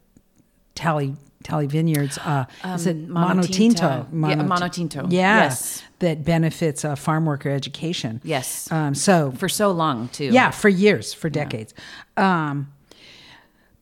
Talley 0.76 1.16
Talley 1.44 1.66
Vineyards. 1.66 2.20
Uh, 2.20 2.46
is 2.76 2.86
it 2.86 2.96
Um, 2.98 3.10
Mono 3.12 3.42
Monotinto. 3.42 3.52
Tinto? 3.52 4.08
Yeah, 4.14 4.36
Mono 4.44 4.68
Tinto. 4.68 5.08
Yeah, 5.10 5.44
Yes. 5.44 5.82
that 6.00 6.24
benefits 6.24 6.86
uh, 6.86 6.94
farm 6.96 7.26
worker 7.26 7.50
education. 7.50 8.22
Yes. 8.24 8.72
Um, 8.72 8.94
so 8.94 9.32
For 9.32 9.50
so 9.50 9.72
long 9.72 10.08
too. 10.10 10.26
yeah, 10.26 10.52
for 10.52 10.70
years, 10.70 11.14
for 11.16 11.30
decades. 11.32 11.74
Um, 12.16 12.72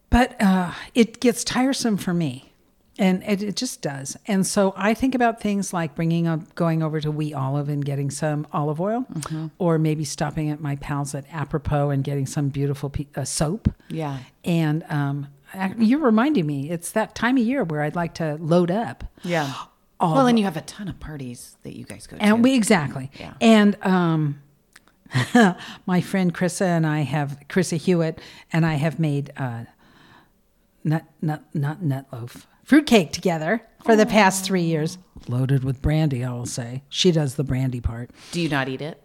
but 0.09 0.41
uh, 0.41 0.71
it 0.93 1.19
gets 1.19 1.43
tiresome 1.43 1.97
for 1.97 2.13
me. 2.13 2.53
And 2.97 3.23
it, 3.23 3.43
it 3.43 3.55
just 3.57 3.81
does. 3.81 4.15
And 4.25 4.47
so 4.47 4.73
I 4.77 4.93
think 4.93 5.15
about 5.15 5.41
things 5.41 5.73
like 5.73 5.95
bringing 5.95 6.27
up, 6.27 6.55
going 6.55 6.81
over 6.81 7.01
to 7.01 7.11
We 7.11 7.33
Olive 7.33 7.67
and 7.67 7.83
getting 7.83 8.09
some 8.09 8.47
olive 8.53 8.79
oil, 8.79 9.05
Mm-hmm. 9.13 9.47
or 9.57 9.77
maybe 9.77 10.05
stopping 10.05 10.49
at 10.49 10.61
my 10.61 10.77
pals 10.77 11.13
at 11.13 11.25
Apropos 11.31 11.89
and 11.89 12.03
getting 12.05 12.25
some 12.25 12.47
beautiful 12.49 12.89
pe- 12.89 13.07
uh, 13.15 13.25
soap. 13.25 13.69
Yeah. 13.89 14.19
And 14.45 14.83
um, 14.89 15.27
you're 15.77 15.99
reminding 15.99 16.47
me, 16.47 16.69
it's 16.69 16.91
that 16.91 17.15
time 17.15 17.37
of 17.37 17.43
year 17.43 17.63
where 17.65 17.81
I'd 17.81 17.95
like 17.97 18.13
to 18.15 18.35
load 18.39 18.71
up. 18.71 19.03
Yeah. 19.23 19.53
Well, 19.99 20.27
and 20.27 20.37
you 20.37 20.45
have 20.45 20.57
a 20.57 20.61
ton 20.61 20.87
of 20.87 20.99
parties 20.99 21.57
that 21.63 21.75
you 21.75 21.83
guys 21.85 22.05
go 22.07 22.15
to. 22.17 22.23
And 22.23 22.43
we 22.43 22.53
exactly. 22.55 23.11
Yeah. 23.19 23.33
And 23.41 23.75
um, 23.85 24.41
my 25.85 26.01
friend 26.01 26.33
Krissa 26.33 26.65
and 26.65 26.85
I 26.85 27.01
have 27.01 27.39
Krissa 27.49 27.77
Hewitt 27.77 28.19
and 28.51 28.65
I 28.65 28.75
have 28.75 28.99
made 28.99 29.31
uh, 29.37 29.65
nut 30.83 31.03
nut 31.21 31.43
nut 31.53 31.81
nut 31.81 32.05
loaf 32.11 32.47
fruitcake 32.65 33.13
together 33.13 33.61
for 33.83 33.95
the 33.95 34.05
past 34.05 34.43
three 34.43 34.63
years, 34.63 34.97
loaded 35.27 35.63
with 35.63 35.81
brandy. 35.81 36.25
I 36.25 36.33
will 36.33 36.47
say 36.47 36.83
she 36.89 37.11
does 37.11 37.35
the 37.35 37.43
brandy 37.43 37.79
part. 37.79 38.09
Do 38.31 38.41
you 38.41 38.49
not 38.49 38.67
eat 38.67 38.81
it? 38.81 39.01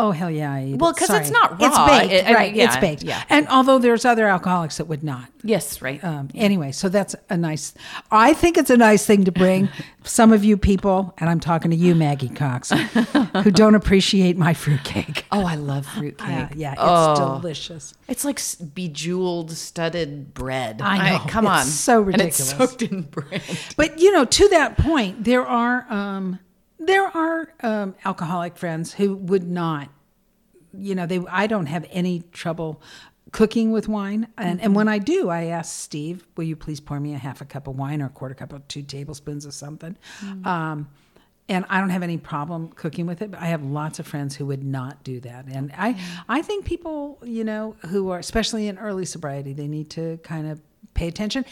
Oh 0.00 0.12
hell 0.12 0.30
yeah! 0.30 0.52
I 0.52 0.64
eat 0.66 0.76
Well, 0.78 0.92
because 0.92 1.08
Sorry. 1.08 1.20
it's 1.22 1.30
not 1.30 1.60
raw. 1.60 1.66
It's 1.66 1.78
baked, 1.78 2.12
It- 2.12 2.24
I 2.24 2.28
mean, 2.28 2.34
right? 2.36 2.56
it's 2.56 2.76
baked. 2.76 3.02
yeah. 3.02 3.22
And 3.28 3.48
although 3.48 3.78
there's 3.78 4.04
other 4.04 4.26
alcoholics 4.28 4.76
that 4.76 4.84
would 4.86 5.02
not. 5.02 5.28
Yes, 5.42 5.82
right. 5.82 6.02
Um, 6.04 6.28
Anyway, 6.34 6.70
so 6.72 6.88
that's 6.88 7.14
a 7.28 7.36
nice. 7.36 7.74
I 8.10 8.32
think 8.32 8.56
it's 8.58 8.70
a 8.70 8.76
nice 8.76 9.04
thing 9.04 9.24
to 9.24 9.32
bring. 9.32 9.68
Some 10.04 10.32
of 10.32 10.42
you 10.44 10.56
people, 10.56 11.12
and 11.18 11.28
I'm 11.28 11.40
talking 11.40 11.70
to 11.70 11.76
you, 11.76 11.94
Maggie 11.94 12.28
Cox, 12.30 12.70
who 12.70 13.50
don't 13.50 13.74
appreciate 13.74 14.38
my 14.38 14.54
fruitcake. 14.54 15.26
oh, 15.32 15.44
I 15.44 15.56
love 15.56 15.84
fruitcake. 15.86 16.28
Yeah, 16.28 16.48
yeah, 16.54 16.72
it's 16.72 16.80
Oh. 16.82 17.40
delicious. 17.40 17.92
It's 18.08 18.24
like 18.24 18.40
bejeweled, 18.74 19.50
studded 19.52 20.32
bread. 20.32 20.80
I 20.80 21.10
know. 21.18 21.24
come 21.26 21.44
It's 21.46 21.50
on. 21.52 21.64
so 21.66 22.00
ridiculous. 22.00 22.52
And 22.52 22.60
it's 22.62 22.70
soaked 22.70 22.82
in 22.82 23.02
bread. 23.02 23.42
But 23.76 23.98
you 23.98 24.12
know, 24.12 24.24
to 24.24 24.48
that 24.50 24.78
point, 24.78 25.24
there 25.24 25.46
are 25.46 25.84
um, 25.90 26.38
there 26.78 27.06
are 27.06 27.52
um, 27.60 27.94
alcoholic 28.04 28.56
friends 28.56 28.94
who 28.94 29.16
would 29.16 29.48
not. 29.48 29.90
You 30.72 30.94
know, 30.94 31.06
they. 31.06 31.20
I 31.30 31.46
don't 31.46 31.66
have 31.66 31.86
any 31.90 32.22
trouble 32.32 32.82
cooking 33.32 33.72
with 33.72 33.88
wine, 33.88 34.28
and 34.36 34.60
and 34.60 34.74
when 34.74 34.88
I 34.88 34.98
do, 34.98 35.28
I 35.28 35.44
ask 35.44 35.74
Steve, 35.74 36.26
"Will 36.36 36.44
you 36.44 36.56
please 36.56 36.80
pour 36.80 37.00
me 37.00 37.14
a 37.14 37.18
half 37.18 37.40
a 37.40 37.44
cup 37.44 37.66
of 37.66 37.76
wine 37.76 38.02
or 38.02 38.06
a 38.06 38.10
quarter 38.10 38.34
cup 38.34 38.52
of 38.52 38.66
two 38.68 38.82
tablespoons 38.82 39.44
of 39.44 39.54
something?" 39.54 39.96
Um, 40.44 40.88
and 41.48 41.64
I 41.70 41.80
don't 41.80 41.88
have 41.88 42.02
any 42.02 42.18
problem 42.18 42.68
cooking 42.68 43.06
with 43.06 43.22
it. 43.22 43.30
But 43.30 43.40
I 43.40 43.46
have 43.46 43.64
lots 43.64 43.98
of 43.98 44.06
friends 44.06 44.36
who 44.36 44.46
would 44.46 44.62
not 44.62 45.02
do 45.02 45.20
that, 45.20 45.46
and 45.46 45.72
I 45.76 45.98
I 46.28 46.42
think 46.42 46.64
people, 46.64 47.18
you 47.24 47.44
know, 47.44 47.76
who 47.86 48.10
are 48.10 48.18
especially 48.18 48.68
in 48.68 48.78
early 48.78 49.06
sobriety, 49.06 49.52
they 49.52 49.68
need 49.68 49.90
to 49.90 50.18
kind 50.22 50.46
of 50.46 50.60
pay 50.94 51.08
attention, 51.08 51.44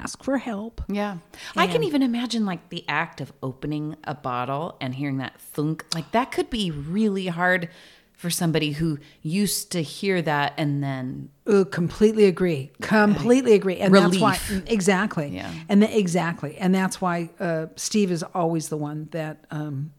ask 0.00 0.22
for 0.22 0.38
help. 0.38 0.82
Yeah. 0.88 1.18
I 1.56 1.66
can 1.66 1.82
even 1.84 2.02
imagine 2.02 2.44
like 2.46 2.68
the 2.68 2.84
act 2.88 3.20
of 3.20 3.32
opening 3.42 3.96
a 4.04 4.14
bottle 4.14 4.76
and 4.80 4.94
hearing 4.94 5.18
that 5.18 5.40
thunk. 5.40 5.84
Like 5.94 6.10
that 6.12 6.32
could 6.32 6.50
be 6.50 6.70
really 6.70 7.26
hard 7.26 7.68
for 8.12 8.30
somebody 8.30 8.72
who 8.72 8.98
used 9.22 9.70
to 9.72 9.80
hear 9.80 10.20
that 10.22 10.52
and 10.56 10.82
then 10.82 11.28
Uh, 11.46 11.64
completely 11.64 12.24
agree. 12.24 12.70
Completely 12.80 13.54
agree. 13.54 13.78
And 13.78 13.94
that's 13.94 14.18
why 14.18 14.38
exactly. 14.66 15.28
Yeah. 15.28 15.52
And 15.68 15.82
the, 15.82 15.98
exactly. 15.98 16.56
And 16.58 16.74
that's 16.74 17.00
why 17.00 17.30
uh, 17.38 17.66
Steve 17.76 18.10
is 18.10 18.24
always 18.34 18.70
the 18.70 18.76
one 18.76 19.08
that 19.12 19.44
um, 19.52 19.92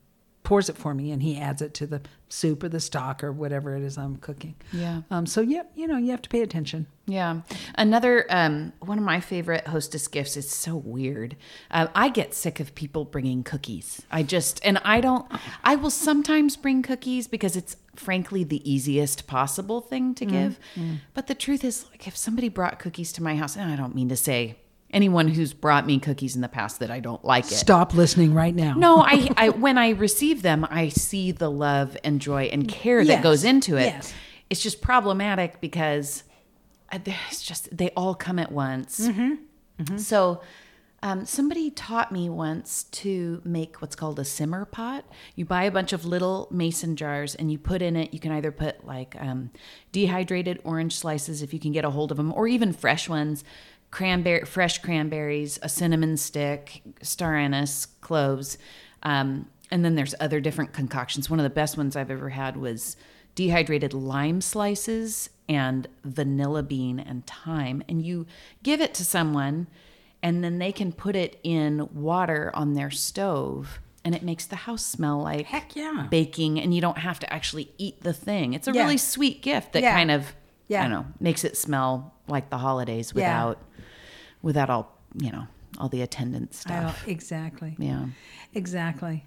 pours 0.49 0.67
it 0.67 0.75
for 0.75 0.95
me, 0.95 1.11
and 1.11 1.21
he 1.21 1.37
adds 1.37 1.61
it 1.61 1.75
to 1.75 1.85
the 1.85 2.01
soup 2.27 2.63
or 2.63 2.69
the 2.69 2.79
stock 2.79 3.23
or 3.23 3.31
whatever 3.31 3.75
it 3.75 3.83
is 3.83 3.99
I'm 3.99 4.15
cooking. 4.15 4.55
Yeah. 4.73 5.03
Um, 5.11 5.27
so 5.27 5.41
yeah, 5.41 5.61
you 5.75 5.85
know, 5.85 5.97
you 5.97 6.09
have 6.09 6.23
to 6.23 6.29
pay 6.29 6.41
attention. 6.41 6.87
Yeah. 7.05 7.41
Another 7.75 8.25
um, 8.31 8.73
one 8.79 8.97
of 8.97 9.03
my 9.03 9.19
favorite 9.19 9.67
hostess 9.67 10.07
gifts 10.07 10.35
is 10.35 10.49
so 10.49 10.75
weird. 10.75 11.35
Uh, 11.69 11.85
I 11.93 12.09
get 12.09 12.33
sick 12.33 12.59
of 12.59 12.73
people 12.73 13.05
bringing 13.05 13.43
cookies. 13.43 14.01
I 14.09 14.23
just 14.23 14.59
and 14.65 14.79
I 14.83 15.01
don't. 15.01 15.31
I 15.63 15.75
will 15.75 15.91
sometimes 15.91 16.57
bring 16.57 16.81
cookies 16.81 17.27
because 17.27 17.55
it's 17.55 17.77
frankly 17.95 18.43
the 18.43 18.67
easiest 18.67 19.27
possible 19.27 19.81
thing 19.81 20.15
to 20.15 20.25
give. 20.25 20.59
But 21.13 21.27
the 21.27 21.35
truth 21.35 21.63
is, 21.63 21.85
like, 21.91 22.07
if 22.07 22.17
somebody 22.17 22.49
brought 22.49 22.79
cookies 22.79 23.11
to 23.13 23.21
my 23.21 23.35
house, 23.35 23.55
and 23.55 23.71
I 23.71 23.75
don't 23.75 23.93
mean 23.93 24.09
to 24.09 24.17
say 24.17 24.55
anyone 24.91 25.27
who's 25.27 25.53
brought 25.53 25.85
me 25.85 25.99
cookies 25.99 26.35
in 26.35 26.41
the 26.41 26.47
past 26.49 26.79
that 26.79 26.89
I 26.91 26.99
don't 26.99 27.23
like 27.23 27.45
it. 27.45 27.55
Stop 27.55 27.93
listening 27.93 28.33
right 28.33 28.55
now. 28.55 28.73
No, 28.73 29.01
I, 29.01 29.29
I 29.37 29.49
when 29.49 29.77
I 29.77 29.89
receive 29.89 30.41
them, 30.41 30.65
I 30.69 30.89
see 30.89 31.31
the 31.31 31.49
love 31.49 31.95
and 32.03 32.19
joy 32.19 32.43
and 32.51 32.67
care 32.67 33.03
that 33.05 33.23
goes 33.23 33.43
into 33.43 33.77
it. 33.77 33.85
yes. 33.85 34.13
It's 34.49 34.61
just 34.63 34.81
problematic 34.81 35.61
because 35.61 36.23
uh, 36.91 36.97
it's 37.05 37.43
just 37.43 37.75
they 37.75 37.91
all 37.91 38.15
come 38.15 38.39
at 38.39 38.51
once. 38.51 39.07
Mm-hmm, 39.07 39.97
So, 39.97 40.41
um, 41.01 41.23
somebody 41.23 41.69
taught 41.71 42.11
me 42.11 42.29
once 42.29 42.83
to 42.85 43.41
make 43.45 43.81
what's 43.81 43.95
called 43.95 44.19
a 44.19 44.25
simmer 44.25 44.65
pot. 44.65 45.05
You 45.35 45.45
buy 45.45 45.63
a 45.63 45.71
bunch 45.71 45.93
of 45.93 46.03
little 46.03 46.47
mason 46.51 46.97
jars 46.97 47.35
and 47.35 47.49
you 47.49 47.57
put 47.57 47.81
in 47.81 47.95
it. 47.95 48.13
You 48.13 48.19
can 48.19 48.31
either 48.33 48.51
put 48.51 48.85
like 48.85 49.15
um, 49.19 49.51
dehydrated 49.93 50.59
orange 50.65 50.95
slices 50.95 51.41
if 51.41 51.53
you 51.53 51.59
can 51.59 51.71
get 51.71 51.85
a 51.85 51.89
hold 51.89 52.11
of 52.11 52.17
them, 52.17 52.33
or 52.33 52.47
even 52.47 52.73
fresh 52.73 53.07
ones. 53.07 53.43
Cranberry, 53.91 54.45
fresh 54.45 54.79
cranberries, 54.79 55.57
a 55.63 55.69
cinnamon 55.69 56.15
stick, 56.17 56.81
star 57.01 57.35
anise, 57.35 57.85
cloves, 58.01 58.57
um, 59.03 59.47
And 59.71 59.85
then 59.85 59.93
there's 59.95 60.15
other 60.19 60.39
different 60.41 60.73
concoctions. 60.73 61.29
One 61.29 61.39
of 61.39 61.43
the 61.43 61.49
best 61.51 61.77
ones 61.77 61.95
I've 61.95 62.09
ever 62.09 62.29
had 62.29 62.57
was 62.57 62.95
dehydrated 63.35 63.93
lime 63.93 64.41
slices 64.41 65.29
and 65.47 65.87
vanilla 66.03 66.63
bean 66.63 66.99
and 66.99 67.25
thyme. 67.27 67.83
And 67.87 68.03
you 68.03 68.25
give 68.63 68.81
it 68.81 68.95
to 68.95 69.05
someone, 69.05 69.67
and 70.23 70.43
then 70.43 70.57
they 70.57 70.71
can 70.71 70.91
put 70.91 71.15
it 71.15 71.39
in 71.43 71.87
water 71.93 72.51
on 72.55 72.73
their 72.73 72.89
stove. 72.89 73.79
And 74.03 74.15
it 74.15 74.23
makes 74.23 74.47
the 74.47 74.55
house 74.55 74.83
smell 74.83 75.21
like 75.21 75.45
Heck 75.45 75.75
yeah. 75.75 76.07
baking, 76.09 76.59
and 76.59 76.73
you 76.73 76.81
don't 76.81 76.97
have 76.97 77.19
to 77.19 77.31
actually 77.31 77.71
eat 77.77 78.01
the 78.01 78.13
thing. 78.13 78.53
It's 78.53 78.67
a 78.67 78.71
Yeah. 78.71 78.81
really 78.81 78.97
sweet 78.97 79.43
gift 79.43 79.73
that 79.73 79.83
Yeah. 79.83 79.93
kind 79.93 80.09
of, 80.09 80.33
Yeah. 80.67 80.79
I 80.79 80.87
don't 80.87 80.91
know, 80.91 81.05
makes 81.19 81.43
it 81.43 81.55
smell 81.57 82.15
like 82.27 82.49
the 82.49 82.57
holidays 82.57 83.13
without, 83.13 83.59
without 84.41 84.69
all 84.69 84.95
you 85.19 85.31
know, 85.31 85.47
all 85.79 85.89
the 85.89 86.01
attendant 86.01 86.53
stuff. 86.53 87.01
don't- 87.03 87.11
exactly. 87.11 87.75
Yeah. 87.79 88.05
Exactly. 88.53 89.25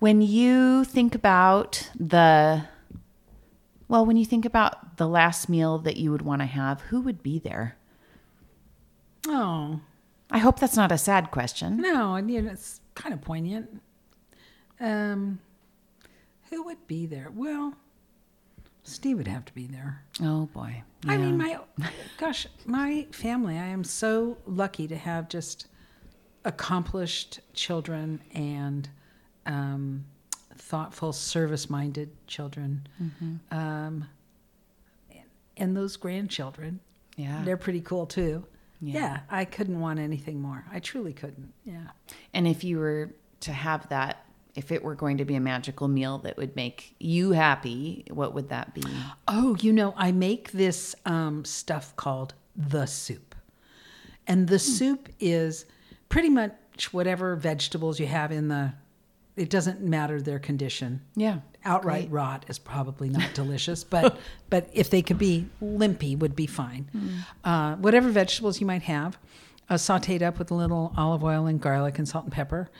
When 0.00 0.20
you 0.22 0.84
think 0.84 1.14
about 1.14 1.90
the, 1.94 2.64
well, 3.88 4.04
when 4.06 4.16
you 4.16 4.24
think 4.24 4.44
about 4.44 4.96
the 4.96 5.06
last 5.06 5.48
meal 5.48 5.78
that 5.78 5.96
you 5.96 6.10
would 6.10 6.22
want 6.22 6.40
to 6.42 6.46
have, 6.46 6.80
who 6.82 7.00
would 7.02 7.22
be 7.22 7.38
there? 7.38 7.76
Oh. 9.28 9.80
I 10.30 10.38
hope 10.38 10.58
that's 10.58 10.76
not 10.76 10.90
a 10.90 10.98
sad 10.98 11.30
question. 11.30 11.76
No, 11.76 12.16
you 12.16 12.40
know, 12.42 12.50
it's 12.52 12.80
kind 12.94 13.12
of 13.12 13.20
poignant. 13.20 13.80
Um, 14.80 15.40
who 16.48 16.62
would 16.64 16.86
be 16.86 17.06
there? 17.06 17.30
Well, 17.34 17.74
Steve 18.90 19.16
would 19.18 19.28
have 19.28 19.44
to 19.46 19.54
be 19.54 19.66
there. 19.66 20.02
Oh 20.22 20.46
boy. 20.52 20.82
I 21.06 21.16
mean, 21.16 21.38
my 21.38 21.58
gosh, 22.18 22.46
my 22.66 23.06
family. 23.10 23.56
I 23.58 23.66
am 23.66 23.84
so 23.84 24.36
lucky 24.46 24.86
to 24.88 24.96
have 24.96 25.28
just 25.28 25.66
accomplished 26.44 27.40
children 27.54 28.20
and 28.34 28.88
um, 29.46 30.04
thoughtful, 30.56 31.12
service-minded 31.12 32.10
children, 32.26 32.86
Mm-hmm. 33.02 33.56
um, 33.58 34.08
and 35.56 35.76
those 35.76 35.96
grandchildren. 35.96 36.80
yeah. 37.16 37.42
They're 37.44 37.56
pretty 37.56 37.80
cool 37.82 38.06
too. 38.06 38.44
Yeah. 38.82 38.94
yeah, 38.94 39.20
I 39.30 39.44
couldn't 39.44 39.78
want 39.78 39.98
anything 39.98 40.40
more. 40.40 40.64
I 40.72 40.78
truly 40.80 41.12
couldn't. 41.12 41.52
Yeah. 41.64 41.88
And 42.32 42.48
if 42.48 42.64
you 42.64 42.78
were 42.78 43.10
to 43.40 43.52
have 43.52 43.86
that, 43.90 44.24
if 44.54 44.72
it 44.72 44.82
were 44.82 44.94
going 44.94 45.18
to 45.18 45.24
be 45.24 45.34
a 45.34 45.40
magical 45.40 45.88
meal 45.88 46.18
that 46.18 46.36
would 46.36 46.56
make 46.56 46.94
you 46.98 47.32
happy, 47.32 48.04
what 48.10 48.34
would 48.34 48.48
that 48.48 48.74
be? 48.74 48.82
Oh, 49.28 49.56
you 49.60 49.72
know, 49.72 49.94
I 49.96 50.12
make 50.12 50.52
this 50.52 50.94
um, 51.06 51.44
stuff 51.44 51.94
called 51.96 52.34
the 52.56 52.86
soup. 52.86 53.34
And 54.26 54.48
the 54.48 54.58
soup 54.58 55.08
is 55.18 55.64
pretty 56.08 56.28
much 56.28 56.92
whatever 56.92 57.36
vegetables 57.36 57.98
you 57.98 58.06
have 58.06 58.32
in 58.32 58.48
the, 58.48 58.72
it 59.36 59.50
doesn't 59.50 59.80
matter 59.80 60.20
their 60.20 60.38
condition. 60.38 61.00
Yeah. 61.16 61.38
Outright 61.64 62.10
rot 62.10 62.44
is 62.48 62.58
probably 62.58 63.08
not 63.08 63.30
delicious, 63.34 63.84
but 63.84 64.18
but 64.48 64.70
if 64.72 64.88
they 64.88 65.02
could 65.02 65.18
be 65.18 65.46
limpy, 65.60 66.16
would 66.16 66.34
be 66.34 66.46
fine. 66.46 66.88
Uh, 67.44 67.76
whatever 67.76 68.08
vegetables 68.08 68.60
you 68.60 68.66
might 68.66 68.82
have, 68.82 69.18
uh, 69.68 69.74
sautéed 69.74 70.22
up 70.22 70.38
with 70.38 70.50
a 70.50 70.54
little 70.54 70.92
olive 70.96 71.22
oil 71.22 71.46
and 71.46 71.60
garlic 71.60 71.98
and 71.98 72.08
salt 72.08 72.24
and 72.24 72.32
pepper, 72.32 72.70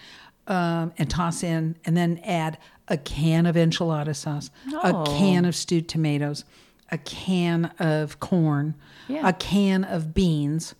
um, 0.50 0.92
and 0.98 1.08
toss 1.08 1.42
in, 1.42 1.76
and 1.86 1.96
then 1.96 2.18
add 2.24 2.58
a 2.88 2.98
can 2.98 3.46
of 3.46 3.54
enchilada 3.56 4.14
sauce, 4.14 4.50
Oh. 4.72 5.02
a 5.04 5.06
can 5.06 5.44
of 5.46 5.54
stewed 5.54 5.88
tomatoes, 5.88 6.44
a 6.90 6.98
can 6.98 7.66
of 7.78 8.20
corn, 8.20 8.74
Yeah. 9.08 9.26
a 9.28 9.32
can 9.32 9.84
of 9.84 10.12
beans, 10.12 10.74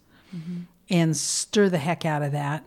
and 0.91 1.17
stir 1.17 1.69
the 1.69 1.79
heck 1.79 2.05
out 2.05 2.23
of 2.23 2.33
that. 2.33 2.65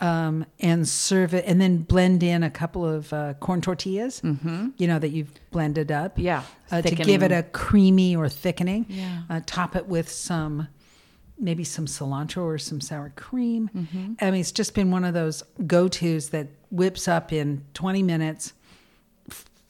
Um, 0.00 0.44
and 0.60 0.86
serve 0.86 1.32
it, 1.34 1.44
and 1.46 1.60
then 1.60 1.78
blend 1.78 2.22
in 2.22 2.42
a 2.42 2.50
couple 2.50 2.84
of 2.84 3.10
uh, 3.12 3.34
corn 3.34 3.60
tortillas, 3.62 4.20
mm-hmm. 4.22 4.70
you 4.76 4.86
know, 4.88 4.98
that 4.98 5.10
you've 5.10 5.30
blended 5.50 5.90
up. 5.92 6.18
Yeah, 6.18 6.42
Uh, 6.70 6.82
to 6.82 6.94
give 6.94 7.22
it 7.22 7.30
a 7.32 7.44
creamy 7.44 8.14
or 8.16 8.28
thickening. 8.28 8.86
Yeah. 8.88 9.22
Uh, 9.30 9.40
top 9.46 9.76
it 9.76 9.86
with 9.86 10.10
some, 10.10 10.66
maybe 11.38 11.64
some 11.64 11.86
cilantro 11.86 12.44
or 12.44 12.58
some 12.58 12.80
sour 12.80 13.12
cream. 13.16 13.68
Mm-hmm. 13.76 14.12
I 14.20 14.30
mean, 14.30 14.40
it's 14.40 14.52
just 14.52 14.74
been 14.74 14.90
one 14.90 15.04
of 15.04 15.14
those 15.14 15.42
go 15.66 15.88
tos 15.88 16.28
that 16.30 16.46
whips 16.70 17.08
up 17.08 17.32
in 17.32 17.64
20 17.74 18.02
minutes. 18.02 18.52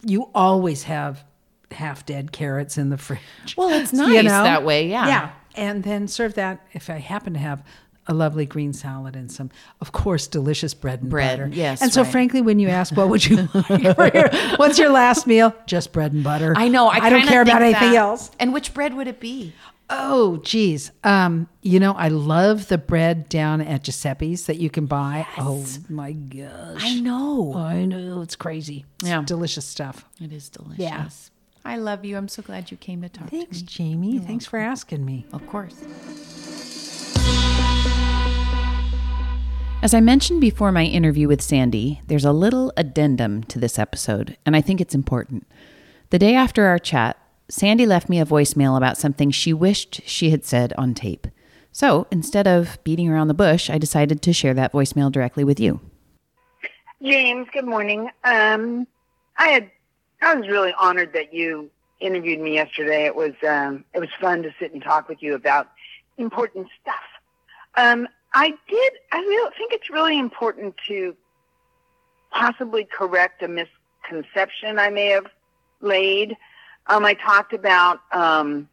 You 0.03 0.29
always 0.35 0.83
have 0.85 1.25
half 1.71 2.05
dead 2.05 2.33
carrots 2.33 2.77
in 2.79 2.91
the 2.91 2.99
fridge. 2.99 3.55
Well, 3.57 3.71
it's 3.71 3.93
nice 3.95 4.25
that 4.27 4.65
way, 4.65 4.89
yeah. 4.89 5.07
Yeah. 5.07 5.31
And 5.57 5.83
then 5.83 6.09
serve 6.09 6.35
that 6.35 6.67
if 6.73 6.91
I 6.91 6.99
happen 6.99 7.33
to 7.35 7.39
have 7.39 7.65
a 8.07 8.12
lovely 8.12 8.45
green 8.45 8.75
salad 8.75 9.17
and 9.17 9.33
some, 9.33 9.51
of 9.81 9.93
course, 9.93 10.27
delicious 10.27 10.75
bread 10.75 11.01
and 11.01 11.09
Bread, 11.09 11.39
butter. 11.39 11.51
yes, 11.55 11.81
And 11.81 11.91
so, 11.91 12.03
right. 12.03 12.12
frankly, 12.12 12.43
when 12.43 12.59
you 12.59 12.69
ask, 12.69 12.95
what 12.95 13.09
would 13.09 13.25
you 13.25 13.37
like 13.55 13.97
for 13.97 14.11
your, 14.12 14.29
what's 14.57 14.79
your 14.79 14.91
last 14.91 15.27
meal? 15.27 15.55
Just 15.67 15.91
bread 15.93 16.12
and 16.12 16.23
butter. 16.23 16.53
I 16.55 16.69
know. 16.69 16.89
I, 16.89 16.97
I 16.99 17.09
don't 17.09 17.27
care 17.27 17.41
about 17.41 17.62
anything 17.62 17.93
that. 17.93 17.97
else. 17.97 18.31
And 18.39 18.53
which 18.53 18.75
bread 18.75 18.93
would 18.93 19.07
it 19.09 19.21
be? 19.21 19.55
Oh, 19.91 20.39
geez. 20.39 20.91
Um, 21.05 21.49
you 21.62 21.78
know, 21.78 21.93
I 21.93 22.09
love 22.09 22.68
the 22.68 22.78
bread 22.78 23.28
down 23.28 23.61
at 23.61 23.85
Giuseppe's 23.85 24.47
that 24.47 24.57
you 24.57 24.70
can 24.70 24.87
buy. 24.87 25.26
Oh 25.37 25.64
my 25.89 26.12
gosh. 26.12 26.80
I 26.82 27.01
know. 27.01 27.55
I 27.55 27.85
know. 27.85 28.22
It's 28.22 28.37
crazy. 28.37 28.87
It's 29.01 29.09
Yeah. 29.09 29.22
delicious 29.24 29.66
stuff. 29.66 30.05
It 30.20 30.32
is 30.32 30.49
delicious. 30.49 30.78
Yeah. 30.78 31.09
I 31.66 31.76
love 31.76 32.05
you. 32.05 32.16
I'm 32.16 32.28
so 32.28 32.43
glad 32.43 32.70
you 32.70 32.76
came 32.76 33.03
to 33.03 33.09
talk 33.09 33.28
Thanks, 33.30 33.59
to 33.59 33.64
me. 33.64 33.66
Jamie. 33.68 34.18
Thanks 34.18 34.47
for 34.47 34.59
asking 34.59 35.05
me. 35.05 35.26
Of 35.32 35.47
course. 35.47 35.74
As 39.82 39.93
I 39.93 40.01
mentioned 40.01 40.41
before 40.41 40.72
my 40.72 40.85
interview 40.85 41.28
with 41.28 41.43
Sandy, 41.43 42.01
there's 42.07 42.24
a 42.24 42.32
little 42.32 42.72
addendum 42.76 43.45
to 43.45 43.59
this 43.59 43.78
episode, 43.78 44.39
and 44.47 44.57
I 44.57 44.62
think 44.62 44.80
it's 44.80 44.95
important. 44.95 45.47
The 46.09 46.18
day 46.18 46.35
after 46.35 46.64
our 46.64 46.78
chat, 46.78 47.18
Sandy 47.49 47.87
left 47.87 48.09
me 48.09 48.21
a 48.21 48.25
voicemail 48.25 48.77
about 48.77 48.97
something 48.97 49.31
she 49.31 49.53
wished 49.53 50.01
she 50.07 50.31
had 50.31 50.45
said 50.45 50.73
on 50.79 50.95
tape. 50.95 51.27
So 51.73 52.07
instead 52.11 52.47
of 52.47 52.79
beating 52.85 53.09
around 53.09 53.29
the 53.29 53.35
bush, 53.35 53.69
I 53.69 53.79
decided 53.79 54.23
to 54.23 54.33
share 54.33 54.55
that 54.55 54.73
voicemail 54.73 55.11
directly 55.11 55.45
with 55.45 55.61
you. 55.61 55.81
James, 57.03 57.49
good 57.53 57.67
morning. 57.67 58.11
Um, 58.23 58.87
I 59.37 59.49
had, 59.49 59.71
I 60.23 60.35
was 60.35 60.49
really 60.49 60.73
honored 60.79 61.13
that 61.13 61.35
you 61.35 61.71
interviewed 62.01 62.41
me 62.41 62.55
yesterday. 62.55 63.05
It 63.05 63.15
was, 63.15 63.35
um, 63.47 63.85
it 63.93 63.99
was 63.99 64.09
fun 64.21 64.43
to 64.45 64.55
sit 64.59 64.73
and 64.73 64.83
talk 64.83 65.09
with 65.09 65.23
you 65.23 65.35
about 65.35 65.71
important 66.17 66.69
stuff. 66.81 66.95
Um, 67.75 68.09
I 68.33 68.51
did, 68.69 68.93
I 69.13 69.19
really 69.19 69.53
think 69.59 69.73
it's 69.73 69.91
really 69.91 70.19
important 70.19 70.77
to 70.89 71.15
possibly 72.31 72.85
correct 72.85 73.43
a 73.43 73.49
misconception 73.49 74.79
I 74.79 74.91
may 74.91 75.09
have 75.09 75.27
laid. 75.81 76.37
Um, 76.87 77.05
I 77.05 77.14
talked 77.14 77.53
about, 77.53 78.01
um, 78.12 78.68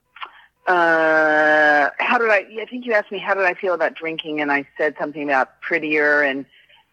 uh, 0.68 1.90
how 1.98 2.18
did 2.18 2.30
I, 2.30 2.46
I 2.62 2.66
think 2.70 2.86
you 2.86 2.94
asked 2.94 3.12
me, 3.12 3.18
how 3.18 3.34
did 3.34 3.46
I 3.46 3.54
feel 3.54 3.74
about 3.74 3.96
drinking? 3.96 4.42
And 4.42 4.52
I 4.52 4.68
said 4.78 4.96
something 5.00 5.24
about 5.24 5.62
prettier 5.62 6.22
and 6.22 6.46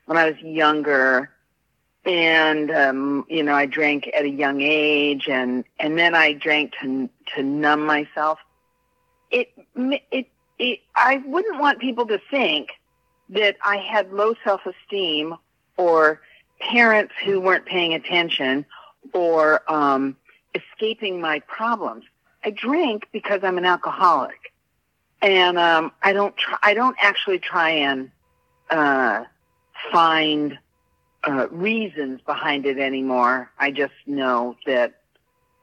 when 0.08 0.16
I 0.16 0.30
was 0.30 0.38
younger, 0.40 1.30
and 2.06 2.70
um, 2.70 3.26
you 3.28 3.42
know, 3.42 3.54
I 3.54 3.66
drank 3.66 4.08
at 4.16 4.24
a 4.24 4.28
young 4.28 4.62
age, 4.62 5.28
and 5.28 5.64
and 5.78 5.98
then 5.98 6.14
I 6.14 6.32
drank 6.32 6.72
to 6.80 7.10
to 7.34 7.42
numb 7.42 7.84
myself. 7.84 8.38
It 9.30 9.52
it 9.76 10.26
it. 10.58 10.80
I 10.96 11.22
wouldn't 11.26 11.60
want 11.60 11.78
people 11.78 12.06
to 12.06 12.18
think 12.30 12.70
that 13.28 13.56
I 13.62 13.76
had 13.76 14.10
low 14.14 14.34
self 14.42 14.62
esteem 14.64 15.36
or 15.76 16.22
parents 16.58 17.12
who 17.22 17.38
weren't 17.38 17.66
paying 17.66 17.92
attention 17.92 18.64
or 19.12 19.60
um, 19.70 20.16
escaping 20.54 21.20
my 21.20 21.40
problems. 21.40 22.04
I 22.44 22.50
drink 22.50 23.08
because 23.12 23.40
I'm 23.42 23.58
an 23.58 23.64
alcoholic, 23.64 24.52
and 25.20 25.58
um, 25.58 25.92
I 26.02 26.12
don't. 26.12 26.36
Try, 26.36 26.56
I 26.62 26.74
don't 26.74 26.96
actually 27.00 27.40
try 27.40 27.70
and 27.70 28.10
uh, 28.70 29.24
find 29.90 30.58
uh, 31.26 31.48
reasons 31.50 32.20
behind 32.24 32.66
it 32.66 32.78
anymore. 32.78 33.50
I 33.58 33.70
just 33.70 33.94
know 34.06 34.56
that 34.66 35.00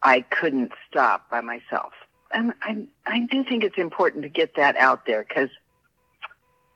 I 0.01 0.21
couldn't 0.21 0.73
stop 0.89 1.29
by 1.29 1.41
myself, 1.41 1.93
and 2.31 2.53
I 2.61 2.85
I 3.05 3.21
do 3.31 3.43
think 3.43 3.63
it's 3.63 3.77
important 3.77 4.23
to 4.23 4.29
get 4.29 4.55
that 4.55 4.75
out 4.75 5.05
there 5.05 5.25
because 5.27 5.49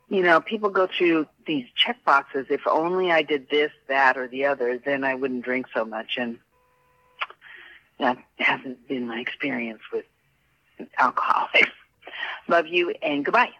you 0.08 0.22
know 0.22 0.40
people 0.40 0.70
go 0.70 0.86
through 0.86 1.26
these 1.46 1.66
check 1.76 2.02
boxes. 2.04 2.46
If 2.48 2.66
only 2.66 3.12
I 3.12 3.22
did 3.22 3.50
this, 3.50 3.70
that, 3.88 4.16
or 4.16 4.28
the 4.28 4.46
other, 4.46 4.78
then 4.78 5.04
I 5.04 5.14
wouldn't 5.14 5.44
drink 5.44 5.66
so 5.74 5.84
much, 5.84 6.16
and 6.16 6.38
that 8.00 8.18
hasn't 8.38 8.86
been 8.88 9.06
my 9.06 9.20
experience 9.20 9.80
with 9.92 10.04
alcoholics. 10.98 11.70
Love 12.48 12.66
you 12.66 12.92
and 13.02 13.24
goodbye. 13.24 13.50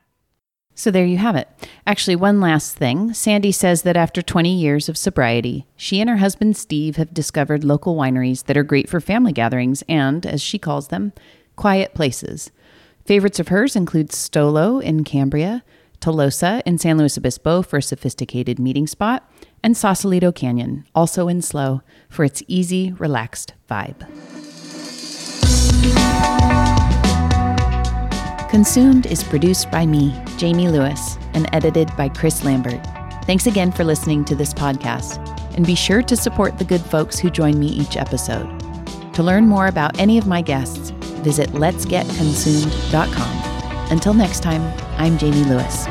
So 0.75 0.91
there 0.91 1.05
you 1.05 1.19
have 1.19 1.37
it. 1.37 1.49
Actually, 1.87 2.17
one 2.17 2.41
last 2.41 2.77
thing. 2.77 3.13
Sandy 3.13 3.53
says 3.53 3.83
that 3.83 3.97
after 3.97 4.23
20 4.23 4.53
years 4.55 4.89
of 4.89 4.97
sobriety, 4.97 5.67
she 5.77 6.01
and 6.01 6.09
her 6.09 6.17
husband 6.17 6.57
Steve 6.57 6.97
have 6.97 7.13
discovered 7.13 7.65
local 7.65 7.97
wineries 7.97 8.47
that 8.47 8.57
are 8.57 8.63
great 8.63 8.89
for 8.89 9.01
family 9.01 9.33
gatherings 9.33 9.83
and, 9.89 10.25
as 10.25 10.41
she 10.41 10.59
calls 10.59 10.89
them, 10.89 11.13
quiet 11.57 11.93
places. 11.93 12.51
Favorites 13.05 13.39
of 13.39 13.49
hers 13.49 13.77
include 13.77 14.09
Stolo 14.09 14.83
in 14.83 15.05
Cambria, 15.05 15.63
Tolosa 16.01 16.63
in 16.65 16.79
San 16.79 16.97
Luis 16.97 17.19
Obispo 17.19 17.61
for 17.61 17.79
a 17.79 17.83
sophisticated 17.83 18.59
meeting 18.59 18.87
spot, 18.87 19.31
and 19.63 19.75
Saucelito 19.75 20.35
Canyon, 20.35 20.87
also 20.95 21.29
in 21.29 21.43
SLO, 21.43 21.83
for 22.09 22.25
its 22.25 22.43
easy, 22.49 22.93
relaxed 22.93 23.53
vibe. 23.71 24.07
Consumed 28.51 29.07
is 29.07 29.23
produced 29.23 29.71
by 29.71 29.87
me, 29.87 30.13
Jamie 30.37 30.69
Lewis, 30.69 31.17
and 31.35 31.49
edited 31.53 31.89
by 31.97 32.09
Chris 32.09 32.45
Lambert. 32.45 32.85
Thanks 33.25 33.47
again 33.47 33.71
for 33.71 33.85
listening 33.85 34.25
to 34.25 34.35
this 34.35 34.53
podcast, 34.53 35.25
and 35.57 35.65
be 35.65 35.77
sure 35.77 36.03
to 36.03 36.17
support 36.17 36.59
the 36.59 36.65
good 36.65 36.81
folks 36.81 37.17
who 37.19 37.31
join 37.31 37.61
me 37.61 37.69
each 37.69 37.97
episode. 37.97 38.49
To 39.15 39.23
learn 39.23 39.47
more 39.47 39.69
about 39.69 40.01
any 40.01 40.19
of 40.19 40.27
my 40.27 40.43
guests, 40.43 40.91
visit 41.23 41.51
letsgetconsumed.com. 41.51 43.93
Until 43.93 44.15
next 44.15 44.43
time, 44.43 44.63
I'm 44.97 45.17
Jamie 45.19 45.45
Lewis. 45.45 45.87